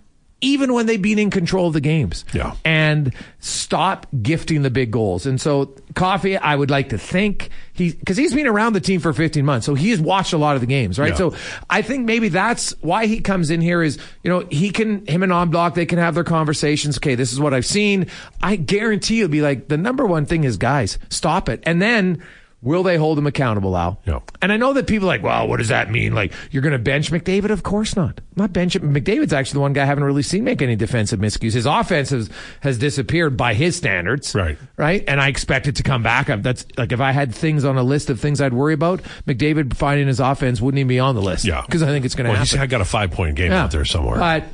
even 0.40 0.72
when 0.72 0.87
they've 0.87 1.03
been 1.03 1.18
in 1.18 1.31
control 1.31 1.66
of 1.66 1.72
the 1.72 1.81
games. 1.81 2.24
Yeah. 2.33 2.55
And 2.64 3.12
stop 3.40 4.07
gifting 4.22 4.62
the 4.62 4.70
big 4.70 4.90
goals. 4.90 5.27
And 5.27 5.40
so 5.40 5.74
Coffey, 5.94 6.37
I 6.37 6.55
would 6.55 6.70
like 6.70 6.90
to 6.90 6.98
think 6.98 7.51
he 7.72 7.92
because 7.92 8.16
he's 8.16 8.35
been 8.35 8.46
around 8.46 8.74
the 8.74 8.81
team 8.81 9.01
for 9.01 9.12
15 9.12 9.44
months, 9.44 9.66
so 9.66 9.74
he's 9.74 10.01
watched 10.01 10.33
a 10.33 10.38
lot 10.38 10.55
of 10.55 10.61
the 10.61 10.66
games, 10.66 10.98
right? 10.98 11.11
Yeah. 11.11 11.16
So 11.16 11.35
I 11.68 11.83
think 11.83 12.05
maybe 12.05 12.29
that's 12.29 12.70
why 12.81 13.07
he 13.07 13.20
comes 13.20 13.51
in 13.51 13.61
here 13.61 13.83
is, 13.83 13.98
you 14.22 14.31
know, 14.31 14.46
he 14.51 14.70
can 14.70 15.05
him 15.07 15.22
and 15.22 15.33
Knoblauch, 15.33 15.74
they 15.74 15.87
can 15.87 15.98
have 15.98 16.14
their 16.14 16.24
conversations. 16.24 16.98
Okay, 16.98 17.14
this 17.14 17.33
is 17.33 17.40
what 17.40 17.53
I've 17.53 17.66
seen. 17.66 18.07
I 18.42 18.57
guarantee 18.57 19.18
you'll 19.18 19.29
be 19.29 19.42
like, 19.42 19.68
the 19.68 19.79
number 19.79 20.07
one 20.07 20.27
thing 20.27 20.44
is 20.44 20.57
guys, 20.57 20.98
stop 21.09 21.48
it. 21.48 21.61
And 21.64 21.83
then 21.83 22.22
Will 22.60 22.82
they 22.82 22.96
hold 22.96 23.16
him 23.18 23.26
accountable, 23.28 23.76
Al? 23.76 24.00
Yeah. 24.04 24.18
And 24.42 24.50
I 24.50 24.56
know 24.56 24.72
that 24.72 24.88
people 24.88 25.06
are 25.06 25.14
like, 25.14 25.22
well, 25.22 25.46
what 25.46 25.58
does 25.58 25.68
that 25.68 25.92
mean? 25.92 26.12
Like, 26.12 26.32
you're 26.50 26.60
going 26.62 26.72
to 26.72 26.78
bench 26.80 27.12
McDavid? 27.12 27.50
Of 27.50 27.62
course 27.62 27.94
not. 27.94 28.18
I'm 28.18 28.34
not 28.34 28.52
bench 28.52 28.74
McDavid's 28.74 29.32
actually 29.32 29.58
the 29.58 29.60
one 29.60 29.72
guy 29.74 29.82
I 29.84 29.86
haven't 29.86 30.02
really 30.02 30.24
seen 30.24 30.42
make 30.42 30.60
any 30.60 30.74
defensive 30.74 31.20
miscues. 31.20 31.52
His 31.52 31.66
offense 31.66 32.10
has, 32.10 32.28
has 32.60 32.76
disappeared 32.76 33.36
by 33.36 33.54
his 33.54 33.76
standards. 33.76 34.34
Right. 34.34 34.58
Right. 34.76 35.04
And 35.06 35.20
I 35.20 35.28
expect 35.28 35.68
it 35.68 35.76
to 35.76 35.84
come 35.84 36.02
back. 36.02 36.26
That's 36.42 36.66
like 36.76 36.90
if 36.90 37.00
I 37.00 37.12
had 37.12 37.32
things 37.32 37.64
on 37.64 37.78
a 37.78 37.82
list 37.84 38.10
of 38.10 38.18
things 38.18 38.40
I'd 38.40 38.52
worry 38.54 38.74
about, 38.74 39.02
McDavid 39.28 39.76
finding 39.76 40.08
his 40.08 40.18
offense 40.18 40.60
wouldn't 40.60 40.80
even 40.80 40.88
be 40.88 40.98
on 40.98 41.14
the 41.14 41.22
list. 41.22 41.44
Yeah. 41.44 41.62
Because 41.64 41.84
I 41.84 41.86
think 41.86 42.04
it's 42.04 42.16
going 42.16 42.24
to 42.24 42.30
Well, 42.30 42.40
happen. 42.44 42.58
he's 42.58 42.68
got 42.68 42.80
a 42.80 42.84
five 42.84 43.12
point 43.12 43.36
game 43.36 43.52
out 43.52 43.70
there 43.70 43.84
somewhere. 43.84 44.18
But 44.18 44.44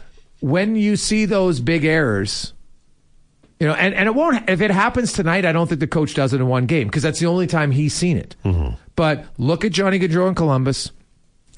when 0.41 0.77
you 0.77 0.97
see 0.97 1.25
those 1.25 1.59
big 1.61 1.87
errors, 1.87 2.53
you 3.65 3.71
know, 3.71 3.77
and, 3.77 3.95
and 3.95 4.07
it 4.07 4.15
won't, 4.15 4.51
if 4.51 4.61
it 4.61 4.71
happens 4.71 5.15
tonight, 5.15 5.47
I 5.47 5.53
don't 5.53 5.67
think 5.67 5.81
the 5.81 5.87
coach 5.87 6.13
does 6.13 6.35
it 6.35 6.37
in 6.43 6.47
one 6.49 6.67
game 6.67 6.87
because 6.87 7.03
that's 7.03 7.19
the 7.19 7.25
only 7.25 7.47
time 7.47 7.71
he's 7.71 7.95
seen 7.95 8.19
it. 8.19 8.37
Mm-hmm. 8.45 8.75
But 8.95 9.25
look 9.39 9.65
at 9.65 9.73
Johnny 9.73 9.99
Gaudreau 9.99 10.29
in 10.29 10.35
Columbus. 10.35 10.91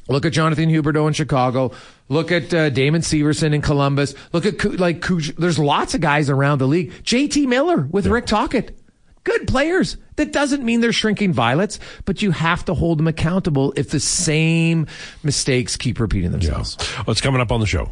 Look 0.06 0.24
at 0.24 0.32
Jonathan 0.32 0.70
Huberdeau 0.70 1.08
in 1.08 1.14
Chicago. 1.14 1.72
Look 2.08 2.30
at 2.30 2.54
uh, 2.54 2.70
Damon 2.70 3.02
Severson 3.02 3.52
in 3.52 3.60
Columbus. 3.60 4.14
Look 4.32 4.46
at 4.46 4.78
like 4.78 5.04
there's 5.36 5.58
lots 5.58 5.94
of 5.94 6.00
guys 6.00 6.30
around 6.30 6.58
the 6.58 6.68
league. 6.68 6.92
JT 7.02 7.48
Miller 7.48 7.88
with 7.90 8.06
Rick 8.06 8.26
Tocchet. 8.26 8.78
Good 9.24 9.48
players. 9.48 9.96
That 10.14 10.32
doesn't 10.32 10.62
mean 10.62 10.82
they're 10.82 10.92
shrinking 10.92 11.32
violets, 11.32 11.80
but 12.04 12.22
you 12.22 12.30
have 12.30 12.64
to 12.66 12.74
hold 12.74 13.00
them 13.00 13.08
accountable 13.08 13.72
if 13.76 13.90
the 13.90 13.98
same 13.98 14.86
mistakes 15.24 15.76
keep 15.76 15.98
repeating 15.98 16.30
yeah. 16.30 16.38
themselves. 16.38 16.80
What's 17.04 17.20
coming 17.20 17.40
up 17.40 17.50
on 17.50 17.58
the 17.58 17.66
show? 17.66 17.90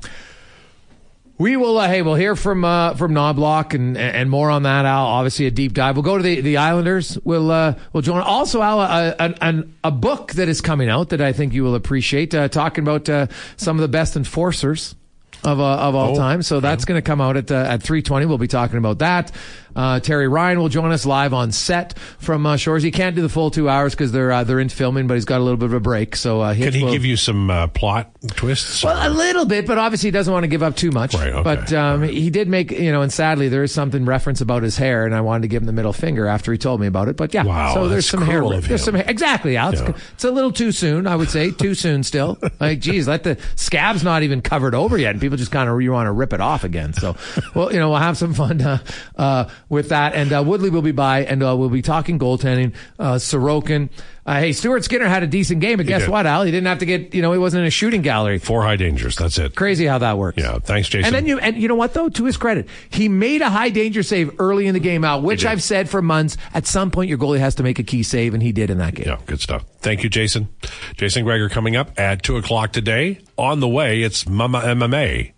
We 1.36 1.56
will. 1.56 1.78
Uh, 1.78 1.88
hey, 1.88 2.02
we'll 2.02 2.14
hear 2.14 2.36
from 2.36 2.64
uh, 2.64 2.94
from 2.94 3.12
Knoblauch 3.12 3.74
and 3.74 3.98
and 3.98 4.30
more 4.30 4.50
on 4.50 4.62
that. 4.62 4.84
Al, 4.84 5.06
obviously 5.06 5.46
a 5.46 5.50
deep 5.50 5.72
dive. 5.72 5.96
We'll 5.96 6.04
go 6.04 6.16
to 6.16 6.22
the, 6.22 6.40
the 6.40 6.58
Islanders. 6.58 7.18
We'll 7.24 7.50
uh, 7.50 7.74
we'll 7.92 8.02
join. 8.02 8.20
Also, 8.20 8.62
Al, 8.62 8.80
a, 8.80 9.14
a, 9.18 9.64
a 9.82 9.90
book 9.90 10.32
that 10.34 10.48
is 10.48 10.60
coming 10.60 10.88
out 10.88 11.08
that 11.08 11.20
I 11.20 11.32
think 11.32 11.52
you 11.52 11.64
will 11.64 11.74
appreciate. 11.74 12.34
Uh, 12.34 12.46
talking 12.48 12.84
about 12.84 13.08
uh, 13.08 13.26
some 13.56 13.76
of 13.76 13.82
the 13.82 13.88
best 13.88 14.14
enforcers 14.16 14.94
of 15.42 15.58
uh, 15.58 15.64
of 15.64 15.96
all 15.96 16.12
Oh, 16.12 16.16
time. 16.16 16.40
So 16.42 16.60
that's 16.60 16.84
going 16.84 16.98
to 16.98 17.02
come 17.04 17.20
out 17.20 17.36
at 17.36 17.50
uh, 17.50 17.56
at 17.56 17.82
three 17.82 18.00
twenty. 18.02 18.26
We'll 18.26 18.38
be 18.38 18.46
talking 18.46 18.78
about 18.78 19.00
that. 19.00 19.32
Uh, 19.76 20.00
Terry 20.00 20.28
Ryan 20.28 20.58
will 20.60 20.68
join 20.68 20.92
us 20.92 21.04
live 21.06 21.32
on 21.34 21.52
set 21.52 21.98
from 22.18 22.46
uh, 22.46 22.56
Shores. 22.56 22.82
He 22.82 22.90
can't 22.90 23.16
do 23.16 23.22
the 23.22 23.28
full 23.28 23.50
two 23.50 23.68
hours 23.68 23.94
because 23.94 24.12
they're 24.12 24.32
uh, 24.32 24.44
they're 24.44 24.60
in 24.60 24.68
filming, 24.68 25.06
but 25.06 25.14
he's 25.14 25.24
got 25.24 25.40
a 25.40 25.44
little 25.44 25.56
bit 25.56 25.66
of 25.66 25.74
a 25.74 25.80
break. 25.80 26.16
So 26.16 26.40
uh, 26.40 26.54
Can 26.54 26.72
he 26.72 26.84
will- 26.84 26.92
give 26.92 27.04
you 27.04 27.16
some 27.16 27.50
uh, 27.50 27.66
plot 27.68 28.10
twists? 28.28 28.82
well, 28.84 29.08
a 29.08 29.10
little 29.12 29.44
bit, 29.46 29.66
but 29.66 29.78
obviously 29.78 30.08
he 30.08 30.10
doesn't 30.12 30.32
want 30.32 30.44
to 30.44 30.48
give 30.48 30.62
up 30.62 30.76
too 30.76 30.90
much. 30.90 31.14
Right, 31.14 31.32
okay. 31.32 31.42
But 31.42 31.72
um, 31.72 32.02
he 32.02 32.30
did 32.30 32.48
make, 32.48 32.70
you 32.70 32.92
know, 32.92 33.02
and 33.02 33.12
sadly 33.12 33.48
there 33.48 33.62
is 33.62 33.72
something 33.72 34.04
reference 34.04 34.40
about 34.40 34.62
his 34.62 34.76
hair, 34.76 35.04
and 35.06 35.14
I 35.14 35.20
wanted 35.20 35.42
to 35.42 35.48
give 35.48 35.62
him 35.62 35.66
the 35.66 35.72
middle 35.72 35.92
finger 35.92 36.26
after 36.26 36.52
he 36.52 36.58
told 36.58 36.80
me 36.80 36.86
about 36.86 37.08
it. 37.08 37.16
But 37.16 37.34
yeah, 37.34 37.44
Wow, 37.44 37.74
so 37.74 37.88
there's 37.88 38.08
some 38.08 38.22
hair. 38.22 38.42
There's 38.60 38.84
some 38.84 38.94
hair. 38.94 39.04
Exactly, 39.08 39.56
Al. 39.56 39.72
It's, 39.72 39.80
Yeah. 39.82 39.92
it's 40.12 40.24
a 40.24 40.30
little 40.30 40.52
too 40.52 40.72
soon, 40.72 41.06
I 41.06 41.16
would 41.16 41.30
say. 41.30 41.50
too 41.50 41.74
soon 41.74 42.02
still. 42.02 42.38
Like, 42.60 42.80
geez, 42.80 43.06
let 43.08 43.24
the 43.24 43.36
scab's 43.56 44.02
not 44.04 44.22
even 44.22 44.40
covered 44.40 44.74
over 44.74 44.96
yet, 44.96 45.10
and 45.10 45.20
people 45.20 45.36
just 45.36 45.50
kind 45.50 45.68
of 45.68 45.82
you 45.82 45.92
want 45.92 46.06
to 46.06 46.12
rip 46.12 46.32
it 46.32 46.40
off 46.40 46.62
again. 46.64 46.92
So, 46.94 47.16
well, 47.54 47.72
you 47.72 47.78
know, 47.78 47.90
we'll 47.90 47.98
have 47.98 48.16
some 48.16 48.32
fun 48.32 48.60
uh, 48.62 48.78
uh, 49.16 49.48
with 49.68 49.90
that. 49.90 50.14
And 50.14 50.32
uh, 50.32 50.42
Woodley 50.44 50.70
will 50.70 50.82
be 50.82 50.92
by, 50.92 51.24
and 51.24 51.42
uh, 51.42 51.56
we'll 51.56 51.68
be 51.68 51.82
talking 51.82 52.18
goaltending. 52.18 52.74
Uh, 52.98 53.14
Sorokin. 53.14 53.90
Uh, 54.26 54.40
hey, 54.40 54.52
Stuart 54.52 54.84
Skinner 54.84 55.06
had 55.06 55.22
a 55.22 55.26
decent 55.26 55.60
game, 55.60 55.76
but 55.76 55.86
guess 55.86 56.02
did. 56.02 56.10
what, 56.10 56.26
Al? 56.26 56.44
He 56.44 56.50
didn't 56.50 56.66
have 56.66 56.78
to 56.78 56.86
get, 56.86 57.14
you 57.14 57.20
know, 57.20 57.32
he 57.32 57.38
wasn't 57.38 57.60
in 57.60 57.66
a 57.66 57.70
shooting 57.70 58.00
gallery. 58.00 58.38
Four 58.38 58.62
high 58.62 58.76
dangers. 58.76 59.16
That's 59.16 59.36
it. 59.38 59.54
Crazy 59.54 59.84
how 59.84 59.98
that 59.98 60.16
works. 60.16 60.38
Yeah. 60.38 60.58
Thanks, 60.58 60.88
Jason. 60.88 61.06
And 61.06 61.14
then 61.14 61.26
you 61.26 61.38
and 61.38 61.56
you 61.56 61.68
know 61.68 61.74
what 61.74 61.92
though? 61.92 62.08
To 62.08 62.24
his 62.24 62.38
credit, 62.38 62.68
he 62.88 63.08
made 63.08 63.42
a 63.42 63.50
high 63.50 63.68
danger 63.68 64.02
save 64.02 64.40
early 64.40 64.66
in 64.66 64.74
the 64.74 64.80
game 64.80 65.04
out, 65.04 65.22
which. 65.22 65.44
I've 65.44 65.62
said 65.62 65.88
for 65.88 66.02
months. 66.02 66.36
At 66.52 66.66
some 66.66 66.90
point, 66.90 67.08
your 67.08 67.18
goalie 67.18 67.38
has 67.38 67.56
to 67.56 67.62
make 67.62 67.78
a 67.78 67.82
key 67.82 68.02
save, 68.02 68.34
and 68.34 68.42
he 68.42 68.52
did 68.52 68.70
in 68.70 68.78
that 68.78 68.94
game. 68.94 69.06
Yeah, 69.06 69.18
good 69.26 69.40
stuff. 69.40 69.64
Thank 69.80 70.02
you, 70.02 70.08
Jason. 70.08 70.48
Jason 70.96 71.24
Gregor 71.24 71.48
coming 71.48 71.76
up 71.76 71.98
at 71.98 72.22
2 72.22 72.36
o'clock 72.36 72.72
today. 72.72 73.20
On 73.36 73.60
the 73.60 73.68
way, 73.68 74.02
it's 74.02 74.28
Mama 74.28 74.60
MMA 74.60 75.32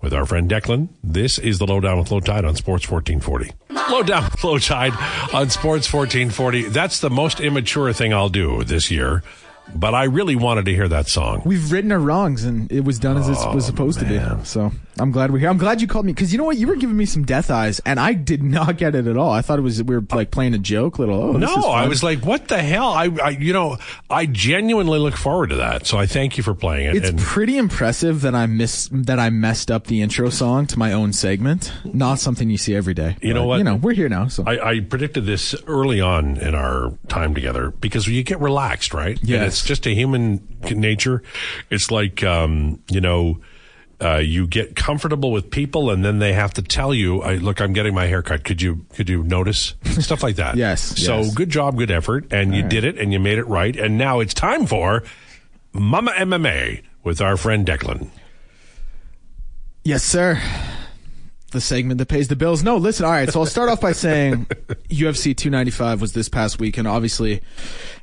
with 0.00 0.12
our 0.12 0.24
friend 0.26 0.50
Declan. 0.50 0.88
This 1.02 1.38
is 1.38 1.58
the 1.58 1.66
Lowdown 1.66 1.98
with 1.98 2.08
Lowetide 2.08 2.46
on 2.46 2.56
Sports 2.56 2.88
1440. 2.90 3.52
Lowdown 3.92 4.24
with 4.24 4.40
Lowetide 4.40 5.34
on 5.34 5.50
Sports 5.50 5.92
1440. 5.92 6.68
That's 6.68 7.00
the 7.00 7.10
most 7.10 7.40
immature 7.40 7.92
thing 7.92 8.12
I'll 8.12 8.28
do 8.28 8.64
this 8.64 8.90
year. 8.90 9.22
But 9.74 9.94
I 9.94 10.04
really 10.04 10.36
wanted 10.36 10.66
to 10.66 10.74
hear 10.74 10.88
that 10.88 11.08
song. 11.08 11.42
We've 11.44 11.70
written 11.72 11.92
our 11.92 11.98
wrongs, 11.98 12.44
and 12.44 12.70
it 12.70 12.84
was 12.84 12.98
done 12.98 13.16
as 13.16 13.28
it 13.28 13.32
was 13.32 13.44
oh, 13.46 13.58
supposed 13.60 13.98
to 14.00 14.04
be. 14.04 14.20
So 14.44 14.72
I'm 14.98 15.10
glad 15.10 15.30
we're 15.30 15.38
here. 15.38 15.48
I'm 15.48 15.58
glad 15.58 15.80
you 15.80 15.86
called 15.86 16.06
me 16.06 16.12
because 16.12 16.32
you 16.32 16.38
know 16.38 16.44
what? 16.44 16.56
You 16.56 16.66
were 16.66 16.76
giving 16.76 16.96
me 16.96 17.06
some 17.06 17.24
death 17.24 17.50
eyes, 17.50 17.80
and 17.86 17.98
I 17.98 18.12
did 18.12 18.42
not 18.42 18.76
get 18.76 18.94
it 18.94 19.06
at 19.06 19.16
all. 19.16 19.30
I 19.30 19.42
thought 19.42 19.58
it 19.58 19.62
was 19.62 19.82
we 19.82 19.94
were 19.96 20.04
like 20.12 20.30
playing 20.30 20.54
a 20.54 20.58
joke, 20.58 20.98
little. 20.98 21.22
Oh, 21.22 21.32
No, 21.32 21.54
I 21.70 21.88
was 21.88 22.02
like, 22.02 22.24
"What 22.24 22.48
the 22.48 22.62
hell?" 22.62 22.88
I, 22.88 23.10
I, 23.22 23.30
you 23.30 23.52
know, 23.52 23.78
I 24.08 24.26
genuinely 24.26 24.98
look 24.98 25.16
forward 25.16 25.50
to 25.50 25.56
that. 25.56 25.86
So 25.86 25.98
I 25.98 26.06
thank 26.06 26.36
you 26.36 26.42
for 26.42 26.54
playing 26.54 26.88
it. 26.88 26.96
It's 26.96 27.08
and 27.10 27.18
pretty 27.18 27.56
impressive 27.56 28.22
that 28.22 28.34
I 28.34 28.46
miss 28.46 28.88
that 28.92 29.18
I 29.18 29.30
messed 29.30 29.70
up 29.70 29.86
the 29.86 30.02
intro 30.02 30.30
song 30.30 30.66
to 30.68 30.78
my 30.78 30.92
own 30.92 31.12
segment. 31.12 31.72
Not 31.84 32.18
something 32.18 32.50
you 32.50 32.58
see 32.58 32.74
every 32.74 32.94
day. 32.94 33.16
You 33.22 33.34
know 33.34 33.46
what? 33.46 33.58
You 33.58 33.64
know, 33.64 33.76
we're 33.76 33.94
here 33.94 34.08
now. 34.08 34.28
So 34.28 34.44
I, 34.46 34.70
I 34.70 34.80
predicted 34.80 35.24
this 35.24 35.54
early 35.66 36.00
on 36.00 36.36
in 36.36 36.54
our 36.54 36.92
time 37.08 37.34
together 37.34 37.70
because 37.70 38.06
you 38.06 38.22
get 38.22 38.40
relaxed, 38.40 38.92
right? 38.92 39.18
Yes. 39.22 39.59
It's 39.60 39.68
just 39.68 39.86
a 39.86 39.90
human 39.94 40.40
nature. 40.70 41.22
It's 41.68 41.90
like, 41.90 42.24
um, 42.24 42.82
you 42.88 43.00
know, 43.00 43.40
uh, 44.02 44.16
you 44.16 44.46
get 44.46 44.74
comfortable 44.74 45.30
with 45.30 45.50
people 45.50 45.90
and 45.90 46.02
then 46.02 46.18
they 46.18 46.32
have 46.32 46.54
to 46.54 46.62
tell 46.62 46.94
you, 46.94 47.20
I, 47.20 47.34
look, 47.34 47.60
I'm 47.60 47.74
getting 47.74 47.94
my 47.94 48.06
haircut. 48.06 48.44
Could 48.44 48.62
you, 48.62 48.86
could 48.94 49.10
you 49.10 49.22
notice? 49.22 49.74
Stuff 49.84 50.22
like 50.22 50.36
that. 50.36 50.56
Yes, 50.56 50.80
So 50.80 51.18
yes. 51.18 51.34
good 51.34 51.50
job, 51.50 51.76
good 51.76 51.90
effort. 51.90 52.32
And 52.32 52.54
you 52.54 52.62
did 52.62 52.84
it 52.84 52.98
and 52.98 53.12
you 53.12 53.20
made 53.20 53.36
it 53.38 53.44
right. 53.44 53.76
And 53.76 53.98
now 53.98 54.20
it's 54.20 54.32
time 54.32 54.64
for 54.66 55.02
Mama 55.74 56.12
MMA 56.12 56.82
with 57.04 57.20
our 57.20 57.36
friend 57.36 57.66
Declan. 57.66 58.08
Yes, 59.84 60.02
sir. 60.02 60.40
The 61.52 61.60
segment 61.60 61.98
that 61.98 62.06
pays 62.06 62.28
the 62.28 62.36
bills. 62.36 62.62
No, 62.62 62.76
listen. 62.76 63.04
All 63.04 63.10
right. 63.10 63.28
So 63.28 63.40
I'll 63.40 63.46
start 63.46 63.68
off 63.68 63.80
by 63.80 63.92
saying 63.92 64.46
UFC 64.88 65.36
295 65.36 66.00
was 66.00 66.12
this 66.12 66.28
past 66.28 66.60
week, 66.60 66.78
and 66.78 66.86
obviously 66.86 67.40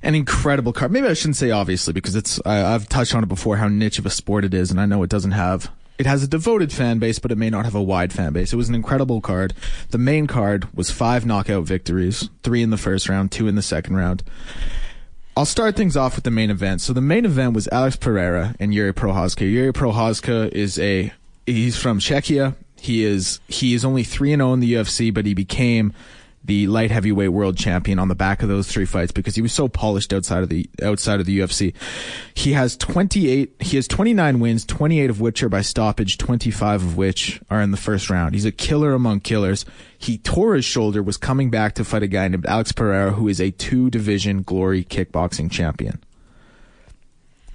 an 0.03 0.15
incredible 0.15 0.73
card. 0.73 0.91
Maybe 0.91 1.07
I 1.07 1.13
shouldn't 1.13 1.37
say 1.37 1.51
obviously 1.51 1.93
because 1.93 2.15
it's 2.15 2.41
I, 2.45 2.73
I've 2.73 2.89
touched 2.89 3.15
on 3.15 3.23
it 3.23 3.27
before 3.27 3.55
how 3.57 3.69
niche 3.69 3.99
of 3.99 4.05
a 4.05 4.09
sport 4.09 4.43
it 4.43 4.53
is, 4.53 4.69
and 4.69 4.81
I 4.81 4.85
know 4.85 5.01
it 5.03 5.09
doesn't 5.09 5.31
have. 5.31 5.71
It 5.97 6.05
has 6.05 6.21
a 6.23 6.27
devoted 6.27 6.71
fan 6.71 6.99
base, 6.99 7.17
but 7.19 7.31
it 7.31 7.37
may 7.37 7.49
not 7.49 7.65
have 7.65 7.73
a 7.73 7.81
wide 7.81 8.13
fan 8.13 8.33
base. 8.33 8.53
It 8.53 8.57
was 8.57 8.69
an 8.69 8.75
incredible 8.75 9.19
card. 9.21 9.53
The 9.89 9.97
main 9.97 10.27
card 10.27 10.67
was 10.75 10.91
five 10.91 11.25
knockout 11.25 11.63
victories, 11.63 12.29
three 12.43 12.61
in 12.61 12.69
the 12.69 12.77
first 12.77 13.09
round, 13.09 13.31
two 13.31 13.47
in 13.47 13.55
the 13.55 13.63
second 13.63 13.95
round. 13.95 14.23
I'll 15.37 15.45
start 15.45 15.75
things 15.75 15.95
off 15.95 16.15
with 16.15 16.23
the 16.23 16.31
main 16.31 16.49
event. 16.49 16.81
So 16.81 16.93
the 16.93 17.01
main 17.01 17.23
event 17.23 17.53
was 17.53 17.67
Alex 17.71 17.95
Pereira 17.95 18.55
and 18.59 18.73
Yuri 18.73 18.93
Procházka. 18.93 19.41
Yuri 19.41 19.71
Procházka 19.71 20.51
is 20.51 20.77
a 20.79 21.13
he's 21.45 21.77
from 21.77 21.99
Czechia. 21.99 22.55
He 22.79 23.03
is 23.03 23.39
he 23.47 23.73
is 23.73 23.83
only 23.83 24.03
3 24.03 24.33
and 24.33 24.39
0 24.41 24.53
in 24.53 24.59
the 24.59 24.73
UFC, 24.73 25.13
but 25.13 25.25
he 25.25 25.33
became 25.33 25.93
the 26.47 26.65
light 26.67 26.91
heavyweight 26.91 27.33
world 27.33 27.57
champion 27.57 27.99
on 27.99 28.07
the 28.07 28.15
back 28.15 28.41
of 28.41 28.47
those 28.47 28.67
three 28.67 28.85
fights 28.85 29.11
because 29.11 29.35
he 29.35 29.41
was 29.41 29.51
so 29.51 29.67
polished 29.67 30.13
outside 30.13 30.43
of 30.43 30.49
the 30.49 30.67
outside 30.81 31.19
of 31.19 31.25
the 31.25 31.39
UFC. 31.39 31.73
He 32.33 32.53
has 32.53 32.77
28 32.77 33.53
he 33.59 33.75
has 33.75 33.87
29 33.87 34.39
wins, 34.39 34.65
28 34.65 35.09
of 35.09 35.19
which 35.19 35.43
are 35.43 35.49
by 35.49 35.61
stoppage, 35.61 36.17
25 36.17 36.83
of 36.83 36.97
which 36.97 37.41
are 37.49 37.61
in 37.61 37.71
the 37.71 37.77
first 37.77 38.09
round. 38.09 38.33
He's 38.33 38.45
a 38.45 38.51
killer 38.51 38.93
among 38.93 39.19
killers. 39.19 39.65
He 39.97 40.17
tore 40.17 40.55
his 40.55 40.65
shoulder, 40.65 41.03
was 41.03 41.17
coming 41.17 41.49
back 41.49 41.75
to 41.75 41.83
fight 41.83 42.03
a 42.03 42.07
guy 42.07 42.27
named 42.29 42.45
Alex 42.45 42.71
Pereira 42.71 43.11
who 43.11 43.27
is 43.27 43.41
a 43.41 43.51
two 43.51 43.89
division 43.89 44.41
glory 44.41 44.83
kickboxing 44.85 45.51
champion. 45.51 46.01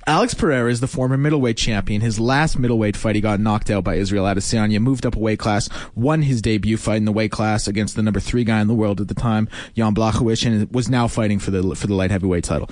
Alex 0.07 0.35
Pereira 0.35 0.71
is 0.71 0.81
the 0.81 0.87
former 0.87 1.17
middleweight 1.17 1.57
champion. 1.57 2.01
His 2.01 2.19
last 2.19 2.59
middleweight 2.59 2.97
fight, 2.97 3.15
he 3.15 3.21
got 3.21 3.39
knocked 3.41 3.71
out 3.71 3.85
by 3.85 3.95
Israel 3.95 4.25
Adesanya, 4.25 4.81
moved 4.81 5.07
up 5.07 5.15
a 5.17 5.19
weight 5.19 5.39
class, 5.39 5.69
won 5.95 6.23
his 6.23 6.43
debut 6.43 6.77
fight 6.77 6.97
in 6.97 7.05
the 7.05 7.13
weight 7.13 7.31
class 7.31 7.69
against 7.69 7.95
the 7.97 8.03
number 8.03 8.19
three 8.21 8.45
guy 8.45 8.61
in 8.61 8.67
the 8.67 8.75
world 8.75 9.01
at 9.01 9.09
the 9.09 9.15
time, 9.15 9.49
Jan 9.77 9.95
Blachowicz, 9.95 10.45
and 10.47 10.73
was 10.73 10.89
now 10.89 11.07
fighting 11.09 11.39
for 11.39 11.51
the 11.51 11.75
for 11.77 11.87
the 11.87 11.95
light 11.95 12.11
heavyweight 12.11 12.45
title. 12.45 12.69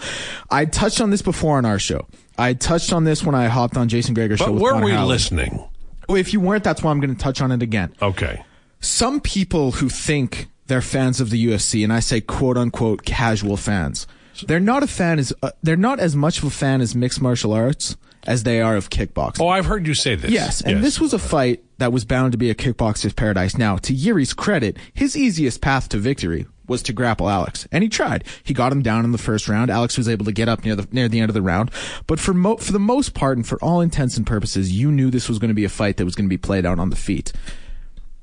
I 0.50 0.64
touched 0.64 1.00
on 1.00 1.10
this 1.10 1.22
before 1.22 1.58
on 1.58 1.64
our 1.64 1.78
show. 1.78 2.06
I 2.36 2.54
touched 2.54 2.92
on 2.92 3.04
this 3.04 3.22
when 3.24 3.34
I 3.34 3.46
hopped 3.46 3.76
on 3.76 3.88
Jason 3.88 4.14
Gregor's 4.14 4.38
show. 4.40 4.46
But 4.46 4.54
were 4.60 4.72
Connor 4.72 4.84
we 4.86 4.96
listening? 4.96 5.64
If 6.08 6.32
you 6.32 6.40
weren't, 6.40 6.64
that's 6.64 6.82
why 6.82 6.90
I'm 6.90 6.98
going 7.00 7.14
to 7.14 7.20
touch 7.22 7.40
on 7.40 7.52
it 7.52 7.62
again 7.62 7.92
Okay. 8.02 8.42
some 8.80 9.20
people 9.20 9.70
who 9.72 9.88
think 9.88 10.48
they're 10.66 10.80
fans 10.82 11.20
of 11.20 11.30
the 11.30 11.46
UFC, 11.46 11.84
and 11.84 11.92
I 11.92 12.00
say 12.00 12.20
quote 12.20 12.56
unquote 12.56 13.04
casual 13.04 13.56
fans, 13.56 14.06
they're 14.47 14.61
not 14.61 14.82
a 14.82 14.86
fan 14.86 15.18
as 15.18 15.32
uh, 15.43 15.51
they're 15.62 15.76
not 15.76 16.01
as 16.01 16.16
much 16.16 16.38
of 16.38 16.45
a 16.45 16.51
fan 16.51 16.80
as 16.80 16.95
mixed 16.95 17.20
martial 17.20 17.53
arts 17.53 17.97
as 18.26 18.43
they 18.43 18.61
are 18.61 18.76
of 18.76 18.91
kickboxing. 18.91 19.41
Oh, 19.41 19.49
I've 19.49 19.66
heard 19.66 19.86
you 19.86 19.95
say 19.95 20.14
this. 20.14 20.30
Yes, 20.30 20.61
and 20.61 20.82
this 20.84 21.01
was 21.01 21.14
a 21.14 21.18
fight 21.18 21.62
that 21.78 21.93
was 21.93 22.05
bound 22.05 22.32
to 22.32 22.38
be 22.38 22.51
a 22.51 22.55
kickboxer's 22.55 23.12
paradise. 23.14 23.57
Now, 23.57 23.76
to 23.78 23.95
Yuri's 23.95 24.34
credit, 24.34 24.76
his 24.93 25.16
easiest 25.16 25.61
path 25.61 25.88
to 25.91 25.99
victory 25.99 26.47
was 26.66 26.82
to 26.84 26.93
grapple 26.93 27.28
Alex, 27.28 27.66
and 27.72 27.82
he 27.82 27.88
tried. 27.88 28.24
He 28.45 28.55
got 28.55 28.70
him 28.70 28.82
down 28.82 29.05
in 29.05 29.12
the 29.12 29.18
first 29.18 29.49
round. 29.49 29.70
Alex 29.70 29.99
was 29.99 30.09
able 30.09 30.24
to 30.26 30.32
get 30.32 30.49
up 30.49 30.64
near 30.64 30.76
the 30.76 30.86
near 30.93 31.09
the 31.09 31.20
end 31.20 31.30
of 31.30 31.34
the 31.34 31.43
round, 31.43 31.70
but 32.07 32.20
for 32.20 32.32
mo- 32.34 32.57
for 32.59 32.72
the 32.72 32.78
most 32.78 33.14
part, 33.14 33.36
and 33.38 33.47
for 33.47 33.59
all 33.62 33.80
intents 33.80 34.16
and 34.16 34.26
purposes, 34.26 34.72
you 34.72 34.93
knew 34.93 35.11
this 35.11 35.28
was 35.28 35.38
going 35.38 35.49
to 35.49 35.55
be 35.55 35.64
a 35.64 35.68
fight 35.70 35.97
that 35.97 36.05
was 36.05 36.14
going 36.14 36.26
to 36.26 36.32
be 36.32 36.38
played 36.38 36.64
out 36.66 36.78
on 36.78 36.91
the 36.91 36.97
feet. 36.97 37.32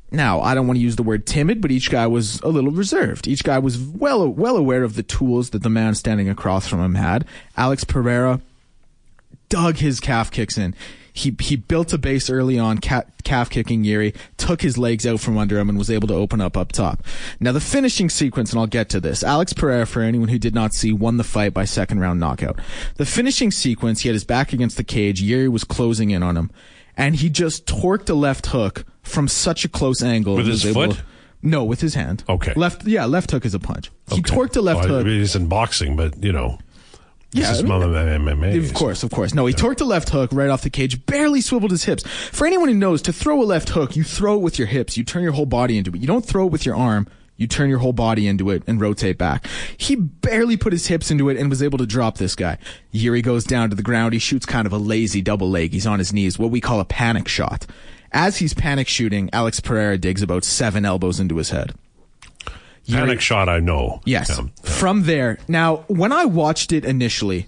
Now, 0.10 0.40
I 0.40 0.56
don't 0.56 0.68
want 0.68 0.78
to 0.78 0.84
use 0.84 0.96
the 0.96 1.04
word 1.04 1.26
timid, 1.26 1.62
but 1.62 1.72
each 1.72 1.92
guy 1.92 2.08
was 2.08 2.40
a 2.42 2.48
little 2.48 2.72
reserved. 2.72 3.28
Each 3.28 3.44
guy 3.44 3.60
was 3.60 3.78
well 3.78 4.28
well 4.28 4.56
aware 4.56 4.84
of 4.84 4.96
the 4.96 5.04
tools 5.04 5.50
that 5.50 5.64
the 5.64 5.70
man 5.70 5.96
standing 5.96 6.30
across 6.30 6.68
from 6.68 6.80
him 6.80 6.96
had. 6.96 7.26
Alex 7.58 7.84
Pereira 7.84 8.42
dug 9.50 9.78
his 9.78 10.00
calf 10.00 10.32
kicks 10.32 10.58
in. 10.58 10.76
He 11.12 11.36
he 11.40 11.56
built 11.56 11.92
a 11.94 11.98
base 11.98 12.30
early 12.30 12.60
on, 12.60 12.78
ca- 12.78 13.04
calf 13.24 13.50
kicking 13.50 13.84
Yuri, 13.84 14.14
took 14.38 14.62
his 14.62 14.78
legs 14.78 15.06
out 15.06 15.20
from 15.20 15.36
under 15.38 15.58
him, 15.58 15.68
and 15.68 15.78
was 15.78 15.90
able 15.90 16.08
to 16.10 16.14
open 16.14 16.40
up 16.40 16.56
up 16.56 16.72
top. 16.72 17.04
Now 17.40 17.52
the 17.52 17.60
finishing 17.60 18.10
sequence, 18.10 18.52
and 18.52 18.60
I'll 18.60 18.68
get 18.68 18.88
to 18.90 19.00
this. 19.00 19.24
Alex 19.24 19.52
Pereira, 19.52 19.88
for 19.88 20.02
anyone 20.04 20.28
who 20.30 20.38
did 20.38 20.54
not 20.54 20.74
see, 20.74 20.94
won 20.94 21.18
the 21.18 21.24
fight 21.24 21.56
by 21.56 21.66
second 21.66 22.00
round 22.00 22.20
knockout. 22.20 22.60
The 22.96 23.06
finishing 23.06 23.50
sequence, 23.50 24.02
he 24.02 24.10
had 24.10 24.14
his 24.14 24.26
back 24.26 24.54
against 24.54 24.78
the 24.78 24.84
cage. 24.84 25.20
Yuri 25.20 25.50
was 25.50 25.64
closing 25.64 26.12
in 26.12 26.22
on 26.22 26.38
him, 26.38 26.52
and 26.98 27.16
he 27.16 27.30
just 27.30 27.66
torqued 27.66 28.10
a 28.10 28.14
left 28.14 28.48
hook 28.48 28.84
from 29.04 29.28
such 29.28 29.64
a 29.64 29.70
close 29.70 30.02
angle. 30.04 30.36
With 30.36 30.48
his 30.48 30.64
foot? 30.64 30.92
to- 30.92 31.04
no, 31.44 31.64
with 31.64 31.82
his 31.82 31.94
hand. 31.94 32.24
Okay. 32.28 32.54
Left, 32.56 32.86
yeah, 32.86 33.06
left 33.06 33.32
hook 33.32 33.46
is 33.46 33.54
a 33.54 33.60
punch. 33.60 33.92
He 34.12 34.20
Okay. 34.20 34.36
torqued 34.36 34.58
a 34.58 34.62
left 34.62 34.82
Well, 34.82 35.00
hook. 35.00 35.08
It 35.08 35.14
isn't 35.22 35.48
boxing, 35.48 35.96
but 35.96 36.22
you 36.24 36.32
know, 36.34 36.58
Yeah, 37.32 37.50
this 37.52 37.60
is 37.60 37.70
I 37.70 37.78
mean, 37.78 37.82
MMA. 38.26 38.58
Of 38.58 38.74
course, 38.74 39.04
of 39.04 39.12
course. 39.12 39.34
No, 39.34 39.46
he 39.46 39.54
torqued 39.54 39.82
a 39.82 39.86
left 39.86 40.10
hook 40.10 40.32
right 40.34 40.50
off 40.50 40.62
the 40.64 40.70
cage, 40.70 41.06
barely 41.06 41.42
swiveled 41.42 41.72
his 41.72 41.84
hips. 41.84 42.04
For 42.08 42.48
anyone 42.48 42.70
who 42.70 42.74
knows, 42.76 43.02
to 43.04 43.14
throw 43.14 43.42
a 43.42 43.46
left 43.46 43.70
hook, 43.70 43.96
you 43.96 44.04
throw 44.04 44.36
it 44.36 44.42
with 44.42 44.58
your 44.58 44.68
hips. 44.68 44.98
You 44.98 45.04
turn 45.04 45.22
your 45.24 45.34
whole 45.34 45.46
body 45.46 45.78
into 45.78 45.92
it. 45.92 46.00
You 46.02 46.08
don't 46.08 46.26
throw 46.26 46.48
it 46.48 46.52
with 46.52 46.66
your 46.66 46.76
arm. 46.76 47.08
You 47.38 47.48
turn 47.48 47.70
your 47.70 47.80
whole 47.80 47.94
body 47.94 48.28
into 48.28 48.50
it 48.50 48.64
and 48.68 48.82
rotate 48.82 49.18
back. 49.18 49.48
He 49.78 49.96
barely 49.96 50.58
put 50.58 50.74
his 50.74 50.88
hips 50.88 51.12
into 51.12 51.30
it 51.30 51.38
and 51.38 51.50
was 51.50 51.64
able 51.64 51.78
to 51.78 51.86
drop 51.86 52.18
this 52.18 52.36
guy. 52.36 52.58
Yuri 52.92 53.22
goes 53.22 53.44
down 53.44 53.70
to 53.70 53.76
the 53.76 53.84
ground. 53.84 54.14
He 54.14 54.20
shoots 54.20 54.46
kind 54.46 54.66
of 54.66 54.74
a 54.74 54.78
lazy 54.78 55.22
double 55.22 55.50
leg. 55.50 55.72
He's 55.72 55.88
on 55.88 56.00
his 56.00 56.12
knees, 56.12 56.40
what 56.40 56.52
we 56.52 56.60
call 56.60 56.80
a 56.80 56.86
panic 56.86 57.28
shot. 57.28 57.66
As 58.12 58.38
he's 58.38 58.54
panic 58.54 58.88
shooting, 58.88 59.30
Alex 59.34 59.60
Pereira 59.60 59.98
digs 59.98 60.22
about 60.22 60.44
seven 60.44 60.86
elbows 60.86 61.20
into 61.20 61.38
his 61.38 61.52
head. 61.52 61.74
Panic 62.90 63.20
shot, 63.20 63.50
I 63.50 63.60
know. 63.60 64.02
Yes. 64.06 64.30
Yeah. 64.30 64.48
From 64.64 65.04
there, 65.04 65.38
now 65.48 65.78
when 65.88 66.12
I 66.14 66.26
watched 66.26 66.72
it 66.72 66.86
initially, 66.86 67.48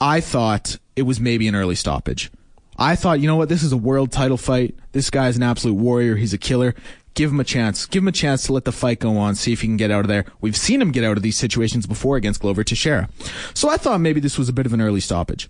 I 0.00 0.20
thought 0.20 0.78
it 0.96 1.02
was 1.02 1.20
maybe 1.20 1.46
an 1.46 1.54
early 1.54 1.74
stoppage. 1.74 2.30
I 2.78 2.96
thought, 2.96 3.20
you 3.20 3.26
know 3.26 3.36
what, 3.36 3.50
this 3.50 3.62
is 3.62 3.72
a 3.72 3.76
world 3.76 4.10
title 4.10 4.38
fight. 4.38 4.74
This 4.92 5.10
guy's 5.10 5.36
an 5.36 5.42
absolute 5.42 5.74
warrior. 5.74 6.16
He's 6.16 6.32
a 6.32 6.38
killer. 6.38 6.74
Give 7.14 7.30
him 7.30 7.40
a 7.40 7.44
chance. 7.44 7.86
Give 7.86 8.02
him 8.02 8.08
a 8.08 8.12
chance 8.12 8.44
to 8.44 8.52
let 8.52 8.64
the 8.64 8.72
fight 8.72 9.00
go 9.00 9.18
on. 9.18 9.34
See 9.34 9.52
if 9.52 9.60
he 9.60 9.66
can 9.66 9.76
get 9.76 9.90
out 9.90 10.00
of 10.00 10.08
there. 10.08 10.24
We've 10.40 10.56
seen 10.56 10.80
him 10.80 10.92
get 10.92 11.04
out 11.04 11.16
of 11.16 11.22
these 11.22 11.36
situations 11.36 11.86
before 11.86 12.16
against 12.16 12.40
Glover 12.40 12.64
Teixeira. 12.64 13.08
So 13.54 13.68
I 13.68 13.76
thought 13.76 14.00
maybe 14.00 14.20
this 14.20 14.38
was 14.38 14.48
a 14.48 14.52
bit 14.52 14.66
of 14.66 14.72
an 14.72 14.80
early 14.80 15.00
stoppage. 15.00 15.48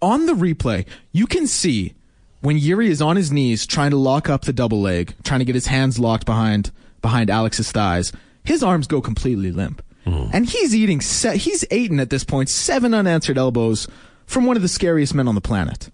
On 0.00 0.26
the 0.26 0.34
replay, 0.34 0.86
you 1.12 1.26
can 1.26 1.46
see 1.48 1.94
when 2.40 2.56
Yuri 2.56 2.88
is 2.88 3.02
on 3.02 3.16
his 3.16 3.32
knees 3.32 3.66
trying 3.66 3.90
to 3.90 3.96
lock 3.96 4.28
up 4.28 4.42
the 4.42 4.52
double 4.52 4.80
leg, 4.80 5.14
trying 5.24 5.40
to 5.40 5.44
get 5.44 5.56
his 5.56 5.66
hands 5.66 5.98
locked 5.98 6.24
behind 6.26 6.70
behind 7.02 7.30
Alex's 7.30 7.72
thighs, 7.72 8.12
his 8.44 8.62
arms 8.62 8.86
go 8.86 9.00
completely 9.00 9.50
limp. 9.52 9.82
Hmm. 10.04 10.26
And 10.32 10.48
he's 10.48 10.74
eating 10.74 11.00
se- 11.00 11.38
he's 11.38 11.64
eaten 11.70 12.00
at 12.00 12.10
this 12.10 12.24
point 12.24 12.48
seven 12.48 12.94
unanswered 12.94 13.38
elbows 13.38 13.88
from 14.26 14.46
one 14.46 14.56
of 14.56 14.62
the 14.62 14.68
scariest 14.68 15.14
men 15.14 15.26
on 15.28 15.34
the 15.34 15.40
planet. 15.40 15.90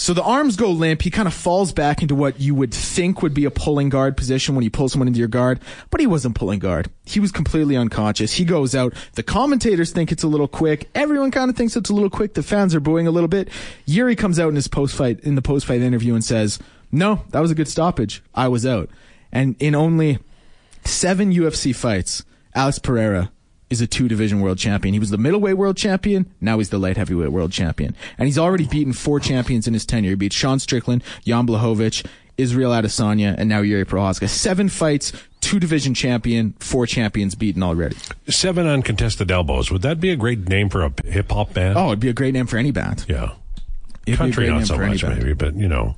So 0.00 0.14
the 0.14 0.22
arms 0.22 0.54
go 0.54 0.70
limp. 0.70 1.02
He 1.02 1.10
kind 1.10 1.26
of 1.26 1.34
falls 1.34 1.72
back 1.72 2.02
into 2.02 2.14
what 2.14 2.38
you 2.38 2.54
would 2.54 2.72
think 2.72 3.20
would 3.20 3.34
be 3.34 3.44
a 3.44 3.50
pulling 3.50 3.88
guard 3.88 4.16
position 4.16 4.54
when 4.54 4.62
you 4.62 4.70
pull 4.70 4.88
someone 4.88 5.08
into 5.08 5.18
your 5.18 5.28
guard, 5.28 5.58
but 5.90 6.00
he 6.00 6.06
wasn't 6.06 6.36
pulling 6.36 6.60
guard. 6.60 6.88
He 7.04 7.18
was 7.18 7.32
completely 7.32 7.76
unconscious. 7.76 8.32
He 8.32 8.44
goes 8.44 8.76
out. 8.76 8.94
The 9.14 9.24
commentators 9.24 9.90
think 9.90 10.12
it's 10.12 10.22
a 10.22 10.28
little 10.28 10.46
quick. 10.46 10.88
Everyone 10.94 11.32
kind 11.32 11.50
of 11.50 11.56
thinks 11.56 11.76
it's 11.76 11.90
a 11.90 11.94
little 11.94 12.10
quick. 12.10 12.34
The 12.34 12.44
fans 12.44 12.76
are 12.76 12.80
booing 12.80 13.08
a 13.08 13.10
little 13.10 13.28
bit. 13.28 13.48
Yuri 13.86 14.14
comes 14.14 14.38
out 14.38 14.48
in 14.50 14.54
his 14.54 14.68
post 14.68 14.94
fight 14.94 15.18
in 15.20 15.34
the 15.34 15.42
post 15.42 15.66
fight 15.66 15.82
interview 15.82 16.14
and 16.14 16.24
says, 16.24 16.60
"No, 16.92 17.24
that 17.30 17.40
was 17.40 17.50
a 17.50 17.56
good 17.56 17.68
stoppage. 17.68 18.22
I 18.36 18.46
was 18.46 18.64
out." 18.64 18.88
And 19.32 19.56
in 19.58 19.74
only 19.74 20.18
seven 20.84 21.32
UFC 21.32 21.74
fights, 21.74 22.24
Alex 22.54 22.78
Pereira 22.78 23.32
is 23.70 23.80
a 23.80 23.86
two 23.86 24.08
division 24.08 24.40
world 24.40 24.58
champion. 24.58 24.92
He 24.94 24.98
was 25.00 25.10
the 25.10 25.18
middleweight 25.18 25.56
world 25.56 25.76
champion. 25.76 26.26
Now 26.40 26.58
he's 26.58 26.70
the 26.70 26.78
light 26.78 26.96
heavyweight 26.96 27.32
world 27.32 27.52
champion. 27.52 27.94
And 28.16 28.26
he's 28.26 28.38
already 28.38 28.66
beaten 28.66 28.92
four 28.92 29.20
champions 29.20 29.66
in 29.66 29.74
his 29.74 29.84
tenure. 29.84 30.10
He 30.10 30.16
beat 30.16 30.32
Sean 30.32 30.58
Strickland, 30.58 31.02
Jan 31.24 31.46
Blachowicz, 31.46 32.06
Israel 32.38 32.70
Adesanya, 32.70 33.34
and 33.36 33.48
now 33.48 33.60
Yuri 33.60 33.84
Procházka. 33.84 34.28
Seven 34.28 34.68
fights, 34.68 35.12
two 35.40 35.58
division 35.58 35.92
champion, 35.92 36.54
four 36.60 36.86
champions 36.86 37.34
beaten 37.34 37.62
already. 37.62 37.96
Seven 38.28 38.66
uncontested 38.66 39.30
elbows. 39.30 39.70
Would 39.70 39.82
that 39.82 40.00
be 40.00 40.10
a 40.10 40.16
great 40.16 40.48
name 40.48 40.68
for 40.68 40.84
a 40.84 40.92
hip 41.04 41.30
hop 41.32 41.52
band? 41.52 41.76
Oh, 41.76 41.88
it'd 41.88 42.00
be 42.00 42.08
a 42.08 42.12
great 42.14 42.34
name 42.34 42.46
for 42.46 42.56
any 42.56 42.70
band. 42.70 43.04
yeah. 43.08 43.32
It'd 44.06 44.16
Country 44.18 44.48
not 44.48 44.66
so 44.66 44.78
much, 44.78 45.04
maybe, 45.04 45.34
but 45.34 45.54
you 45.54 45.68
know, 45.68 45.96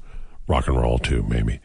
rock 0.48 0.66
and 0.66 0.76
roll 0.76 0.98
too, 0.98 1.22
maybe. 1.28 1.60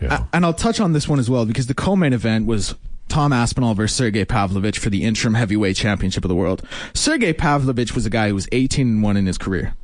Yeah. 0.00 0.24
And 0.32 0.46
I'll 0.46 0.54
touch 0.54 0.80
on 0.80 0.94
this 0.94 1.06
one 1.06 1.18
as 1.18 1.28
well 1.28 1.44
because 1.44 1.66
the 1.66 1.74
co-main 1.74 2.14
event 2.14 2.46
was 2.46 2.74
Tom 3.10 3.32
Aspinall 3.32 3.74
versus 3.74 3.96
Sergey 3.96 4.24
Pavlovich 4.24 4.78
for 4.78 4.88
the 4.88 5.04
interim 5.04 5.34
heavyweight 5.34 5.76
championship 5.76 6.24
of 6.24 6.28
the 6.28 6.34
world. 6.34 6.62
Sergey 6.94 7.32
Pavlovich 7.32 7.94
was 7.94 8.06
a 8.06 8.10
guy 8.10 8.28
who 8.28 8.34
was 8.34 8.48
18 8.52 8.86
and 8.86 9.02
1 9.02 9.16
in 9.16 9.26
his 9.26 9.36
career. 9.36 9.74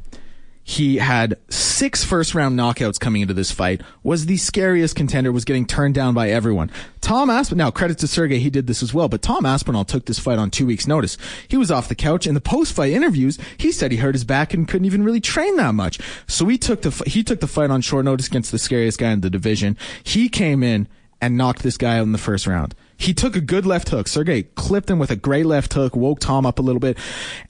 He 0.63 0.97
had 0.97 1.37
six 1.49 2.03
first 2.03 2.35
round 2.35 2.59
knockouts 2.59 2.99
coming 2.99 3.23
into 3.23 3.35
this 3.35 3.53
fight, 3.53 3.83
was 4.03 4.27
the 4.27 4.37
scariest 4.37 4.97
contender, 4.97 5.31
was 5.31 5.45
getting 5.45 5.65
turned 5.65 5.95
down 5.95 6.13
by 6.13 6.31
everyone. 6.31 6.73
Tom 7.01 7.31
Aspinall, 7.31 7.67
now 7.67 7.71
credit 7.71 7.99
to 7.99 8.09
Sergey, 8.09 8.41
he 8.41 8.51
did 8.51 8.67
this 8.67 8.83
as 8.83 8.93
well, 8.93 9.09
but 9.09 9.23
Tom 9.23 9.47
Aspinall 9.47 9.85
took 9.85 10.07
this 10.07 10.19
fight 10.19 10.41
on 10.41 10.51
two 10.51 10.67
weeks 10.67 10.89
notice. 10.89 11.19
He 11.47 11.57
was 11.57 11.71
off 11.71 11.89
the 11.89 11.95
couch. 11.95 12.27
In 12.27 12.35
the 12.35 12.41
post 12.41 12.73
fight 12.73 12.93
interviews, 12.93 13.39
he 13.59 13.71
said 13.71 13.93
he 13.93 13.99
hurt 13.99 14.17
his 14.17 14.25
back 14.25 14.55
and 14.55 14.67
couldn't 14.67 14.87
even 14.87 15.05
really 15.05 15.21
train 15.21 15.57
that 15.57 15.75
much. 15.75 16.01
So 16.27 16.47
he 16.47 16.59
took 16.59 16.83
the, 16.83 16.91
he 17.07 17.23
took 17.23 17.39
the 17.39 17.47
fight 17.47 17.71
on 17.71 17.81
short 17.81 18.05
notice 18.05 18.27
against 18.27 18.51
the 18.51 18.59
scariest 18.59 18.99
guy 18.99 19.13
in 19.13 19.21
the 19.21 19.31
division. 19.31 19.77
He 20.03 20.29
came 20.29 20.65
in 20.65 20.89
and 21.21 21.37
knocked 21.37 21.63
this 21.63 21.77
guy 21.77 21.99
out 21.99 22.03
in 22.03 22.13
the 22.13 22.19
first 22.19 22.47
round. 22.47 22.75
He 22.99 23.13
took 23.13 23.37
a 23.37 23.41
good 23.41 23.67
left 23.67 23.91
hook. 23.91 24.09
Sergey 24.09 24.45
clipped 24.55 24.91
him 24.91 24.99
with 24.99 25.11
a 25.11 25.17
great 25.17 25.47
left 25.47 25.75
hook, 25.75 25.95
woke 25.95 26.19
Tom 26.19 26.47
up 26.47 26.59
a 26.59 26.63
little 26.63 26.81
bit. 26.81 26.97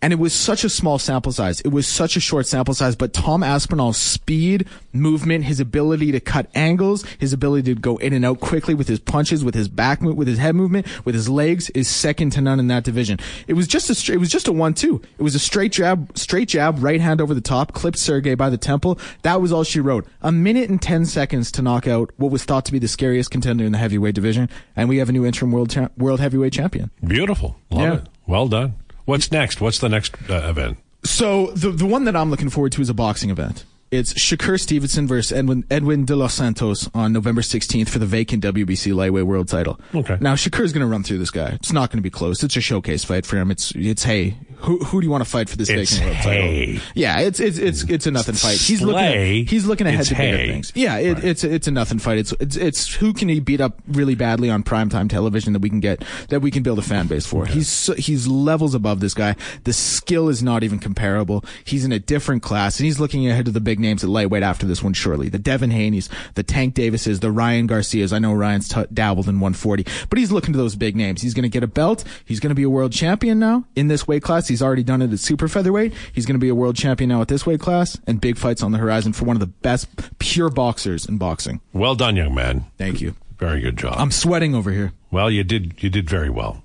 And 0.03 0.13
it 0.13 0.19
was 0.19 0.33
such 0.33 0.65
a 0.65 0.69
small 0.69 0.99
sample 0.99 1.33
size. 1.33 1.61
It 1.61 1.69
was 1.69 1.87
such 1.87 2.17
a 2.17 2.21
short 2.21 2.47
sample 2.47 2.75
size, 2.75 2.97
but 2.97 3.13
Tom 3.13 3.43
Aspinall's 3.43 3.97
speed, 3.97 4.67
movement, 5.01 5.45
his 5.45 5.61
ability 5.61 6.13
to 6.13 6.21
cut 6.21 6.49
angles, 6.55 7.05
his 7.19 7.33
ability 7.33 7.75
to 7.75 7.81
go 7.81 7.97
in 7.99 8.13
and 8.13 8.25
out 8.25 8.41
quickly 8.41 8.75
with 8.75 8.89
his 8.89 8.99
punches, 8.99 9.45
with 9.45 9.55
his 9.55 9.69
back 9.69 10.01
move, 10.03 10.17
with 10.17 10.29
his 10.29 10.39
head 10.39 10.55
movement, 10.55 10.87
with 11.05 11.15
his 11.15 11.29
legs 11.29 11.71
is 11.71 11.89
second 11.89 12.31
to 12.31 12.41
none 12.41 12.59
in 12.61 12.69
that 12.69 12.85
division. 12.85 13.19
It 13.47 13.55
was 13.55 13.67
just 13.67 13.91
a, 14.09 14.13
it 14.13 14.19
was 14.19 14.31
just 14.31 14.49
a 14.49 14.53
one-two. 14.53 15.03
It 15.19 15.23
was 15.23 15.35
a 15.35 15.39
straight 15.39 15.73
jab, 15.73 16.17
straight 16.17 16.49
jab, 16.49 16.83
right 16.83 17.01
hand 17.01 17.21
over 17.21 17.35
the 17.35 17.41
top, 17.41 17.73
clipped 17.73 17.99
Sergey 17.99 18.35
by 18.35 18.51
the 18.51 18.59
temple. 18.59 18.99
That 19.23 19.41
was 19.41 19.53
all 19.53 19.65
she 19.65 19.81
wrote. 19.81 20.07
A 20.23 20.33
minute 20.33 20.69
and 20.71 20.81
10 20.81 21.07
seconds 21.07 21.51
to 21.53 21.63
knock 21.63 21.87
out 21.87 22.11
what 22.17 22.31
was 22.31 22.45
thought 22.45 22.65
to 22.67 22.73
be 22.73 22.79
the 22.79 22.89
scariest 22.89 23.31
contender 23.31 23.65
in 23.65 23.73
the 23.73 23.79
heavyweight 23.79 24.15
division. 24.15 24.49
And 24.75 24.89
we 24.89 24.99
have 24.99 25.09
a 25.09 25.13
new 25.13 25.25
interim 25.27 25.53
world, 25.53 25.71
cha- 25.71 25.89
world 25.97 26.21
heavyweight 26.21 26.53
champion. 26.53 26.91
Beautiful. 27.05 27.57
Love 27.71 27.83
Yeah. 27.83 27.95
it. 27.95 28.09
Well 28.27 28.49
done. 28.49 28.75
What's 29.05 29.31
next? 29.31 29.61
What's 29.61 29.79
the 29.79 29.89
next 29.89 30.15
uh, 30.29 30.43
event? 30.49 30.79
So 31.05 31.47
the 31.53 31.71
the 31.71 31.87
one 31.87 32.05
that 32.07 32.17
I'm 32.17 32.31
looking 32.31 32.51
forward 32.51 32.73
to 32.73 32.81
is 32.83 32.89
a 32.89 32.95
boxing 32.95 33.31
event. 33.31 33.65
It's 33.91 34.15
Shakur 34.15 34.59
Stevenson 34.61 35.07
versus 35.07 35.37
Edwin, 35.37 35.65
Edwin 35.71 36.05
De 36.05 36.17
Los 36.17 36.35
Santos 36.35 36.91
on 36.93 37.13
November 37.13 37.41
16th 37.41 37.89
for 37.89 38.01
the 38.01 38.07
vacant 38.07 38.43
WBC 38.43 38.93
lightweight 38.93 39.27
world 39.27 39.47
title. 39.49 39.79
Okay. 39.95 40.19
Now 40.21 40.35
Shakur's 40.35 40.73
going 40.73 40.85
to 40.85 40.91
run 40.91 41.05
through 41.05 41.19
this 41.19 41.31
guy. 41.31 41.51
It's 41.51 41.73
not 41.73 41.91
going 41.91 41.99
to 41.99 42.03
be 42.03 42.11
close. 42.11 42.43
It's 42.43 42.57
a 42.57 42.61
showcase 42.61 43.05
fight 43.05 43.25
for 43.25 43.37
him. 43.37 43.51
It's 43.51 43.73
it's 43.77 44.03
hey, 44.03 44.39
who 44.67 44.79
who 44.85 45.01
do 45.01 45.07
you 45.07 45.11
want 45.11 45.25
to 45.25 45.31
fight 45.31 45.49
for 45.49 45.57
this 45.57 45.69
It's 45.71 45.93
vacant 45.93 46.05
world 46.07 46.17
hey. 46.17 46.67
title? 46.67 46.83
Yeah, 46.95 47.21
it's 47.21 47.41
it's 47.41 47.59
it's 47.59 47.83
it's 47.85 48.07
a 48.07 48.11
nothing 48.11 48.35
fight. 48.35 48.59
He's 48.59 48.83
looking 48.83 49.01
at, 49.05 49.49
he's 49.49 49.65
looking 49.67 49.87
ahead 49.87 50.01
It's 50.01 50.09
to 50.11 50.15
bigger 50.17 50.37
things. 50.53 50.73
Yeah, 50.75 50.97
it, 50.99 51.15
Right. 51.15 51.25
it's 51.25 51.45
it's 51.45 51.67
a 51.69 51.71
nothing 51.71 51.99
fight. 51.99 52.19
It's 52.19 52.33
it's 52.41 52.57
it's 52.57 52.95
who 52.97 53.13
can 53.13 53.29
he 53.29 53.41
beat 53.41 53.61
up 53.61 53.81
really 53.89 54.15
badly 54.15 54.51
on 54.51 54.63
primetime 54.63 55.09
television 55.09 55.53
that 55.53 55.61
we 55.61 55.69
can 55.71 55.81
get 55.81 56.05
that 56.29 56.41
we 56.41 56.51
can 56.51 56.63
build 56.63 56.79
a 56.79 56.83
fan 56.83 57.07
base 57.07 57.27
for. 57.27 57.47
He's 57.47 57.87
he's 57.97 58.27
levels 58.27 58.75
above 58.75 59.01
this 59.01 59.15
guy. 59.15 59.37
The 59.65 59.73
skill 59.73 60.29
is 60.29 60.43
not 60.43 60.63
even 60.63 60.79
comparable. 60.79 61.45
He's 61.65 61.85
in 61.85 61.93
a 61.93 61.99
different 61.99 62.43
class, 62.43 62.79
and 62.79 62.85
he's 62.85 62.99
looking 63.01 63.27
ahead 63.29 63.45
to 63.47 63.51
the 63.53 63.61
big 63.61 63.79
names 63.81 64.03
at 64.05 64.11
lightweight 64.11 64.43
after 64.43 64.67
this 64.67 64.83
one. 64.83 64.93
Surely 64.93 65.29
the 65.29 65.39
Devin 65.39 65.71
Haney's, 65.71 66.09
the 66.35 66.43
Tank 66.43 66.75
Davises, 66.75 67.21
the 67.21 67.31
Ryan 67.31 67.67
Garcias. 67.67 68.13
I 68.13 68.19
know 68.19 68.33
Ryan's 68.35 68.69
t- 68.69 68.85
dabbled 68.93 69.29
in 69.29 69.37
140, 69.41 69.85
but 70.11 70.19
he's 70.19 70.33
looking 70.33 70.53
to 70.53 70.59
those 70.59 70.75
big 70.77 70.97
names. 70.97 71.23
He's 71.23 71.35
going 71.35 71.45
to 71.45 71.49
get 71.49 71.63
a 71.63 71.67
belt. 71.69 72.05
He's 72.25 72.41
going 72.41 72.51
to 72.51 72.55
be 72.55 72.63
a 72.65 72.71
world 72.71 72.93
champion 72.93 73.39
now 73.39 73.65
in 73.77 73.89
this 73.89 74.09
weight 74.09 74.23
class. 74.23 74.49
He's 74.49 74.56
already 74.63 74.83
done 74.83 75.03
it 75.03 75.13
at 75.13 75.19
super 75.19 75.49
featherweight. 75.49 75.93
He's 76.13 76.27
going 76.27 76.35
to 76.35 76.41
be 76.41 76.49
a 76.49 76.55
world 76.55 76.77
champion 76.77 77.09
now 77.09 77.21
at 77.21 77.29
this 77.29 77.47
weight 77.47 77.61
class, 77.61 77.99
and 78.07 78.21
big 78.21 78.37
fights 78.37 78.63
on 78.63 78.73
the 78.73 78.79
horizon 78.79 79.13
for 79.13 79.25
one 79.25 79.37
of 79.37 79.41
the 79.41 79.47
best 79.47 79.89
pure 80.19 80.51
boxers 80.51 81.07
in 81.07 81.19
boxing. 81.19 81.61
Well 81.73 81.95
done, 81.95 82.17
young 82.17 82.35
man. 82.35 82.67
Thank 82.79 83.01
you. 83.01 83.17
Very 83.39 83.61
good 83.61 83.77
job. 83.77 83.95
I'm 83.99 84.11
sweating 84.11 84.55
over 84.55 84.71
here. 84.71 84.93
well, 85.11 85.31
you 85.31 85.45
did 85.45 85.83
you 85.83 85.91
did 85.91 86.09
very 86.09 86.31
well. 86.31 86.63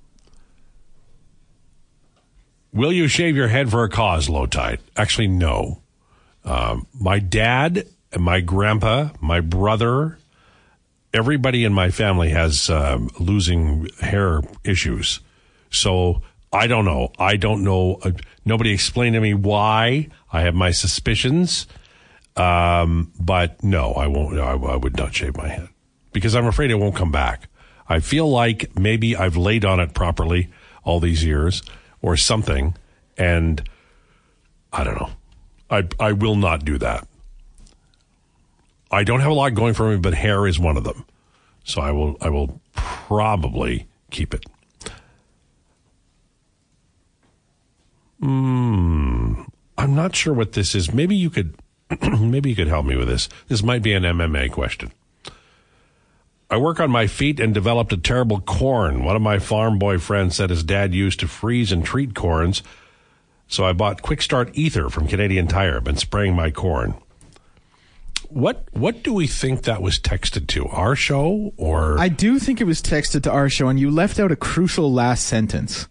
Will 2.73 2.93
you 2.93 3.09
shave 3.09 3.35
your 3.35 3.49
head 3.49 3.69
for 3.69 3.83
a 3.83 3.89
cause, 3.89 4.29
Lowetide? 4.29 4.79
Actually, 4.95 5.27
no. 5.27 5.81
Um, 6.45 6.87
my 6.93 7.19
dad 7.19 7.85
my 8.17 8.41
grandpa, 8.41 9.09
my 9.19 9.39
brother, 9.39 10.17
everybody 11.13 11.63
in 11.63 11.73
my 11.73 11.89
family 11.89 12.29
has 12.29 12.69
um, 12.69 13.09
losing 13.19 13.87
hair 13.99 14.41
issues. 14.63 15.19
So 15.69 16.21
I 16.53 16.67
don't 16.67 16.85
know. 16.85 17.11
I 17.17 17.37
don't 17.37 17.63
know. 17.63 17.99
Uh, 18.03 18.11
nobody 18.45 18.71
explained 18.71 19.13
to 19.13 19.21
me 19.21 19.33
why. 19.33 20.09
I 20.31 20.41
have 20.41 20.55
my 20.55 20.71
suspicions. 20.71 21.67
Um, 22.35 23.11
but 23.19 23.63
no, 23.63 23.93
I 23.93 24.07
won't. 24.07 24.39
I, 24.39 24.51
I 24.51 24.75
would 24.75 24.97
not 24.97 25.13
shave 25.13 25.37
my 25.37 25.47
head 25.47 25.69
because 26.13 26.35
I'm 26.35 26.47
afraid 26.47 26.71
it 26.71 26.75
won't 26.75 26.95
come 26.95 27.11
back. 27.11 27.47
I 27.87 27.99
feel 27.99 28.29
like 28.29 28.77
maybe 28.79 29.15
I've 29.15 29.35
laid 29.35 29.65
on 29.65 29.79
it 29.79 29.93
properly 29.93 30.49
all 30.83 30.99
these 30.99 31.23
years 31.23 31.61
or 32.01 32.15
something, 32.15 32.75
and 33.17 33.67
I 34.71 34.83
don't 34.83 34.95
know. 34.95 35.09
I 35.69 35.87
I 35.99 36.13
will 36.13 36.35
not 36.35 36.63
do 36.63 36.77
that. 36.77 37.07
I 38.91 39.03
don't 39.03 39.19
have 39.21 39.31
a 39.31 39.33
lot 39.33 39.53
going 39.53 39.73
for 39.73 39.89
me, 39.89 39.97
but 39.97 40.13
hair 40.13 40.47
is 40.47 40.59
one 40.59 40.77
of 40.77 40.83
them. 40.83 41.05
So 41.63 41.81
I 41.81 41.91
will 41.91 42.17
I 42.21 42.29
will 42.29 42.61
probably 42.73 43.87
keep 44.09 44.33
it. 44.33 44.45
Hmm. 48.21 49.41
I'm 49.77 49.95
not 49.95 50.15
sure 50.15 50.33
what 50.33 50.53
this 50.53 50.75
is. 50.75 50.93
Maybe 50.93 51.15
you 51.15 51.29
could 51.29 51.55
maybe 52.19 52.49
you 52.49 52.55
could 52.55 52.67
help 52.67 52.85
me 52.85 52.95
with 52.95 53.07
this. 53.07 53.27
This 53.47 53.63
might 53.63 53.81
be 53.81 53.93
an 53.93 54.03
MMA 54.03 54.51
question. 54.51 54.91
I 56.49 56.57
work 56.57 56.79
on 56.79 56.91
my 56.91 57.07
feet 57.07 57.39
and 57.39 57.53
developed 57.53 57.93
a 57.93 57.97
terrible 57.97 58.41
corn. 58.41 59.05
One 59.05 59.15
of 59.15 59.21
my 59.21 59.39
farm 59.39 59.79
boy 59.79 59.97
friends 59.97 60.35
said 60.35 60.49
his 60.49 60.63
dad 60.63 60.93
used 60.93 61.21
to 61.21 61.27
freeze 61.27 61.71
and 61.71 61.83
treat 61.83 62.13
corns. 62.13 62.61
So 63.47 63.65
I 63.65 63.73
bought 63.73 64.01
Quick 64.01 64.21
Start 64.21 64.51
Ether 64.53 64.89
from 64.89 65.07
Canadian 65.07 65.47
Tire. 65.47 65.81
Been 65.81 65.97
spraying 65.97 66.35
my 66.35 66.51
corn. 66.51 66.93
What 68.29 68.65
what 68.71 69.03
do 69.03 69.13
we 69.13 69.27
think 69.27 69.63
that 69.63 69.81
was 69.81 69.99
texted 69.99 70.47
to? 70.47 70.67
Our 70.67 70.95
show 70.95 71.53
or 71.57 71.97
I 71.99 72.07
do 72.07 72.39
think 72.39 72.61
it 72.61 72.65
was 72.65 72.81
texted 72.81 73.23
to 73.23 73.31
our 73.31 73.49
show, 73.49 73.67
and 73.67 73.79
you 73.79 73.89
left 73.89 74.19
out 74.19 74.31
a 74.31 74.37
crucial 74.37 74.91
last 74.91 75.25
sentence. 75.25 75.87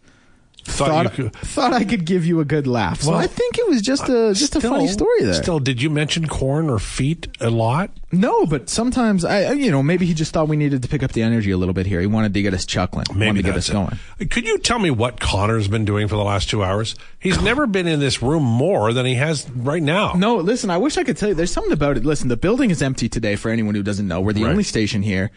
Thought, 0.64 0.88
Thought, 1.06 1.12
could, 1.14 1.32
thought 1.34 1.72
I 1.72 1.84
could 1.84 2.04
give 2.04 2.24
you 2.26 2.40
a 2.40 2.44
good 2.44 2.66
laugh. 2.66 3.02
So 3.02 3.11
Well, 3.11 3.20
I 3.20 3.26
think 3.26 3.58
it 3.58 3.68
was 3.68 3.82
just 3.82 4.08
a 4.08 4.28
uh, 4.28 4.34
just 4.34 4.56
a 4.56 4.61
funny 4.61 4.88
story 4.88 5.22
there. 5.22 5.34
Still, 5.34 5.58
did 5.61 5.80
you 5.82 5.90
mention 5.90 6.26
corn 6.26 6.68
or 6.70 6.78
feet 6.78 7.28
a 7.40 7.50
lot? 7.50 7.90
No, 8.12 8.44
but 8.46 8.68
sometimes 8.68 9.24
I, 9.24 9.52
you 9.52 9.70
know, 9.70 9.82
maybe 9.82 10.04
he 10.06 10.14
just 10.14 10.32
thought 10.32 10.48
we 10.48 10.56
needed 10.56 10.82
to 10.82 10.88
pick 10.88 11.02
up 11.02 11.12
the 11.12 11.22
energy 11.22 11.50
a 11.50 11.56
little 11.56 11.74
bit 11.74 11.86
here. 11.86 12.00
He 12.00 12.06
wanted 12.06 12.34
to 12.34 12.42
get 12.42 12.54
us 12.54 12.64
chuckling. 12.66 13.06
Maybe 13.14 13.26
wanted 13.26 13.42
to 13.42 13.48
get 13.48 13.56
us 13.56 13.68
going. 13.70 13.98
Could 14.30 14.46
you 14.46 14.58
tell 14.58 14.78
me 14.78 14.90
what 14.90 15.20
Connor's 15.20 15.68
been 15.68 15.84
doing 15.84 16.08
for 16.08 16.16
the 16.16 16.24
last 16.24 16.50
two 16.50 16.64
hours? 16.64 16.94
He's 17.18 17.40
never 17.42 17.66
been 17.66 17.86
in 17.86 18.00
this 18.00 18.20
room 18.22 18.42
more 18.42 18.92
than 18.92 19.06
he 19.06 19.14
has 19.14 19.48
right 19.50 19.82
now. 19.82 20.14
No, 20.14 20.36
listen, 20.36 20.70
I 20.70 20.78
wish 20.78 20.98
I 20.98 21.04
could 21.04 21.16
tell 21.16 21.28
you. 21.30 21.34
There's 21.34 21.52
something 21.52 21.72
about 21.72 21.96
it. 21.96 22.04
Listen, 22.04 22.28
the 22.28 22.36
building 22.36 22.70
is 22.70 22.82
empty 22.82 23.08
today. 23.08 23.36
For 23.36 23.50
anyone 23.50 23.74
who 23.74 23.82
doesn't 23.82 24.06
know, 24.08 24.20
we're 24.20 24.32
the 24.32 24.44
Right. 24.44 24.50
only 24.50 24.64
station 24.64 25.02
here. 25.02 25.30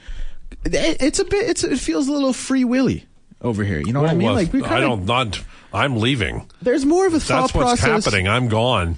It, 0.66 1.02
it's 1.02 1.20
a 1.20 1.26
bit. 1.26 1.50
It's 1.50 1.64
it 1.64 1.80
feels 1.80 2.08
a 2.08 2.12
little 2.12 2.34
free 2.34 2.64
willy 2.64 3.06
over 3.44 3.64
here. 3.64 3.82
You 3.82 3.94
know 3.94 4.02
what 4.02 4.10
I 4.12 4.14
mean? 4.14 4.26
Well, 4.28 4.36
like 4.36 4.54
we 4.54 4.64
I 4.64 4.80
don't 4.80 5.06
not. 5.06 5.42
I'm 5.74 5.98
leaving. 5.98 6.48
There's 6.62 6.86
more 6.86 7.08
of 7.08 7.14
a 7.14 7.20
thought 7.20 7.42
That's 7.42 7.54
what's 7.54 7.82
process. 7.82 8.06
happening. 8.06 8.28
I'm 8.28 8.48
gone. 8.48 8.98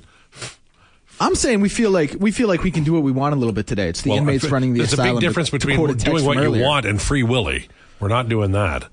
I'm 1.19 1.35
saying 1.35 1.61
we 1.61 1.69
feel 1.69 1.91
like 1.91 2.15
we 2.19 2.31
feel 2.31 2.47
like 2.49 2.61
we 2.63 2.71
can 2.71 2.83
do 2.83 2.91
what 2.93 3.01
we 3.03 3.11
want 3.11 3.33
a 3.33 3.37
little 3.37 3.53
bit 3.53 3.67
today. 3.67 3.87
It's 3.87 4.01
the 4.01 4.09
Well, 4.09 4.19
inmates 4.19 4.43
running 4.49 4.73
the 4.73 4.79
There's 4.79 4.93
asylum. 4.93 5.11
a 5.17 5.19
big 5.21 5.29
difference 5.29 5.49
to- 5.49 5.57
to 5.59 5.67
between 5.67 5.87
text 5.87 6.05
doing 6.05 6.25
what 6.25 6.35
you 6.37 6.43
earlier. 6.43 6.63
want 6.65 6.85
and 6.85 7.01
free 7.01 7.23
willy. 7.23 7.67
We're 8.01 8.09
not 8.09 8.27
doing 8.27 8.51
that. 8.51 8.85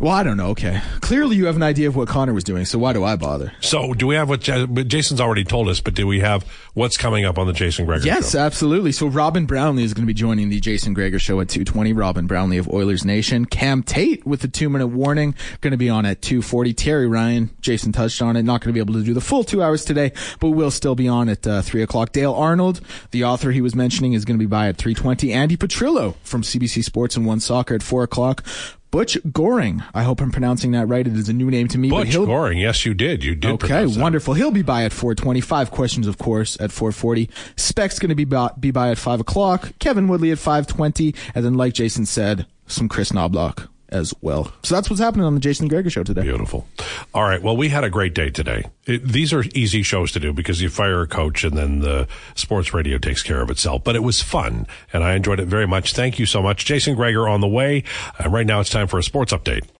Well, 0.00 0.14
I 0.14 0.22
don't 0.22 0.38
know. 0.38 0.48
Okay, 0.48 0.80
clearly 1.02 1.36
you 1.36 1.44
have 1.44 1.56
an 1.56 1.62
idea 1.62 1.86
of 1.86 1.94
what 1.94 2.08
Connor 2.08 2.32
was 2.32 2.42
doing, 2.42 2.64
so 2.64 2.78
why 2.78 2.94
do 2.94 3.04
I 3.04 3.16
bother? 3.16 3.52
So, 3.60 3.92
do 3.92 4.06
we 4.06 4.14
have 4.14 4.30
what 4.30 4.40
Jason's 4.40 5.20
already 5.20 5.44
told 5.44 5.68
us? 5.68 5.80
But 5.80 5.92
do 5.92 6.06
we 6.06 6.20
have 6.20 6.42
what's 6.72 6.96
coming 6.96 7.26
up 7.26 7.36
on 7.36 7.46
the 7.46 7.52
Jason 7.52 7.84
Gregor 7.84 8.04
show? 8.04 8.06
Yes, 8.06 8.32
show? 8.32 8.38
absolutely. 8.38 8.92
So 8.92 9.08
Robin 9.08 9.44
Brownlee 9.44 9.84
is 9.84 9.92
going 9.92 10.04
to 10.04 10.06
be 10.06 10.14
joining 10.14 10.48
the 10.48 10.58
Jason 10.58 10.94
Gregor 10.94 11.18
show 11.18 11.38
at 11.42 11.50
220. 11.50 11.92
Robin 11.92 12.26
Brownlee 12.26 12.56
of 12.56 12.66
Oilers 12.70 13.04
Nation. 13.04 13.44
Cam 13.44 13.82
Tate 13.82 14.26
with 14.26 14.40
the 14.40 14.48
two 14.48 14.70
minute 14.70 14.86
warning 14.86 15.34
going 15.60 15.72
to 15.72 15.76
be 15.76 15.90
on 15.90 16.06
at 16.06 16.22
240. 16.22 16.72
Terry 16.72 17.06
Ryan, 17.06 17.50
Jason 17.60 17.92
touched 17.92 18.22
on 18.22 18.36
it, 18.36 18.42
not 18.42 18.62
going 18.62 18.70
to 18.70 18.72
be 18.72 18.80
able 18.80 18.94
to 18.94 19.04
do 19.04 19.12
the 19.12 19.20
full 19.20 19.44
two 19.44 19.62
hours 19.62 19.84
today, 19.84 20.12
but 20.40 20.50
will 20.50 20.70
still 20.70 20.94
be 20.94 21.08
on 21.08 21.28
at 21.28 21.46
uh, 21.46 21.60
three 21.60 21.82
o'clock. 21.82 22.12
Dale 22.12 22.32
Arnold, 22.32 22.80
the 23.10 23.24
author 23.24 23.50
he 23.50 23.60
was 23.60 23.74
mentioning, 23.74 24.14
is 24.14 24.24
going 24.24 24.38
to 24.38 24.42
be 24.42 24.48
by 24.48 24.68
at 24.68 24.78
320. 24.78 25.30
Andy 25.30 25.58
Petrillo 25.58 26.14
from 26.22 26.40
CBC 26.40 26.82
Sports 26.84 27.18
and 27.18 27.26
One 27.26 27.40
Soccer 27.40 27.74
at 27.74 27.82
four 27.82 28.02
o'clock. 28.02 28.42
Butch 28.90 29.18
Goring. 29.32 29.82
I 29.94 30.02
hope 30.02 30.20
I'm 30.20 30.30
pronouncing 30.32 30.72
that 30.72 30.86
right. 30.86 31.06
It 31.06 31.14
is 31.14 31.28
a 31.28 31.32
new 31.32 31.50
name 31.50 31.68
to 31.68 31.78
me. 31.78 31.90
but 31.90 32.06
Butch 32.06 32.14
Goring. 32.14 32.58
Yes, 32.58 32.84
you 32.84 32.94
did. 32.94 33.22
You 33.22 33.34
did. 33.34 33.50
Okay, 33.52 33.86
wonderful. 33.86 34.34
He'll 34.34 34.50
be 34.50 34.62
by 34.62 34.84
at 34.84 34.92
425. 34.92 35.70
Questions, 35.70 36.06
of 36.06 36.18
course, 36.18 36.56
at 36.60 36.72
440. 36.72 37.30
Spec's 37.56 37.98
going 37.98 38.08
to 38.08 38.14
be 38.14 38.24
by, 38.24 38.50
be 38.58 38.70
by 38.70 38.90
at 38.90 38.98
5 38.98 39.20
o'clock. 39.20 39.72
Kevin 39.78 40.08
Woodley 40.08 40.32
at 40.32 40.38
520. 40.38 41.14
And 41.34 41.44
then, 41.44 41.54
like 41.54 41.74
Jason 41.74 42.04
said, 42.06 42.46
some 42.66 42.88
Kris 42.88 43.12
Knoblauch 43.12 43.68
as 43.90 44.14
well. 44.20 44.52
So 44.62 44.74
that's 44.74 44.88
what's 44.88 45.00
happening 45.00 45.24
on 45.26 45.34
the 45.34 45.40
Jason 45.40 45.68
Gregor 45.68 45.90
show 45.90 46.02
today. 46.02 46.22
Beautiful. 46.22 46.66
All 47.14 47.22
right. 47.22 47.42
Well, 47.42 47.56
we 47.56 47.68
had 47.68 47.84
a 47.84 47.90
great 47.90 48.14
day 48.14 48.30
today. 48.30 48.64
It, 48.86 49.06
these 49.06 49.32
are 49.32 49.44
easy 49.54 49.82
shows 49.82 50.12
to 50.12 50.20
do 50.20 50.32
because 50.32 50.60
you 50.62 50.70
fire 50.70 51.02
a 51.02 51.06
coach 51.06 51.44
and 51.44 51.56
then 51.56 51.80
the 51.80 52.08
sports 52.34 52.72
radio 52.72 52.98
takes 52.98 53.22
care 53.22 53.40
of 53.40 53.50
itself. 53.50 53.84
But 53.84 53.96
it 53.96 54.02
was 54.02 54.22
fun 54.22 54.66
and 54.92 55.04
I 55.04 55.14
enjoyed 55.14 55.40
it 55.40 55.46
very 55.46 55.66
much. 55.66 55.92
Thank 55.92 56.18
you 56.18 56.26
so 56.26 56.42
much. 56.42 56.64
Jason 56.64 56.94
Gregor 56.94 57.28
on 57.28 57.40
the 57.40 57.48
way. 57.48 57.84
Uh, 58.22 58.28
right 58.28 58.46
now 58.46 58.60
it's 58.60 58.70
time 58.70 58.86
for 58.86 58.98
a 58.98 59.02
sports 59.02 59.32
update. 59.32 59.64